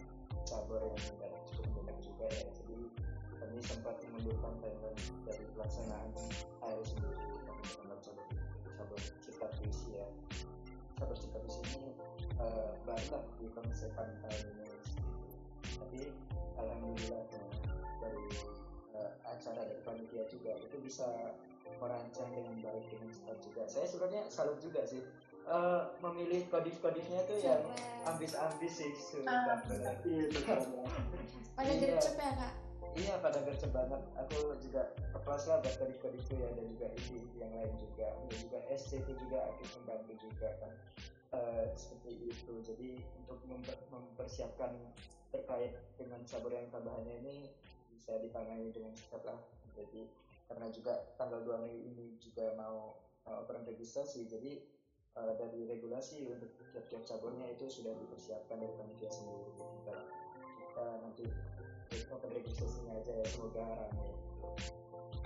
cabur 0.46 0.80
yang 0.80 0.96
tidak 0.96 1.32
cukup 1.52 1.68
banyak 1.84 1.98
juga 2.00 2.26
ya. 2.32 2.48
Jadi 2.64 2.78
kami 3.36 3.60
sempat 3.60 3.96
mengundurkan 4.08 4.54
timeline 4.62 5.04
dari 5.26 5.44
pelaksanaan 5.58 6.10
AR 6.64 6.80
sendiri. 6.86 7.18
Kami 7.44 7.64
cabur 8.00 8.26
cabur 8.86 9.02
cipta 9.26 9.48
puisi 9.58 9.98
ya 9.98 10.08
cabur 11.02 11.18
cipta 11.18 11.40
puisi 11.42 11.62
ini 11.74 11.92
eh, 12.38 12.70
barulah 12.86 13.24
di 13.42 13.46
konsepkan 13.58 14.10
tahun 14.22 14.46
ini 14.54 14.68
tapi 15.76 16.00
alhamdulillah 16.62 17.24
ya, 17.34 17.46
dari 17.98 18.26
eh, 18.94 19.12
acara 19.26 19.62
dari 19.66 19.82
panitia 19.82 20.24
juga 20.30 20.54
itu 20.62 20.78
bisa 20.86 21.10
merancang 21.82 22.30
dengan 22.30 22.56
baik 22.62 22.86
dengan 22.94 23.10
cepat 23.10 23.38
juga 23.42 23.64
saya 23.66 23.86
sebenarnya 23.90 24.24
salut 24.30 24.62
juga 24.62 24.86
sih 24.86 25.02
Eh, 25.46 25.82
memilih 26.02 26.50
kodif-kodifnya 26.50 27.22
tuh 27.30 27.38
yang 27.38 27.62
ambis-ambis 28.10 28.82
sih 28.82 28.90
sudah 28.98 29.62
benar. 29.70 29.94
Itu 30.02 30.42
kan. 30.42 30.58
pada 31.54 31.70
Iya. 31.70 31.82
gercep 32.02 32.18
ya 32.18 32.34
kak 32.34 32.54
iya 32.96 33.16
pada 33.20 33.40
gercep 33.44 33.72
banget. 33.76 34.02
Aku 34.26 34.56
juga 34.64 34.88
kelas 35.14 35.44
lah 35.52 35.60
kodif-kodif 35.62 36.22
itu 36.26 36.34
ya 36.40 36.50
dan 36.56 36.66
juga 36.72 36.88
ide 36.96 37.22
yang 37.40 37.52
lain 37.52 37.74
juga. 37.76 38.08
Dan 38.08 38.36
juga 38.40 38.60
SC 38.72 39.04
itu 39.04 39.14
juga 39.20 39.38
aktif 39.52 39.70
membantu 39.82 40.14
juga 40.20 40.50
kan. 40.64 40.74
Eh, 41.36 41.66
seperti 41.76 42.32
itu. 42.32 42.54
Jadi 42.64 42.90
untuk 43.20 43.40
memper- 43.46 43.84
mempersiapkan 43.92 44.72
terkait 45.36 45.76
dengan 46.00 46.24
cabur 46.24 46.56
yang 46.56 46.72
tambahannya 46.72 47.16
ini 47.28 47.52
bisa 47.92 48.16
ditangani 48.24 48.72
dengan 48.72 48.96
cepat 48.96 49.22
lah. 49.28 49.40
Jadi 49.76 50.08
karena 50.48 50.72
juga 50.72 50.94
tanggal 51.20 51.44
2 51.44 51.66
Mei 51.66 51.76
ini 51.92 52.16
juga 52.22 52.56
mau 52.56 53.02
uh, 53.28 53.44
operan 53.44 53.68
registrasi. 53.68 54.30
Jadi 54.30 54.64
uh, 55.20 55.36
dari 55.36 55.68
regulasi 55.68 56.24
untuk 56.32 56.54
tiap-tiap 56.72 57.04
caburnya 57.04 57.52
itu 57.52 57.68
sudah 57.68 57.92
dipersiapkan 57.98 58.62
dari 58.62 58.72
panitia 58.80 59.12
sendiri. 59.12 59.52
Kita, 59.58 59.96
kita 60.64 60.86
nanti 61.04 61.26
open 62.12 62.32
registrasinya 62.36 62.94
aja 63.00 63.12
ya 63.22 63.26
semoga 63.30 63.64
ramai 63.64 64.16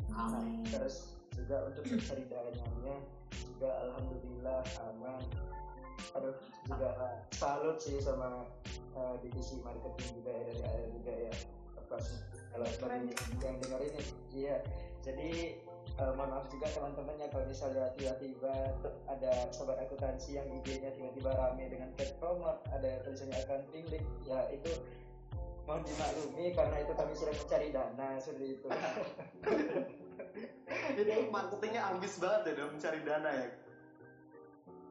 Nah, 0.09 0.43
terus 0.67 1.15
juga 1.31 1.69
untuk 1.69 1.85
mencari 1.87 2.23
dananya 2.27 2.95
juga 3.31 3.69
alhamdulillah 3.87 4.61
aman. 4.89 5.21
Aduh 6.17 6.35
juga 6.65 6.89
salut 7.37 7.77
sih 7.79 8.01
sama 8.01 8.43
uh, 8.97 9.15
divisi 9.21 9.61
marketing 9.61 10.19
juga 10.19 10.31
ya 10.33 10.41
dari 10.49 10.61
AR 10.65 10.87
juga 10.91 11.13
ya. 11.13 11.33
Pas 11.87 12.05
kalau 12.49 12.65
bagi 12.65 13.13
yang 13.39 13.55
dengar 13.61 13.81
ini 13.85 14.01
iya. 14.33 14.57
Jadi 14.99 15.55
uh, 16.01 16.11
mohon 16.17 16.35
maaf 16.35 16.45
juga 16.51 16.67
teman-teman 16.75 17.15
ya 17.21 17.27
kalau 17.31 17.45
misalnya 17.47 17.85
tiba-tiba 17.95 18.53
ada 19.07 19.31
sobat 19.55 19.79
akuntansi 19.79 20.35
yang 20.35 20.47
IG-nya 20.59 20.91
tiba-tiba 20.97 21.31
rame 21.31 21.71
dengan 21.71 21.89
pet 21.95 22.17
promote 22.19 22.59
ada 22.75 22.99
tulisannya 23.07 23.39
accounting 23.39 23.87
link 23.87 24.05
ya 24.27 24.43
itu 24.51 24.71
mohon 25.69 25.85
dimaklumi 25.85 26.45
karena 26.57 26.77
itu 26.81 26.93
kami 26.97 27.13
sedang 27.13 27.37
mencari 27.37 27.67
dana 27.69 28.09
seperti 28.17 28.45
itu 28.57 28.67
Itu 30.69 31.01
marketingnya 31.29 31.81
ambis 31.93 32.17
banget 32.21 32.41
ya 32.45 32.53
dalam 32.61 32.71
mencari 32.77 32.99
dana 33.01 33.31
ya. 33.33 33.49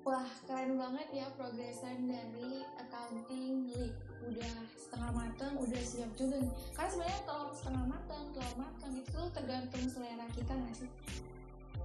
Wah, 0.06 0.30
keren 0.48 0.80
banget 0.80 1.08
ya 1.12 1.26
progresan 1.36 2.08
dari 2.08 2.64
accounting 2.80 3.68
league. 3.68 3.98
Udah 4.24 4.54
setengah 4.74 5.10
matang, 5.12 5.54
udah 5.60 5.82
siap 5.84 6.10
juga 6.16 6.40
nih. 6.40 6.54
Karena 6.72 6.90
sebenarnya 6.90 7.20
telur 7.28 7.50
setengah 7.52 7.84
matang, 7.86 8.24
telur 8.32 8.54
matang 8.56 8.92
itu 8.96 9.20
tergantung 9.36 9.84
selera 9.92 10.26
kita 10.32 10.52
nggak 10.56 10.74
sih? 10.80 10.90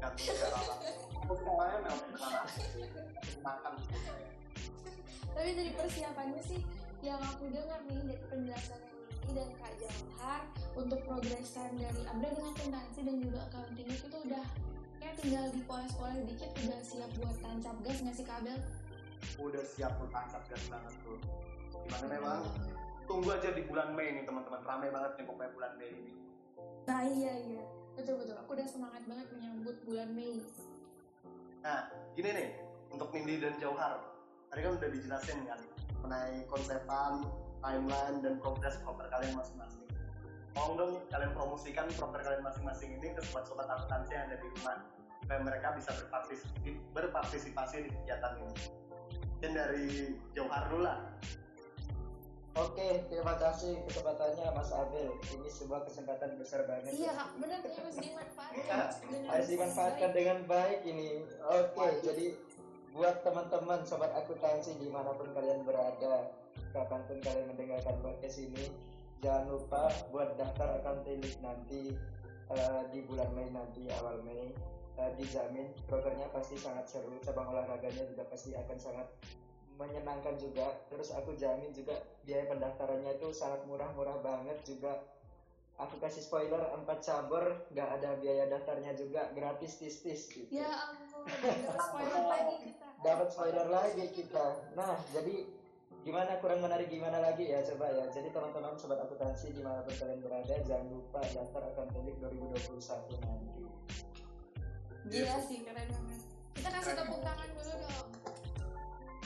Aku. 0.04 0.24
Makan. 3.44 3.74
Tapi 5.34 5.50
dari 5.58 5.72
persiapannya 5.76 6.42
sih, 6.46 6.62
yang 7.04 7.20
aku 7.20 7.52
dengar 7.52 7.80
nih 7.92 8.00
dari 8.08 8.24
penjelasannya 8.32 8.92
Nini 8.96 9.32
dan 9.36 9.50
Kak 9.60 9.74
Jauhar 9.76 10.42
untuk 10.80 11.00
progresan 11.04 11.76
dari 11.76 12.02
upgrading 12.08 12.48
akuntansi 12.56 13.00
dan 13.04 13.16
juga 13.20 13.40
accounting 13.52 13.90
itu 13.92 14.18
udah 14.24 14.46
kayak 15.04 15.16
tinggal 15.20 15.46
dipoles-poles 15.52 16.24
dikit 16.32 16.52
udah 16.64 16.80
siap 16.80 17.12
buat 17.20 17.36
tancap 17.44 17.76
gas 17.84 18.00
nggak 18.00 18.16
sih 18.16 18.24
kabel? 18.24 18.58
Udah 19.36 19.64
siap 19.68 19.92
tuh 20.00 20.10
tancap 20.16 20.44
gas 20.48 20.64
banget 20.72 20.94
tuh. 21.04 21.20
Gimana 21.84 22.06
memang? 22.08 22.42
Tunggu 23.04 23.36
aja 23.36 23.52
di 23.52 23.64
bulan 23.68 23.92
Mei 24.00 24.16
nih 24.16 24.24
teman-teman. 24.24 24.64
Ramai 24.64 24.88
banget 24.88 25.12
nih 25.20 25.26
pokoknya 25.28 25.52
bulan 25.52 25.74
Mei 25.76 25.92
ini. 25.92 26.14
Nah 26.88 27.02
iya 27.04 27.34
iya, 27.36 27.64
betul 28.00 28.16
betul. 28.16 28.40
Aku 28.48 28.56
udah 28.56 28.68
semangat 28.68 29.04
banget 29.04 29.28
menyambut 29.36 29.76
bulan 29.84 30.08
Mei. 30.16 30.40
Nah, 31.64 31.88
gini 32.16 32.32
nih, 32.32 32.50
untuk 32.92 33.12
Nindi 33.12 33.40
dan 33.40 33.56
Jauhar, 33.56 34.04
tadi 34.52 34.60
kan 34.68 34.72
udah 34.76 34.90
dijelasin 34.92 35.48
kan 35.48 35.60
mengenai 36.04 36.44
konsepan, 36.52 37.24
timeline, 37.64 38.18
dan 38.20 38.38
progres 38.44 38.76
proper 38.84 39.08
kalian 39.08 39.40
masing-masing. 39.40 39.88
Tolong 40.54 40.76
dong 40.78 40.92
kalian 41.10 41.32
promosikan 41.34 41.88
proper 41.96 42.20
kalian 42.22 42.44
masing-masing 42.44 43.00
ini 43.00 43.16
ke 43.16 43.22
sobat-sobat 43.26 43.66
akuntansi 43.72 44.12
yang 44.14 44.28
ada 44.30 44.38
di 44.38 44.48
rumah, 44.60 44.78
supaya 45.24 45.40
mereka 45.42 45.68
bisa 45.74 45.90
berpartisipasi, 45.96 46.70
berpartisipasi 46.92 47.76
di 47.88 47.90
kegiatan 47.90 48.34
ini. 48.44 48.56
Mungkin 49.24 49.52
dari 49.56 49.88
Jauhar 50.36 50.70
dulu 50.70 50.84
lah. 50.84 51.00
Oke, 52.54 53.02
terima 53.10 53.34
kasih 53.42 53.82
kesempatannya 53.90 54.46
Mas 54.54 54.70
Abel. 54.70 55.18
Ini 55.26 55.50
sebuah 55.50 55.90
kesempatan 55.90 56.38
besar 56.38 56.70
banget. 56.70 56.94
Iya 56.94 57.10
ya. 57.10 57.18
kak, 57.18 57.30
benar 57.42 57.60
harus 57.66 57.98
dimanfaatkan. 57.98 58.62
Ya, 58.70 58.86
dengan 59.10 59.30
harus 59.34 59.48
dimanfaatkan 59.50 60.10
baik. 60.14 60.18
dengan 60.22 60.38
baik 60.46 60.80
ini. 60.86 61.10
Oke, 61.50 61.88
jadi 62.06 62.26
buat 62.94 63.26
teman-teman 63.26 63.82
sobat 63.90 64.14
akuntansi 64.14 64.78
di 64.78 64.88
mana 64.88 65.18
pun 65.18 65.34
kalian 65.34 65.66
berada, 65.66 66.30
kapan 66.72 67.02
pun 67.10 67.18
kalian 67.26 67.50
mendengarkan 67.50 67.98
podcast 68.06 68.38
ini, 68.38 68.70
jangan 69.26 69.50
lupa 69.50 69.90
buat 70.14 70.38
daftar 70.38 70.78
league 71.02 71.42
nanti 71.42 71.98
eh, 72.54 72.82
di 72.94 73.02
bulan 73.10 73.34
Mei 73.34 73.50
nanti 73.50 73.90
awal 73.98 74.22
Mei. 74.22 74.54
Eh, 74.94 75.12
dijamin 75.18 75.74
programnya 75.90 76.30
pasti 76.30 76.54
sangat 76.54 76.86
seru, 76.86 77.18
cabang 77.26 77.50
olahraganya 77.50 78.06
juga 78.14 78.30
pasti 78.30 78.54
akan 78.54 78.78
sangat 78.78 79.10
menyenangkan 79.78 80.38
juga 80.38 80.70
terus 80.90 81.10
aku 81.18 81.34
jamin 81.34 81.74
juga 81.74 81.98
biaya 82.24 82.46
pendaftarannya 82.46 83.18
itu 83.18 83.34
sangat 83.34 83.66
murah-murah 83.66 84.22
banget 84.22 84.58
juga 84.62 85.02
aku 85.82 85.98
kasih 85.98 86.22
spoiler 86.22 86.62
4 86.62 86.86
cabur 87.02 87.66
nggak 87.74 87.90
ada 88.00 88.10
biaya 88.22 88.46
daftarnya 88.54 88.94
juga 88.94 89.34
gratis 89.34 89.82
tis-tis 89.82 90.30
gitu 90.30 90.54
Ya 90.54 90.70
ampun, 90.70 91.26
spoiler 91.74 92.24
lagi. 92.30 92.78
Dapat 93.04 93.28
spoiler 93.30 93.68
lagi 93.68 94.08
kita 94.16 94.64
nah 94.74 94.96
jadi 95.12 95.46
gimana 96.04 96.36
kurang 96.44 96.60
menarik 96.60 96.92
gimana 96.92 97.20
lagi 97.20 97.48
ya 97.48 97.64
coba 97.64 97.92
ya 97.92 98.08
jadi 98.12 98.32
teman-teman 98.32 98.76
sobat 98.76 99.00
akuntansi 99.04 99.56
di 99.56 99.64
mana 99.64 99.84
pun 99.84 99.96
kalian 99.96 100.20
berada 100.20 100.56
jangan 100.68 100.88
lupa 100.92 101.22
daftar 101.32 101.62
akuntansi 101.72 102.12
2021 102.20 103.24
nanti 103.24 103.64
Gila 105.04 105.36
sih, 105.44 105.60
keren 105.68 105.88
banget. 105.92 106.20
Kita 106.56 106.70
kasih 106.72 106.96
tepuk 106.96 107.20
tangan 107.20 107.50
dulu 107.52 107.74
dong. 107.76 108.08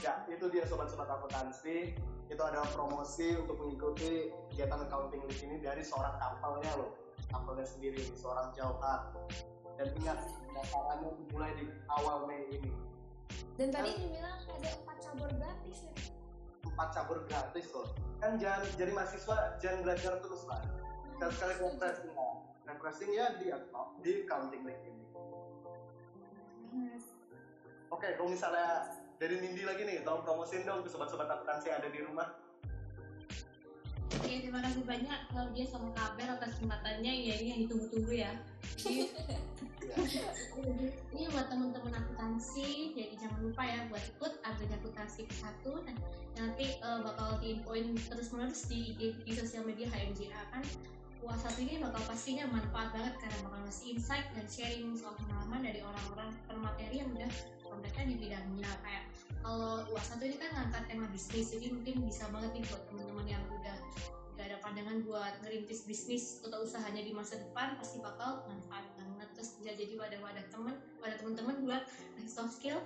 Ya, 0.01 0.13
itu 0.25 0.45
dia 0.49 0.63
sobat-sobat 0.65 1.05
akuntansi. 1.05 1.93
Itu 2.27 2.41
adalah 2.41 2.65
promosi 2.73 3.37
untuk 3.37 3.61
mengikuti 3.61 4.33
kegiatan 4.51 4.83
accounting 4.89 5.21
league 5.29 5.43
ini 5.45 5.61
dari 5.61 5.85
seorang 5.85 6.17
couple-nya 6.17 6.73
loh. 6.81 6.97
Couple-nya 7.29 7.65
sendiri, 7.69 8.01
seorang 8.17 8.49
Jauhar. 8.57 9.13
Dan 9.77 9.93
ingat, 10.01 10.17
pendaftarannya 10.49 11.13
dimulai 11.21 11.51
di 11.61 11.65
awal 11.93 12.25
Mei 12.25 12.41
ini. 12.49 12.73
Dan 13.57 13.73
tadi 13.73 13.89
dibilang 13.97 14.37
ada 14.45 14.69
empat 14.69 14.97
cabur 15.01 15.29
gratis 15.33 15.77
ya. 15.81 15.93
Empat 16.65 16.89
cabur 16.93 17.17
gratis 17.25 17.67
loh. 17.73 17.87
Kan 18.21 18.37
jangan 18.37 18.61
jadi 18.77 18.91
mahasiswa, 18.93 19.37
jangan 19.57 19.79
belajar 19.81 20.13
terus 20.21 20.43
lah. 20.45 20.61
Sekali-sekali 21.17 21.53
refreshing 21.57 22.13
lah. 22.13 22.33
Refreshing 22.67 23.11
ya 23.17 23.25
di, 23.41 23.47
di 24.05 24.11
accounting 24.25 24.63
league 24.65 24.85
ini. 24.85 25.03
Oke, 27.87 28.13
kalau 28.19 28.29
misalnya 28.29 28.93
dari 29.17 29.41
Nindi 29.41 29.65
lagi 29.65 29.81
nih, 29.87 30.05
tolong 30.05 30.21
promosiin 30.21 30.67
dong 30.67 30.85
ke 30.85 30.89
sobat-sobat 30.91 31.25
akuntansi 31.25 31.73
yang 31.73 31.81
ada 31.81 31.89
di 31.89 31.99
rumah. 32.05 32.27
Oke, 34.07 34.39
terima 34.39 34.63
kasih 34.63 34.87
banyak 34.87 35.19
Claudia 35.27 35.65
sama 35.67 35.91
Kabel 35.91 36.31
atas 36.31 36.55
kesempatannya 36.55 37.11
ya 37.11 37.33
ini 37.43 37.47
yang 37.51 37.61
ditunggu-tunggu 37.67 38.13
ya. 38.15 38.31
Jadi, 38.79 39.11
ini 41.11 41.23
buat 41.31 41.47
teman-teman 41.51 41.91
akuntansi, 41.91 42.95
jadi 42.95 43.13
jangan 43.19 43.39
lupa 43.43 43.63
ya 43.67 43.83
buat 43.91 44.03
ikut 44.03 44.33
update 44.47 44.73
akuntansi 44.79 45.21
ke 45.27 45.35
satu 45.35 45.83
dan 45.83 45.95
nanti 46.39 46.79
eh, 46.79 46.99
bakal 47.03 47.35
diinfoin 47.43 47.99
terus-menerus 48.07 48.67
di, 48.71 48.95
di, 48.95 49.11
di 49.27 49.31
sosial 49.35 49.67
media 49.67 49.91
HMJA 49.91 50.41
kan. 50.55 50.63
UAS 51.25 51.43
satu 51.43 51.59
ini 51.65 51.81
bakal 51.81 51.99
pastinya 52.05 52.45
manfaat 52.47 52.93
banget 52.93 53.13
karena 53.17 53.37
bakal 53.43 53.59
ngasih 53.65 53.97
insight 53.97 54.27
dan 54.37 54.45
sharing 54.47 54.93
soal 54.93 55.17
pengalaman 55.17 55.65
dari 55.65 55.81
orang-orang 55.81 56.29
permateri 56.45 56.95
yang 57.01 57.09
udah 57.09 57.31
kompeten 57.65 58.05
di 58.13 58.15
bidangnya 58.21 58.69
kayak 58.85 59.03
kalau 59.47 59.87
UAS 59.95 60.11
satu 60.11 60.27
ini 60.27 60.35
kan 60.35 60.51
ngangkat 60.51 60.83
tema 60.91 61.07
bisnis 61.07 61.55
jadi 61.55 61.71
mungkin 61.71 62.03
bisa 62.03 62.27
banget 62.35 62.51
nih 62.51 62.63
buat 62.67 62.83
teman-teman 62.91 63.27
yang 63.31 63.43
udah 63.47 63.79
gak 64.35 64.45
ada 64.51 64.57
pandangan 64.59 65.01
buat 65.07 65.33
ngerintis 65.39 65.87
bisnis 65.87 66.43
atau 66.43 66.67
usahanya 66.67 66.99
di 66.99 67.15
masa 67.15 67.39
depan 67.39 67.79
pasti 67.79 68.03
bakal 68.03 68.43
manfaat 68.45 68.85
banget. 68.99 69.27
Terus 69.33 69.49
bisa 69.57 69.71
jadi 69.73 69.93
wadah-wadah 69.97 70.45
temen 70.51 70.75
wadah 70.99 71.17
teman-teman 71.17 71.55
buat 71.63 71.83
soft 72.27 72.59
skill 72.59 72.77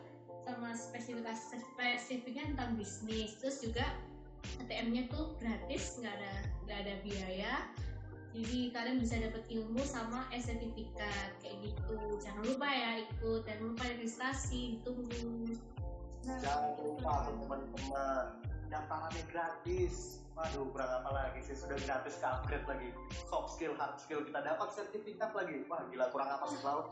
sama 0.46 0.78
spesifikasi 0.78 1.60
spesifiknya 1.60 2.54
tentang 2.56 2.78
bisnis. 2.78 3.36
Terus 3.42 3.58
juga 3.66 3.98
ATM-nya 4.62 5.10
tuh 5.12 5.36
gratis 5.42 5.98
nggak 6.00 6.14
ada 6.14 6.34
nggak 6.70 6.78
ada 6.88 6.94
biaya. 7.04 7.54
Jadi 8.32 8.72
kalian 8.72 9.04
bisa 9.04 9.20
dapat 9.20 9.44
ilmu 9.52 9.84
sama 9.84 10.24
sertifikat 10.32 11.36
kayak 11.44 11.68
gitu. 11.68 12.00
Jangan 12.24 12.48
lupa 12.48 12.70
ya 12.70 13.04
ikut. 13.04 13.44
Dan 13.44 13.60
lupa 13.60 13.84
registrasi 13.92 14.80
ditunggu 14.80 15.60
Jangan 16.22 16.78
lupa 16.78 17.14
tuh 17.26 17.36
teman-teman, 17.46 18.26
daftarannya 18.70 19.24
gratis. 19.34 20.22
Waduh, 20.38 20.70
kurang 20.72 20.92
apa 21.02 21.10
lagi 21.12 21.40
sih? 21.44 21.58
Sudah 21.58 21.76
gratis 21.82 22.16
ke 22.22 22.26
upgrade 22.26 22.66
lagi. 22.70 22.90
Soft 23.28 23.58
skill, 23.58 23.74
hard 23.76 23.98
skill, 23.98 24.22
kita 24.24 24.40
dapat 24.40 24.70
sertifikat 24.72 25.34
lagi. 25.34 25.66
Wah, 25.66 25.82
gila 25.90 26.08
kurang 26.14 26.30
apa 26.30 26.46
sih, 26.50 26.62
Lau? 26.62 26.88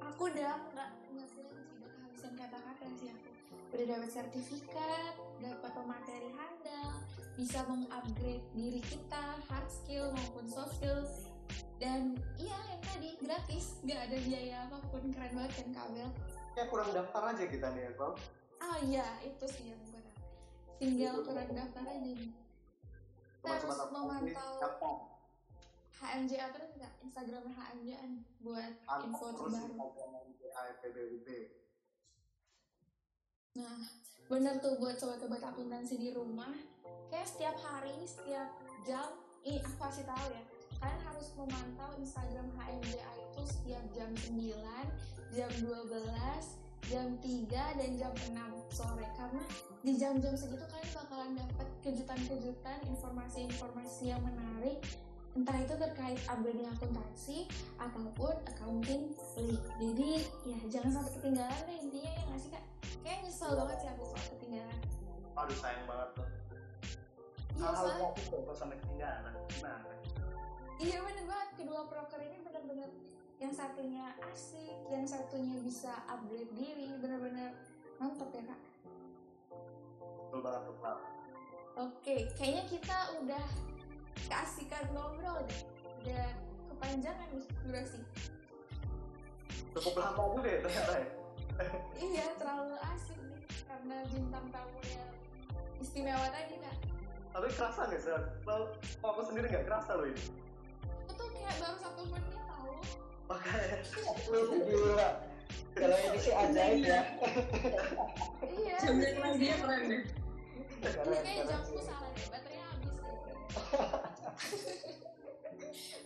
aku 0.00 0.32
udah 0.32 0.56
nggak 0.72 0.90
nggak 1.12 1.28
sih 1.28 1.44
udah 1.44 1.88
kehabisan 1.92 2.32
kata-kata 2.36 2.86
sih 2.96 3.08
aku 3.12 3.28
udah 3.70 3.86
dapat 3.86 4.10
sertifikat 4.10 5.14
dapat 5.40 5.70
pemateri 5.76 6.30
handal 6.34 6.88
bisa 7.36 7.60
mengupgrade 7.68 8.44
diri 8.52 8.80
kita 8.84 9.24
hard 9.48 9.68
skill 9.70 10.12
maupun 10.12 10.44
soft 10.48 10.76
skill 10.76 11.04
dan 11.80 12.16
iya 12.36 12.58
yang 12.68 12.82
tadi 12.84 13.10
gratis 13.20 13.80
nggak 13.84 14.00
ada 14.08 14.16
biaya 14.24 14.56
apa 14.68 14.76
pun 14.92 15.02
keren 15.12 15.32
banget 15.36 15.52
kan 15.56 15.68
kabel 15.72 16.08
Ya 16.58 16.66
kurang 16.66 16.90
daftar 16.90 17.30
aja 17.30 17.46
kita 17.46 17.70
nih 17.72 17.88
ya. 17.88 18.10
Ah 18.60 18.76
iya 18.84 19.06
itu 19.24 19.44
sih 19.48 19.72
yang 19.72 19.80
benar 19.88 20.16
tinggal 20.76 21.14
kurang 21.24 21.50
daftar 21.52 21.84
aja 21.84 22.00
nih 22.00 22.32
Terus 23.40 23.78
memantau 23.88 24.52
daftar. 24.60 24.96
HMJA 26.00 26.46
terus 26.56 26.70
nggak 26.80 26.92
Instagram 27.04 27.44
HMJA 27.52 28.04
buat 28.40 28.72
info 29.04 29.26
Pantau 29.36 29.36
terus 29.36 29.52
terbaru. 30.80 31.20
Nah, 33.60 33.78
bener 34.32 34.54
tuh 34.64 34.80
buat 34.80 34.96
sobat-sobat 34.96 35.44
akuntansi 35.44 36.00
di 36.00 36.08
rumah. 36.16 36.52
Kayak 37.12 37.28
setiap 37.28 37.56
hari, 37.60 37.92
setiap 38.08 38.48
jam, 38.88 39.12
ini 39.44 39.60
aku 39.60 39.76
kasih 39.76 40.06
tahu 40.08 40.26
ya. 40.32 40.42
Kalian 40.80 41.00
harus 41.04 41.28
memantau 41.36 41.90
Instagram 42.00 42.48
HMJA 42.56 43.10
itu 43.20 43.42
setiap 43.44 43.84
jam 43.92 44.10
9, 44.16 45.36
jam 45.36 45.50
12, 45.60 45.68
jam 46.88 47.18
3, 47.20 47.50
dan 47.50 47.90
jam 47.98 48.12
6 48.14 48.32
sore. 48.72 49.06
Karena 49.18 49.44
di 49.84 49.92
jam-jam 50.00 50.32
segitu 50.32 50.64
kalian 50.70 50.90
bakalan 50.96 51.30
dapat 51.36 51.68
kejutan-kejutan, 51.84 52.78
informasi-informasi 52.88 54.14
yang 54.14 54.22
menarik 54.24 54.80
entah 55.38 55.54
itu 55.62 55.74
terkait 55.78 56.18
upgrading 56.26 56.66
akuntansi 56.74 57.46
ataupun 57.78 58.34
accounting 58.50 59.14
league. 59.38 59.68
Jadi 59.78 60.10
ya 60.42 60.58
jangan 60.66 60.90
sampai 61.00 61.12
ketinggalan 61.22 61.60
deh 61.70 61.78
intinya 61.78 62.10
ya 62.10 62.22
nggak 62.26 62.40
sih 62.42 62.50
kak? 62.50 62.64
Kayak 63.06 63.18
nyesel 63.22 63.50
banget 63.54 63.76
sih 63.78 63.88
aku 63.94 64.02
kalau 64.10 64.26
ketinggalan. 64.34 64.78
Aduh, 65.38 65.56
sayang 65.62 65.84
banget 65.86 66.08
tuh. 66.18 66.28
Iya 67.50 67.66
Hal-hal 67.70 68.10
kok 68.18 68.56
sampai 68.58 68.76
ketinggalan. 68.82 69.34
Nah, 69.62 69.78
iya 70.82 70.98
bener 70.98 71.24
banget 71.28 71.48
kedua 71.54 71.80
broker 71.86 72.20
ini 72.24 72.38
bener-bener 72.42 72.90
yang 73.40 73.56
satunya 73.56 74.04
asik, 74.28 74.76
yang 74.92 75.08
satunya 75.08 75.56
bisa 75.64 75.96
upgrade 76.04 76.52
diri, 76.52 76.92
bener-bener 77.00 77.56
mantap 77.96 78.28
ya 78.36 78.44
kak. 78.44 78.60
betul 80.28 80.40
banget 80.44 80.62
Lau. 80.68 81.00
Oke, 81.80 82.16
kayaknya 82.36 82.64
kita 82.68 82.98
udah 83.24 83.46
keasikan 84.28 84.84
ngobrol 84.92 85.40
deh. 85.48 85.62
Udah 86.04 86.28
kepanjangan 86.68 87.28
nih 87.32 87.46
durasi. 87.64 88.00
Cukup 89.72 89.96
lama 89.96 90.22
juga 90.36 90.48
ya 90.52 90.60
ternyata 90.60 90.92
ya. 91.00 91.08
Iya, 92.00 92.26
terlalu 92.40 92.76
asik 92.96 93.20
nih 93.20 93.42
karena 93.68 93.96
bintang 94.12 94.46
tamu 94.52 94.80
yang 94.84 95.10
istimewa 95.80 96.28
tadi 96.28 96.60
kak. 96.60 96.76
Tapi 97.32 97.46
kerasa 97.56 97.80
nggak 97.88 98.00
sih? 98.04 98.12
Lau, 98.44 98.68
kok 98.76 99.08
aku 99.08 99.22
sendiri 99.32 99.48
nggak 99.48 99.64
kerasa 99.64 99.96
loh 99.96 100.06
ini. 100.08 100.24
Tuh 101.08 101.28
kayak 101.32 101.56
baru 101.60 101.76
satu 101.80 102.02
menit 102.08 102.39
Makanya, 103.30 103.78
kalau 105.78 105.96
ini 106.02 106.18
sih 106.18 106.34
ajaib 106.34 106.82
ya 106.82 107.00
Iya. 108.42 108.76
Dia 109.38 109.54
keren 109.62 110.02
Ini 111.22 111.46
jamku 111.46 111.78
salah 111.78 112.10
deh, 112.10 112.26
baterainya 112.26 112.66
habis 112.74 112.90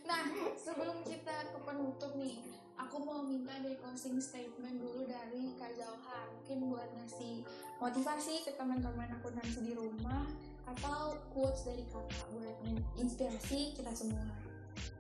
nah, 0.05 0.22
sebelum 0.61 1.01
kita 1.09 1.37
ke 1.49 1.59
penutup 1.64 2.12
nih, 2.20 2.45
aku 2.77 2.97
mau 3.01 3.25
minta 3.25 3.57
deh 3.64 3.77
closing 3.81 4.20
statement 4.20 4.85
dulu 4.85 5.09
dari 5.09 5.57
Kak 5.57 5.72
Jauhar. 5.81 6.29
Mungkin 6.41 6.59
buat 6.68 6.89
ngasih 6.93 7.45
motivasi 7.81 8.45
ke 8.45 8.53
teman-teman 8.57 9.09
akuntansi 9.20 9.64
di 9.64 9.72
rumah 9.72 10.29
atau 10.68 11.16
quotes 11.33 11.64
dari 11.64 11.85
kakak 11.89 12.29
buat 12.37 12.57
inspirasi 13.01 13.77
kita 13.77 13.93
semua. 13.97 14.53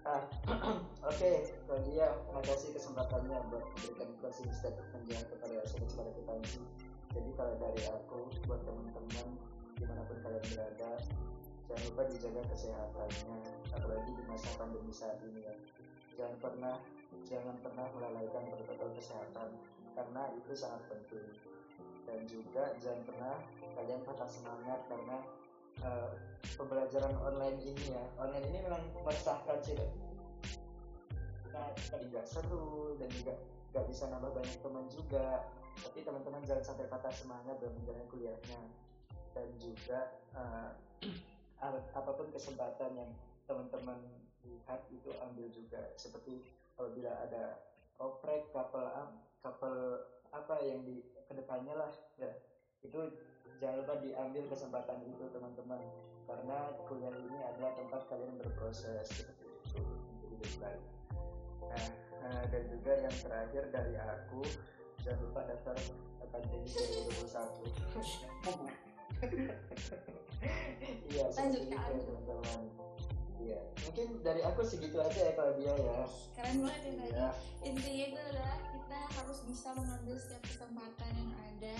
Oke, 1.10 1.32
Claudia, 1.64 2.08
makasih 2.30 2.76
kesempatannya 2.76 3.40
buat 3.48 3.64
memberikan 3.64 4.10
closing 4.20 4.52
statement 4.52 5.04
ya 5.08 5.20
kepada 5.26 5.64
sobat-sobat 5.64 6.12
akuntansi. 6.12 6.60
Jadi 7.14 7.30
kalau 7.38 7.54
dari 7.56 7.82
aku, 7.88 8.28
buat 8.44 8.60
teman-teman 8.68 9.28
di 9.74 9.84
mana 9.88 10.02
pun 10.06 10.18
kalian 10.20 10.44
berada, 10.54 10.92
jangan 11.66 11.82
lupa 11.88 12.02
dijaga 12.10 12.42
kesehatannya, 12.52 13.38
apalagi 13.74 14.10
di 14.12 14.22
masa 14.28 14.48
pandemi 14.60 14.92
saat 14.92 15.18
ini 15.24 15.40
ya. 15.46 15.54
Jangan 16.14 16.36
pernah, 16.38 16.76
jangan 17.26 17.56
pernah 17.58 17.86
melalaikan 17.96 18.44
protokol 18.50 18.90
kesehatan, 18.94 19.48
karena 19.94 20.22
itu 20.36 20.52
sangat 20.54 20.82
penting. 20.90 21.26
Dan 22.04 22.18
juga 22.28 22.76
jangan 22.84 23.02
pernah 23.08 23.36
kalian 23.74 24.00
patah 24.04 24.28
semangat 24.28 24.80
karena 24.86 25.18
eh, 25.82 26.10
pembelajaran 26.54 27.14
online 27.18 27.58
ini 27.64 27.84
ya, 27.90 28.04
online 28.20 28.46
ini 28.52 28.58
memang 28.62 28.82
meresahkan 29.02 29.58
sih 29.64 29.78
nah, 31.54 31.70
tadi 31.86 32.10
nggak 32.10 32.26
seru 32.26 32.98
dan 32.98 33.08
juga 33.14 33.38
nggak 33.74 33.86
bisa 33.90 34.10
nambah 34.10 34.30
banyak 34.34 34.58
teman 34.62 34.86
juga. 34.90 35.50
Tapi 35.74 36.06
teman-teman 36.06 36.42
jangan 36.46 36.62
sampai 36.62 36.86
patah 36.86 37.10
semangat 37.10 37.58
dalam 37.58 37.74
menjalani 37.78 38.06
kuliahnya. 38.06 38.60
Dan 39.34 39.48
juga 39.58 40.14
ap- 41.66 41.90
apa 41.90 42.10
pun 42.14 42.30
kesempatan 42.30 42.94
yang 42.94 43.10
teman-teman 43.50 43.98
lihat 44.46 44.86
itu 44.94 45.10
ambil 45.22 45.50
juga. 45.50 45.82
Seperti 45.98 46.42
apabila 46.78 47.10
ada 47.26 47.58
oprek 47.98 48.50
up 48.54 48.70
couple 49.42 50.06
apa 50.30 50.56
yang 50.62 50.86
di 50.86 51.02
ke 51.26 51.34
depannya 51.34 51.74
lah 51.74 51.92
ya. 52.14 52.30
Itu 52.86 53.10
jangan 53.64 53.80
lupa 53.80 53.94
diambil 53.98 54.44
kesempatan 54.46 54.98
itu 55.08 55.24
teman-teman. 55.32 55.80
Karena 56.24 56.58
kuliah 56.84 57.12
ini 57.16 57.38
adalah 57.40 57.72
tempat 57.74 58.04
kalian 58.08 58.36
berproses. 58.36 59.08
Seperti 59.08 59.44
itu 59.48 59.80
lebih 60.28 60.52
baik 60.60 60.84
nah 61.64 61.88
eh, 62.22 62.44
dan 62.52 62.62
juga 62.70 62.92
yang 63.00 63.16
terakhir 63.18 63.64
dari 63.72 63.94
aku 63.96 64.44
jangan 65.02 65.20
lupa 65.24 65.40
daftar 65.42 65.74
akademi 66.22 66.68
2021 66.68 68.44
iya 71.08 71.24
Lanjut, 71.24 71.32
seperti 71.32 71.72
Kak. 71.72 71.88
itu 71.88 72.00
teman-teman. 72.04 72.60
Iya 73.34 73.60
mungkin 73.84 74.06
dari 74.22 74.40
aku 74.44 74.60
segitu 74.62 74.96
aja 75.00 75.20
ya 75.20 75.32
kalau 75.34 75.52
dia 75.58 75.72
ya. 75.74 75.98
Keren 76.36 76.56
banget 76.62 76.80
ya 76.80 76.92
tadi 76.94 77.10
Iya. 77.10 77.28
intinya 77.64 78.04
itu 78.06 78.20
adalah 78.20 78.56
kita 78.62 79.00
harus 79.16 79.38
bisa 79.48 79.68
mengambil 79.74 80.16
setiap 80.16 80.42
kesempatan 80.44 81.10
yang 81.16 81.32
ada 81.40 81.76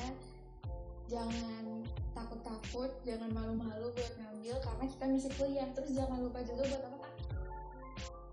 jangan 1.05 1.65
takut-takut 2.13 2.91
jangan 3.03 3.31
malu-malu 3.31 3.93
buat 3.93 4.13
ngambil 4.17 4.55
karena 4.59 4.85
kita 4.89 5.05
masih 5.07 5.31
kuliah. 5.37 5.69
Terus 5.73 5.91
jangan 5.93 6.19
lupa 6.21 6.41
juga 6.43 6.63
buat 6.67 6.85
apa? 6.85 7.09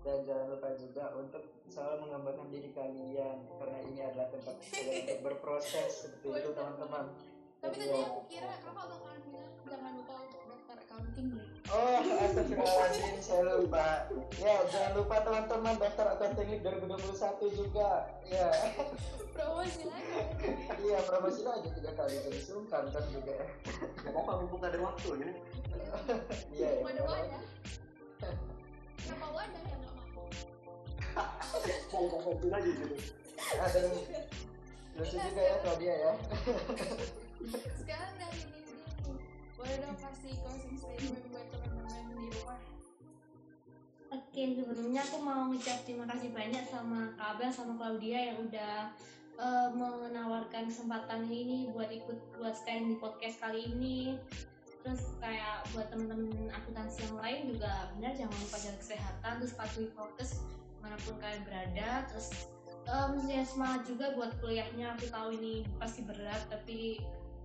Dan 0.02 0.18
jangan 0.26 0.46
lupa 0.50 0.68
juga 0.74 1.04
untuk 1.14 1.42
selalu 1.70 1.96
mengembangkan 2.02 2.48
diri 2.50 2.70
kalian 2.74 3.36
karena 3.54 3.78
ini 3.86 4.00
adalah 4.02 4.26
tempat 4.28 4.54
kalian 4.58 4.94
untuk 5.06 5.20
berproses 5.22 5.90
seperti 6.04 6.26
itu 6.42 6.50
teman-teman. 6.52 7.04
Tapi 7.62 7.74
tadi 7.78 7.94
ya- 7.94 8.10
aku 8.10 8.20
kira 8.26 8.50
kakak 8.58 8.74
bakalan 8.74 9.22
bilang 9.22 9.54
jangan 9.62 9.92
lupa 9.94 10.14
untuk 10.26 10.41
accounting 10.92 11.28
nih 11.32 11.48
Oh, 11.72 12.04
astagfirullahaladzim, 12.04 13.16
saya 13.24 13.56
lupa. 13.56 14.04
Ya, 14.36 14.60
jangan 14.68 14.92
lupa 14.92 15.24
teman-teman 15.24 15.80
daftar 15.80 16.06
accounting 16.12 16.52
League 16.52 16.64
2021 16.68 17.48
juga. 17.56 18.12
Ya, 18.28 18.50
promosi 19.32 19.88
lagi 19.88 20.12
iya 20.84 20.98
promosi 21.00 21.40
lagi 21.40 21.72
tiga 21.72 21.96
kali 21.96 22.12
jadi 22.28 22.40
sungkan 22.44 22.92
kan 22.92 23.04
juga. 23.08 23.32
Gak 24.04 24.12
apa-apa 24.12 24.32
mumpung 24.44 24.60
ada 24.60 24.78
waktu 24.84 25.08
ini. 25.16 25.28
Iya, 26.52 26.68
ya. 26.76 26.80
wadah 26.84 27.04
wadah 27.08 27.42
kenapa 29.00 29.26
wadah 29.32 29.62
yang 29.64 29.80
nggak 29.80 29.94
mau 29.96 30.28
Mau 31.92 32.02
ngomong 32.08 32.48
lagi 32.52 32.70
gitu. 32.76 32.96
Ada 33.56 33.78
lucu 34.96 35.16
juga 35.16 35.40
ya 35.40 35.54
Claudia 35.64 35.94
ya. 35.96 36.12
sekarang 37.80 38.12
dari 38.20 38.40
nih 38.44 38.61
boleh 39.62 39.78
dong 39.78 39.94
kasih 39.94 40.34
closing 40.42 40.74
statement 40.74 41.22
buat 41.30 41.46
teman-teman 41.54 42.04
di 42.18 42.26
rumah 42.34 42.58
Oke, 44.12 44.42
sebelumnya 44.58 45.00
aku 45.06 45.16
mau 45.22 45.46
ngucap 45.46 45.78
terima 45.86 46.04
kasih 46.10 46.34
banyak 46.34 46.66
sama 46.66 47.14
Kak 47.14 47.38
Abel 47.38 47.48
sama 47.54 47.78
Claudia 47.78 48.34
yang 48.34 48.42
udah 48.42 48.90
eh, 49.38 49.68
menawarkan 49.72 50.66
kesempatan 50.68 51.30
ini 51.30 51.70
buat 51.70 51.88
ikut 51.88 52.42
buat 52.42 52.52
stand 52.58 52.92
di 52.92 52.96
podcast 52.98 53.38
kali 53.38 53.70
ini. 53.72 54.18
Terus 54.82 55.14
kayak 55.22 55.64
buat 55.72 55.88
temen-temen 55.94 56.50
akuntansi 56.50 57.08
yang 57.08 57.16
lain 57.22 57.40
juga 57.54 57.72
benar 57.96 58.12
jangan 58.18 58.36
lupa 58.36 58.58
jaga 58.58 58.78
kesehatan, 58.82 59.32
terus 59.40 59.54
patuhi 59.54 59.88
prokes 59.94 60.30
di 60.42 60.78
mana 60.82 60.96
pun 61.06 61.14
kalian 61.22 61.42
berada. 61.48 61.90
Terus 62.12 62.28
em, 62.90 63.12
ya 63.30 63.42
semangat 63.48 63.88
juga 63.88 64.12
buat 64.12 64.34
kuliahnya. 64.42 64.98
Aku 64.98 65.08
tahu 65.08 65.38
ini 65.40 65.64
pasti 65.80 66.04
berat, 66.04 66.42
tapi 66.50 67.00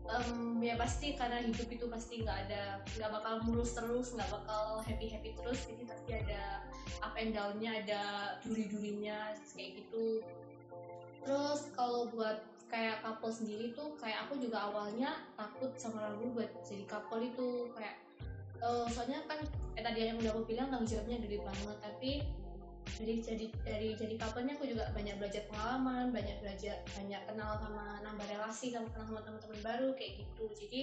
em, 0.07 0.63
ya 0.63 0.79
pasti 0.79 1.13
karena 1.19 1.43
hidup 1.43 1.67
itu 1.67 1.85
pasti 1.91 2.23
nggak 2.23 2.47
ada 2.47 2.79
nggak 2.95 3.11
bakal 3.11 3.33
mulus 3.43 3.75
terus 3.75 4.15
nggak 4.15 4.29
bakal 4.31 4.79
happy 4.87 5.11
happy 5.11 5.35
terus 5.35 5.67
jadi 5.67 5.83
pasti 5.83 6.11
ada 6.15 6.63
up 7.03 7.13
and 7.19 7.35
downnya 7.35 7.83
ada 7.83 8.01
duri 8.43 8.71
durinya 8.71 9.35
kayak 9.53 9.83
gitu. 9.83 10.23
Terus 11.27 11.67
kalau 11.75 12.07
buat 12.15 12.39
kayak 12.67 13.03
couple 13.03 13.31
sendiri 13.31 13.71
tuh 13.75 13.95
kayak 13.99 14.27
aku 14.27 14.39
juga 14.43 14.67
awalnya 14.71 15.23
takut 15.39 15.71
sama 15.79 16.03
ragu 16.03 16.27
buat 16.35 16.51
jadi 16.67 16.83
couple 16.83 17.23
itu 17.23 17.71
kayak 17.71 17.95
eh, 18.59 18.85
soalnya 18.91 19.23
kan 19.27 19.39
kayak 19.75 19.85
tadi 19.91 19.99
yang 20.11 20.19
udah 20.19 20.31
aku 20.35 20.43
bilang 20.43 20.67
tanggung 20.67 20.87
jawabnya 20.87 21.17
gede 21.23 21.39
banget 21.43 21.77
tapi 21.79 22.11
dari 22.95 23.15
jadi 23.19 23.45
dari 23.67 23.89
jadi 23.99 24.15
couple-nya 24.15 24.55
aku 24.55 24.65
juga 24.71 24.87
banyak 24.95 25.15
belajar 25.19 25.43
pengalaman 25.51 26.15
banyak 26.15 26.37
belajar 26.39 26.79
banyak 26.95 27.21
kenal 27.27 27.51
sama 27.59 27.99
nambah 28.01 28.27
relasi 28.31 28.71
sama 28.71 28.87
kenal 28.95 29.05
sama 29.11 29.21
teman-teman 29.27 29.59
baru 29.59 29.89
kayak 29.99 30.23
gitu. 30.23 30.45
Jadi 30.55 30.81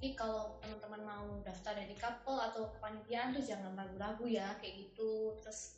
jadi 0.00 0.16
kalau 0.16 0.56
teman-teman 0.64 1.02
mau 1.04 1.28
daftar 1.44 1.76
dari 1.76 1.92
couple 1.92 2.40
atau 2.40 2.72
kepanitiaan 2.72 3.36
tuh 3.36 3.44
jangan 3.44 3.76
ragu-ragu 3.76 4.24
ya 4.24 4.56
kayak 4.56 4.88
gitu. 4.88 5.36
Terus 5.44 5.76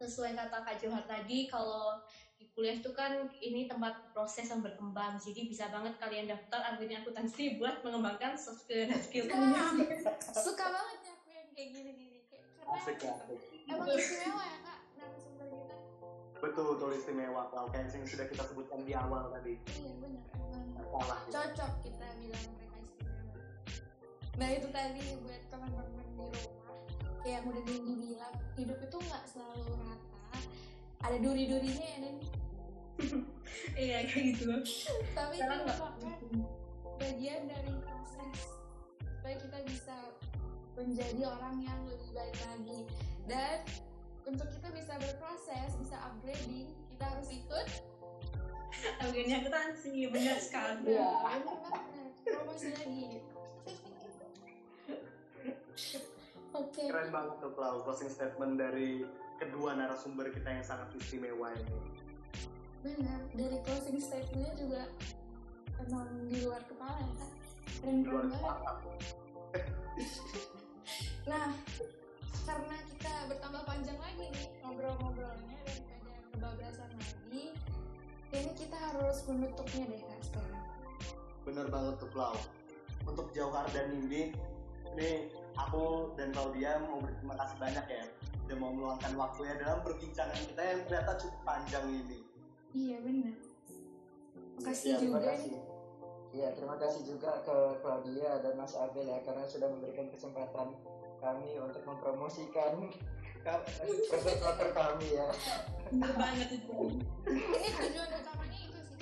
sesuai 0.00 0.34
kata 0.34 0.64
Kak 0.64 0.80
Johar 0.80 1.04
tadi 1.04 1.46
kalau 1.46 2.00
di 2.40 2.50
kuliah 2.56 2.74
itu 2.74 2.90
kan 2.96 3.28
ini 3.38 3.70
tempat 3.70 4.10
proses 4.16 4.48
yang 4.48 4.64
berkembang. 4.64 5.20
Jadi 5.20 5.46
bisa 5.46 5.70
banget 5.70 5.94
kalian 6.00 6.26
daftar 6.26 6.74
akhirnya 6.74 7.04
akuntansi 7.04 7.60
buat 7.60 7.84
mengembangkan 7.86 8.34
soft 8.34 8.66
skill 8.66 8.88
dan 8.88 8.98
skill 8.98 9.28
Nah, 9.30 9.76
suka 10.32 10.66
banget 10.72 10.98
ya 11.06 11.12
aku 11.12 11.28
yang 11.30 11.48
kayak 11.54 11.68
gini-gini. 11.76 12.18
Kayak 12.26 12.44
karena 12.56 12.72
Asik 12.72 12.98
ya. 12.98 13.12
asik. 13.14 13.38
emang 13.68 13.88
istimewa 13.94 14.42
ya 14.42 14.71
Betul 16.42 16.74
betul 16.74 16.90
istimewa 16.98 17.46
kalau 17.54 17.70
kayak 17.70 17.94
yang 17.94 18.02
sudah 18.02 18.26
kita 18.26 18.42
sebutkan 18.50 18.82
di 18.82 18.92
awal 18.98 19.30
tadi. 19.30 19.62
iya 19.78 19.94
benar 20.02 20.26
salah 20.92 21.18
gitu. 21.26 21.32
cocok 21.34 21.72
kita 21.86 22.06
bilang 22.18 22.46
mereka 22.58 22.76
istimewa. 22.82 23.34
Nah 24.36 24.48
itu 24.50 24.68
tadi 24.74 25.02
buat 25.22 25.42
teman-teman 25.50 25.88
di 26.02 26.06
rumah 26.18 26.76
kayak 27.22 27.34
yang 27.38 27.44
udah 27.46 27.62
Dendi 27.62 27.94
bilang 27.94 28.34
hidup 28.58 28.78
itu 28.82 28.96
nggak 28.98 29.24
selalu 29.30 29.70
rata. 29.86 30.38
Ada 31.02 31.16
duri-durinya 31.18 31.86
ya 31.86 31.98
Den 32.02 32.16
iya 33.82 33.98
kayak 34.06 34.24
gitu. 34.38 34.44
Tapi 35.14 35.34
itu 35.38 35.54
merupakan 35.62 36.20
bagian 36.98 37.42
dari 37.50 37.72
proses 37.82 38.38
supaya 39.18 39.36
kita 39.38 39.58
bisa 39.66 39.96
menjadi 40.78 41.22
orang 41.26 41.56
yang 41.62 41.80
lebih 41.86 42.10
baik 42.14 42.38
lagi. 42.46 42.80
Dan 43.26 43.58
untuk 44.22 44.46
kita 44.48 44.68
bisa 44.70 44.94
berproses 44.96 45.70
bisa 45.76 45.96
upgrading 46.00 46.70
kita 46.90 47.04
harus 47.04 47.28
ikut. 47.30 47.66
Akhirnya 48.98 49.36
akuntansi 49.44 50.08
benar 50.08 50.38
sekali. 50.40 50.96
Iya, 50.96 51.10
banget. 51.22 51.82
promosi 52.24 52.68
lagi. 52.72 53.06
Oke. 56.52 56.82
Keren 56.84 57.08
banget 57.08 57.34
tuh 57.40 57.52
Clau, 57.56 57.80
closing 57.82 58.12
statement 58.12 58.60
dari 58.60 59.04
kedua 59.40 59.72
narasumber 59.72 60.28
kita 60.30 60.52
yang 60.52 60.64
sangat 60.64 60.92
istimewa 60.94 61.48
ini. 61.56 61.76
benar. 62.82 63.20
Dari 63.32 63.58
closing 63.62 63.98
statementnya 64.02 64.52
juga 64.58 64.82
emang 65.78 66.10
di 66.26 66.42
luar 66.42 66.62
kepala 66.66 66.98
ya 66.98 67.14
kan? 67.14 67.30
Keren 67.78 67.96
Di 68.02 68.06
luar 68.06 68.24
keren 68.26 68.30
banget. 68.30 68.42
kepala. 68.42 68.72
Nah, 71.22 71.46
karena 72.42 72.76
kita 72.88 73.12
bertambah 73.28 73.62
panjang 73.64 73.98
lagi 73.98 74.24
nih 74.32 74.46
ngobrol-ngobrolnya 74.60 75.58
daripada 75.64 76.12
kebablasan 76.32 76.90
lagi, 76.96 77.44
kayaknya 78.28 78.54
kita 78.56 78.76
harus 78.90 79.18
menutupnya 79.28 79.82
deh 79.88 80.00
kak 80.02 80.20
sekarang. 80.24 80.64
Bener 81.42 81.66
banget 81.68 81.94
tuh 81.98 82.10
Clau. 82.10 82.36
Untuk 83.02 83.34
Jauhar 83.34 83.66
dan 83.74 83.90
Nindi, 83.90 84.30
ini 84.94 85.10
aku 85.58 86.14
dan 86.14 86.30
Claudia 86.30 86.78
mau 86.86 87.02
berterima 87.02 87.34
kasih 87.34 87.56
banyak 87.58 87.86
ya 87.90 88.04
udah 88.42 88.56
mau 88.58 88.70
meluangkan 88.74 89.12
waktunya 89.16 89.54
dalam 89.56 89.80
perbincangan 89.80 90.34
kita 90.34 90.62
yang 90.62 90.80
ternyata 90.84 91.12
cukup 91.18 91.40
panjang 91.46 91.86
ini. 91.88 92.18
Iya 92.74 92.96
benar. 93.00 93.34
Makasih 94.60 94.88
Ya, 94.92 94.96
terima 94.98 95.18
juga 95.18 95.30
kasih. 95.32 95.50
nih. 95.50 95.62
Ya, 96.32 96.48
terima 96.56 96.76
kasih 96.80 97.02
juga 97.04 97.30
ke 97.44 97.56
Claudia 97.80 98.30
dan 98.40 98.54
Mas 98.56 98.72
Abel 98.72 99.04
ya 99.04 99.20
karena 99.20 99.44
sudah 99.44 99.68
memberikan 99.68 100.08
kesempatan 100.08 100.68
kami 101.22 101.54
untuk 101.62 101.82
mempromosikan 101.86 102.90
proses 104.10 104.38
motor 104.42 104.68
kami 104.74 105.06
ya. 105.14 105.26
banget 105.94 106.48
itu 106.58 106.78
Ini 107.26 107.68
tujuan 107.78 108.10
utamanya 108.10 108.58
itu 108.58 108.78
sih. 108.90 108.98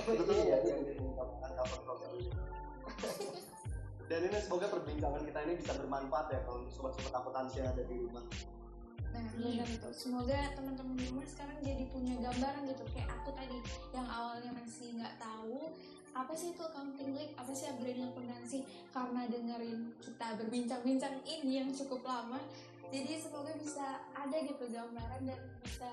Betul 0.00 0.32
Iya, 0.32 0.56
ya, 0.64 0.74
iya. 0.80 0.92
mengungkapkan 0.96 1.50
kapan-kapan. 1.56 2.10
Dan 4.10 4.20
ini 4.26 4.38
semoga 4.42 4.66
perbincangan 4.66 5.22
kita 5.22 5.38
ini 5.46 5.54
bisa 5.60 5.72
bermanfaat 5.78 6.26
ya 6.34 6.40
kalau 6.42 6.66
untuk 6.66 6.72
sobat-sobat 6.74 7.14
akuntansi 7.14 7.62
yang 7.62 7.68
ada 7.70 7.82
di 7.86 7.94
rumah. 7.94 8.24
Nah, 9.10 9.26
benar 9.38 9.68
itu. 9.70 9.88
Semoga 9.94 10.38
teman-teman 10.54 10.94
di 10.98 11.04
rumah 11.10 11.26
sekarang 11.26 11.58
jadi 11.62 11.84
punya 11.94 12.14
gambaran 12.18 12.62
gitu. 12.70 12.84
Kayak 12.94 13.10
aku 13.22 13.30
tadi 13.34 13.58
yang 13.94 14.06
awalnya 14.06 14.50
masih 14.54 14.88
nggak 14.98 15.14
tahu 15.18 15.58
apa 16.10 16.32
sih 16.34 16.50
itu 16.50 16.62
accounting 16.62 17.14
league, 17.14 17.34
apa 17.38 17.52
sih 17.54 17.70
upgrading 17.70 18.10
akuntansi 18.10 18.58
karena 18.90 19.30
dengerin 19.30 19.94
kita 20.02 20.34
berbincang-bincang 20.38 21.22
ini 21.26 21.62
yang 21.62 21.70
cukup 21.70 22.02
lama. 22.02 22.42
Jadi 22.90 23.22
semoga 23.22 23.54
bisa 23.54 24.02
ada 24.10 24.36
gitu 24.42 24.66
gambaran 24.66 25.22
dan 25.22 25.40
bisa 25.62 25.90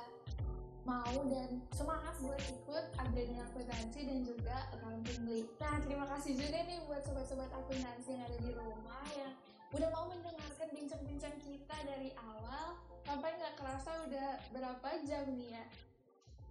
mau 0.88 1.20
dan 1.28 1.61
semangat 1.76 2.15
buat 2.24 2.41
ikut 2.41 2.86
upgrading 2.97 3.38
akuntansi 3.38 3.99
dan 4.07 4.20
juga 4.26 4.57
accounting 4.74 5.22
league. 5.30 5.51
Nah, 5.61 5.78
terima 5.84 6.05
kasih 6.09 6.34
juga 6.39 6.57
nih 6.65 6.80
buat 6.89 7.03
sobat-sobat 7.05 7.51
akuntansi 7.53 8.18
yang 8.18 8.24
ada 8.26 8.38
di 8.39 8.51
rumah 8.55 9.05
yang 9.13 9.34
udah 9.76 9.89
mau 9.91 10.07
mendengarkan 10.07 10.70
bincang-bincang 10.72 11.36
kita 11.43 11.78
dari 11.84 12.15
awal 12.18 12.80
sampai 13.03 13.36
nggak 13.36 13.55
kerasa 13.59 13.91
udah 14.07 14.30
berapa 14.55 14.88
jam 15.05 15.28
nih 15.36 15.59
ya. 15.59 15.65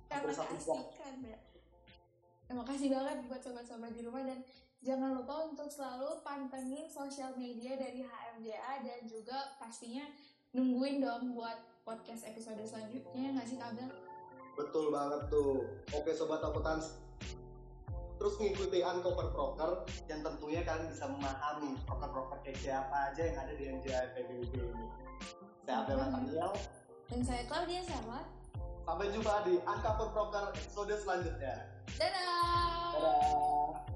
Karena 0.06 0.30
keasikan 0.30 1.14
ya. 1.26 1.38
Terima 2.46 2.62
kasih 2.62 2.88
banget 2.94 3.26
buat 3.26 3.42
sobat-sobat 3.42 3.90
di 3.90 4.06
rumah 4.06 4.22
dan 4.22 4.38
jangan 4.78 5.18
lupa 5.18 5.50
untuk 5.50 5.66
selalu 5.66 6.22
pantengin 6.22 6.86
sosial 6.86 7.34
media 7.34 7.74
dari 7.74 8.06
HMJA 8.06 8.86
dan 8.86 9.00
juga 9.10 9.58
pastinya 9.58 10.06
nungguin 10.54 11.02
dong 11.02 11.34
buat 11.34 11.58
podcast 11.82 12.30
episode 12.30 12.62
selanjutnya 12.62 13.34
nggak 13.34 13.46
sih 13.50 13.58
Kabel? 13.58 13.90
Betul 14.54 14.94
banget 14.94 15.26
tuh. 15.26 15.66
Oke 15.90 16.14
sobat 16.14 16.38
akuntansi. 16.38 17.02
Terus 18.16 18.34
ngikuti 18.40 18.80
Uncover 18.80 19.28
Broker 19.34 19.84
yang 20.08 20.24
tentunya 20.24 20.64
kalian 20.64 20.88
bisa 20.88 21.04
memahami 21.10 21.76
broker-broker 21.84 22.38
kayak 22.46 22.58
siapa 22.62 23.12
aja 23.12 23.22
yang 23.28 23.36
ada 23.42 23.52
di 23.52 23.64
NJI 23.68 24.06
PBB 24.16 24.54
ini. 24.56 24.86
Saya 25.66 25.84
Abel 25.84 25.98
Nathaniel. 26.00 26.54
Dan 27.10 27.20
saya 27.26 27.42
Claudia 27.44 27.82
Sama. 27.84 28.35
Sampai 28.86 29.10
jumpa 29.10 29.42
di 29.42 29.58
Uncover 29.66 30.14
Broker 30.14 30.54
episode 30.54 30.94
selanjutnya. 30.94 31.66
Dadah. 31.98 32.94
Dadah. 32.94 33.95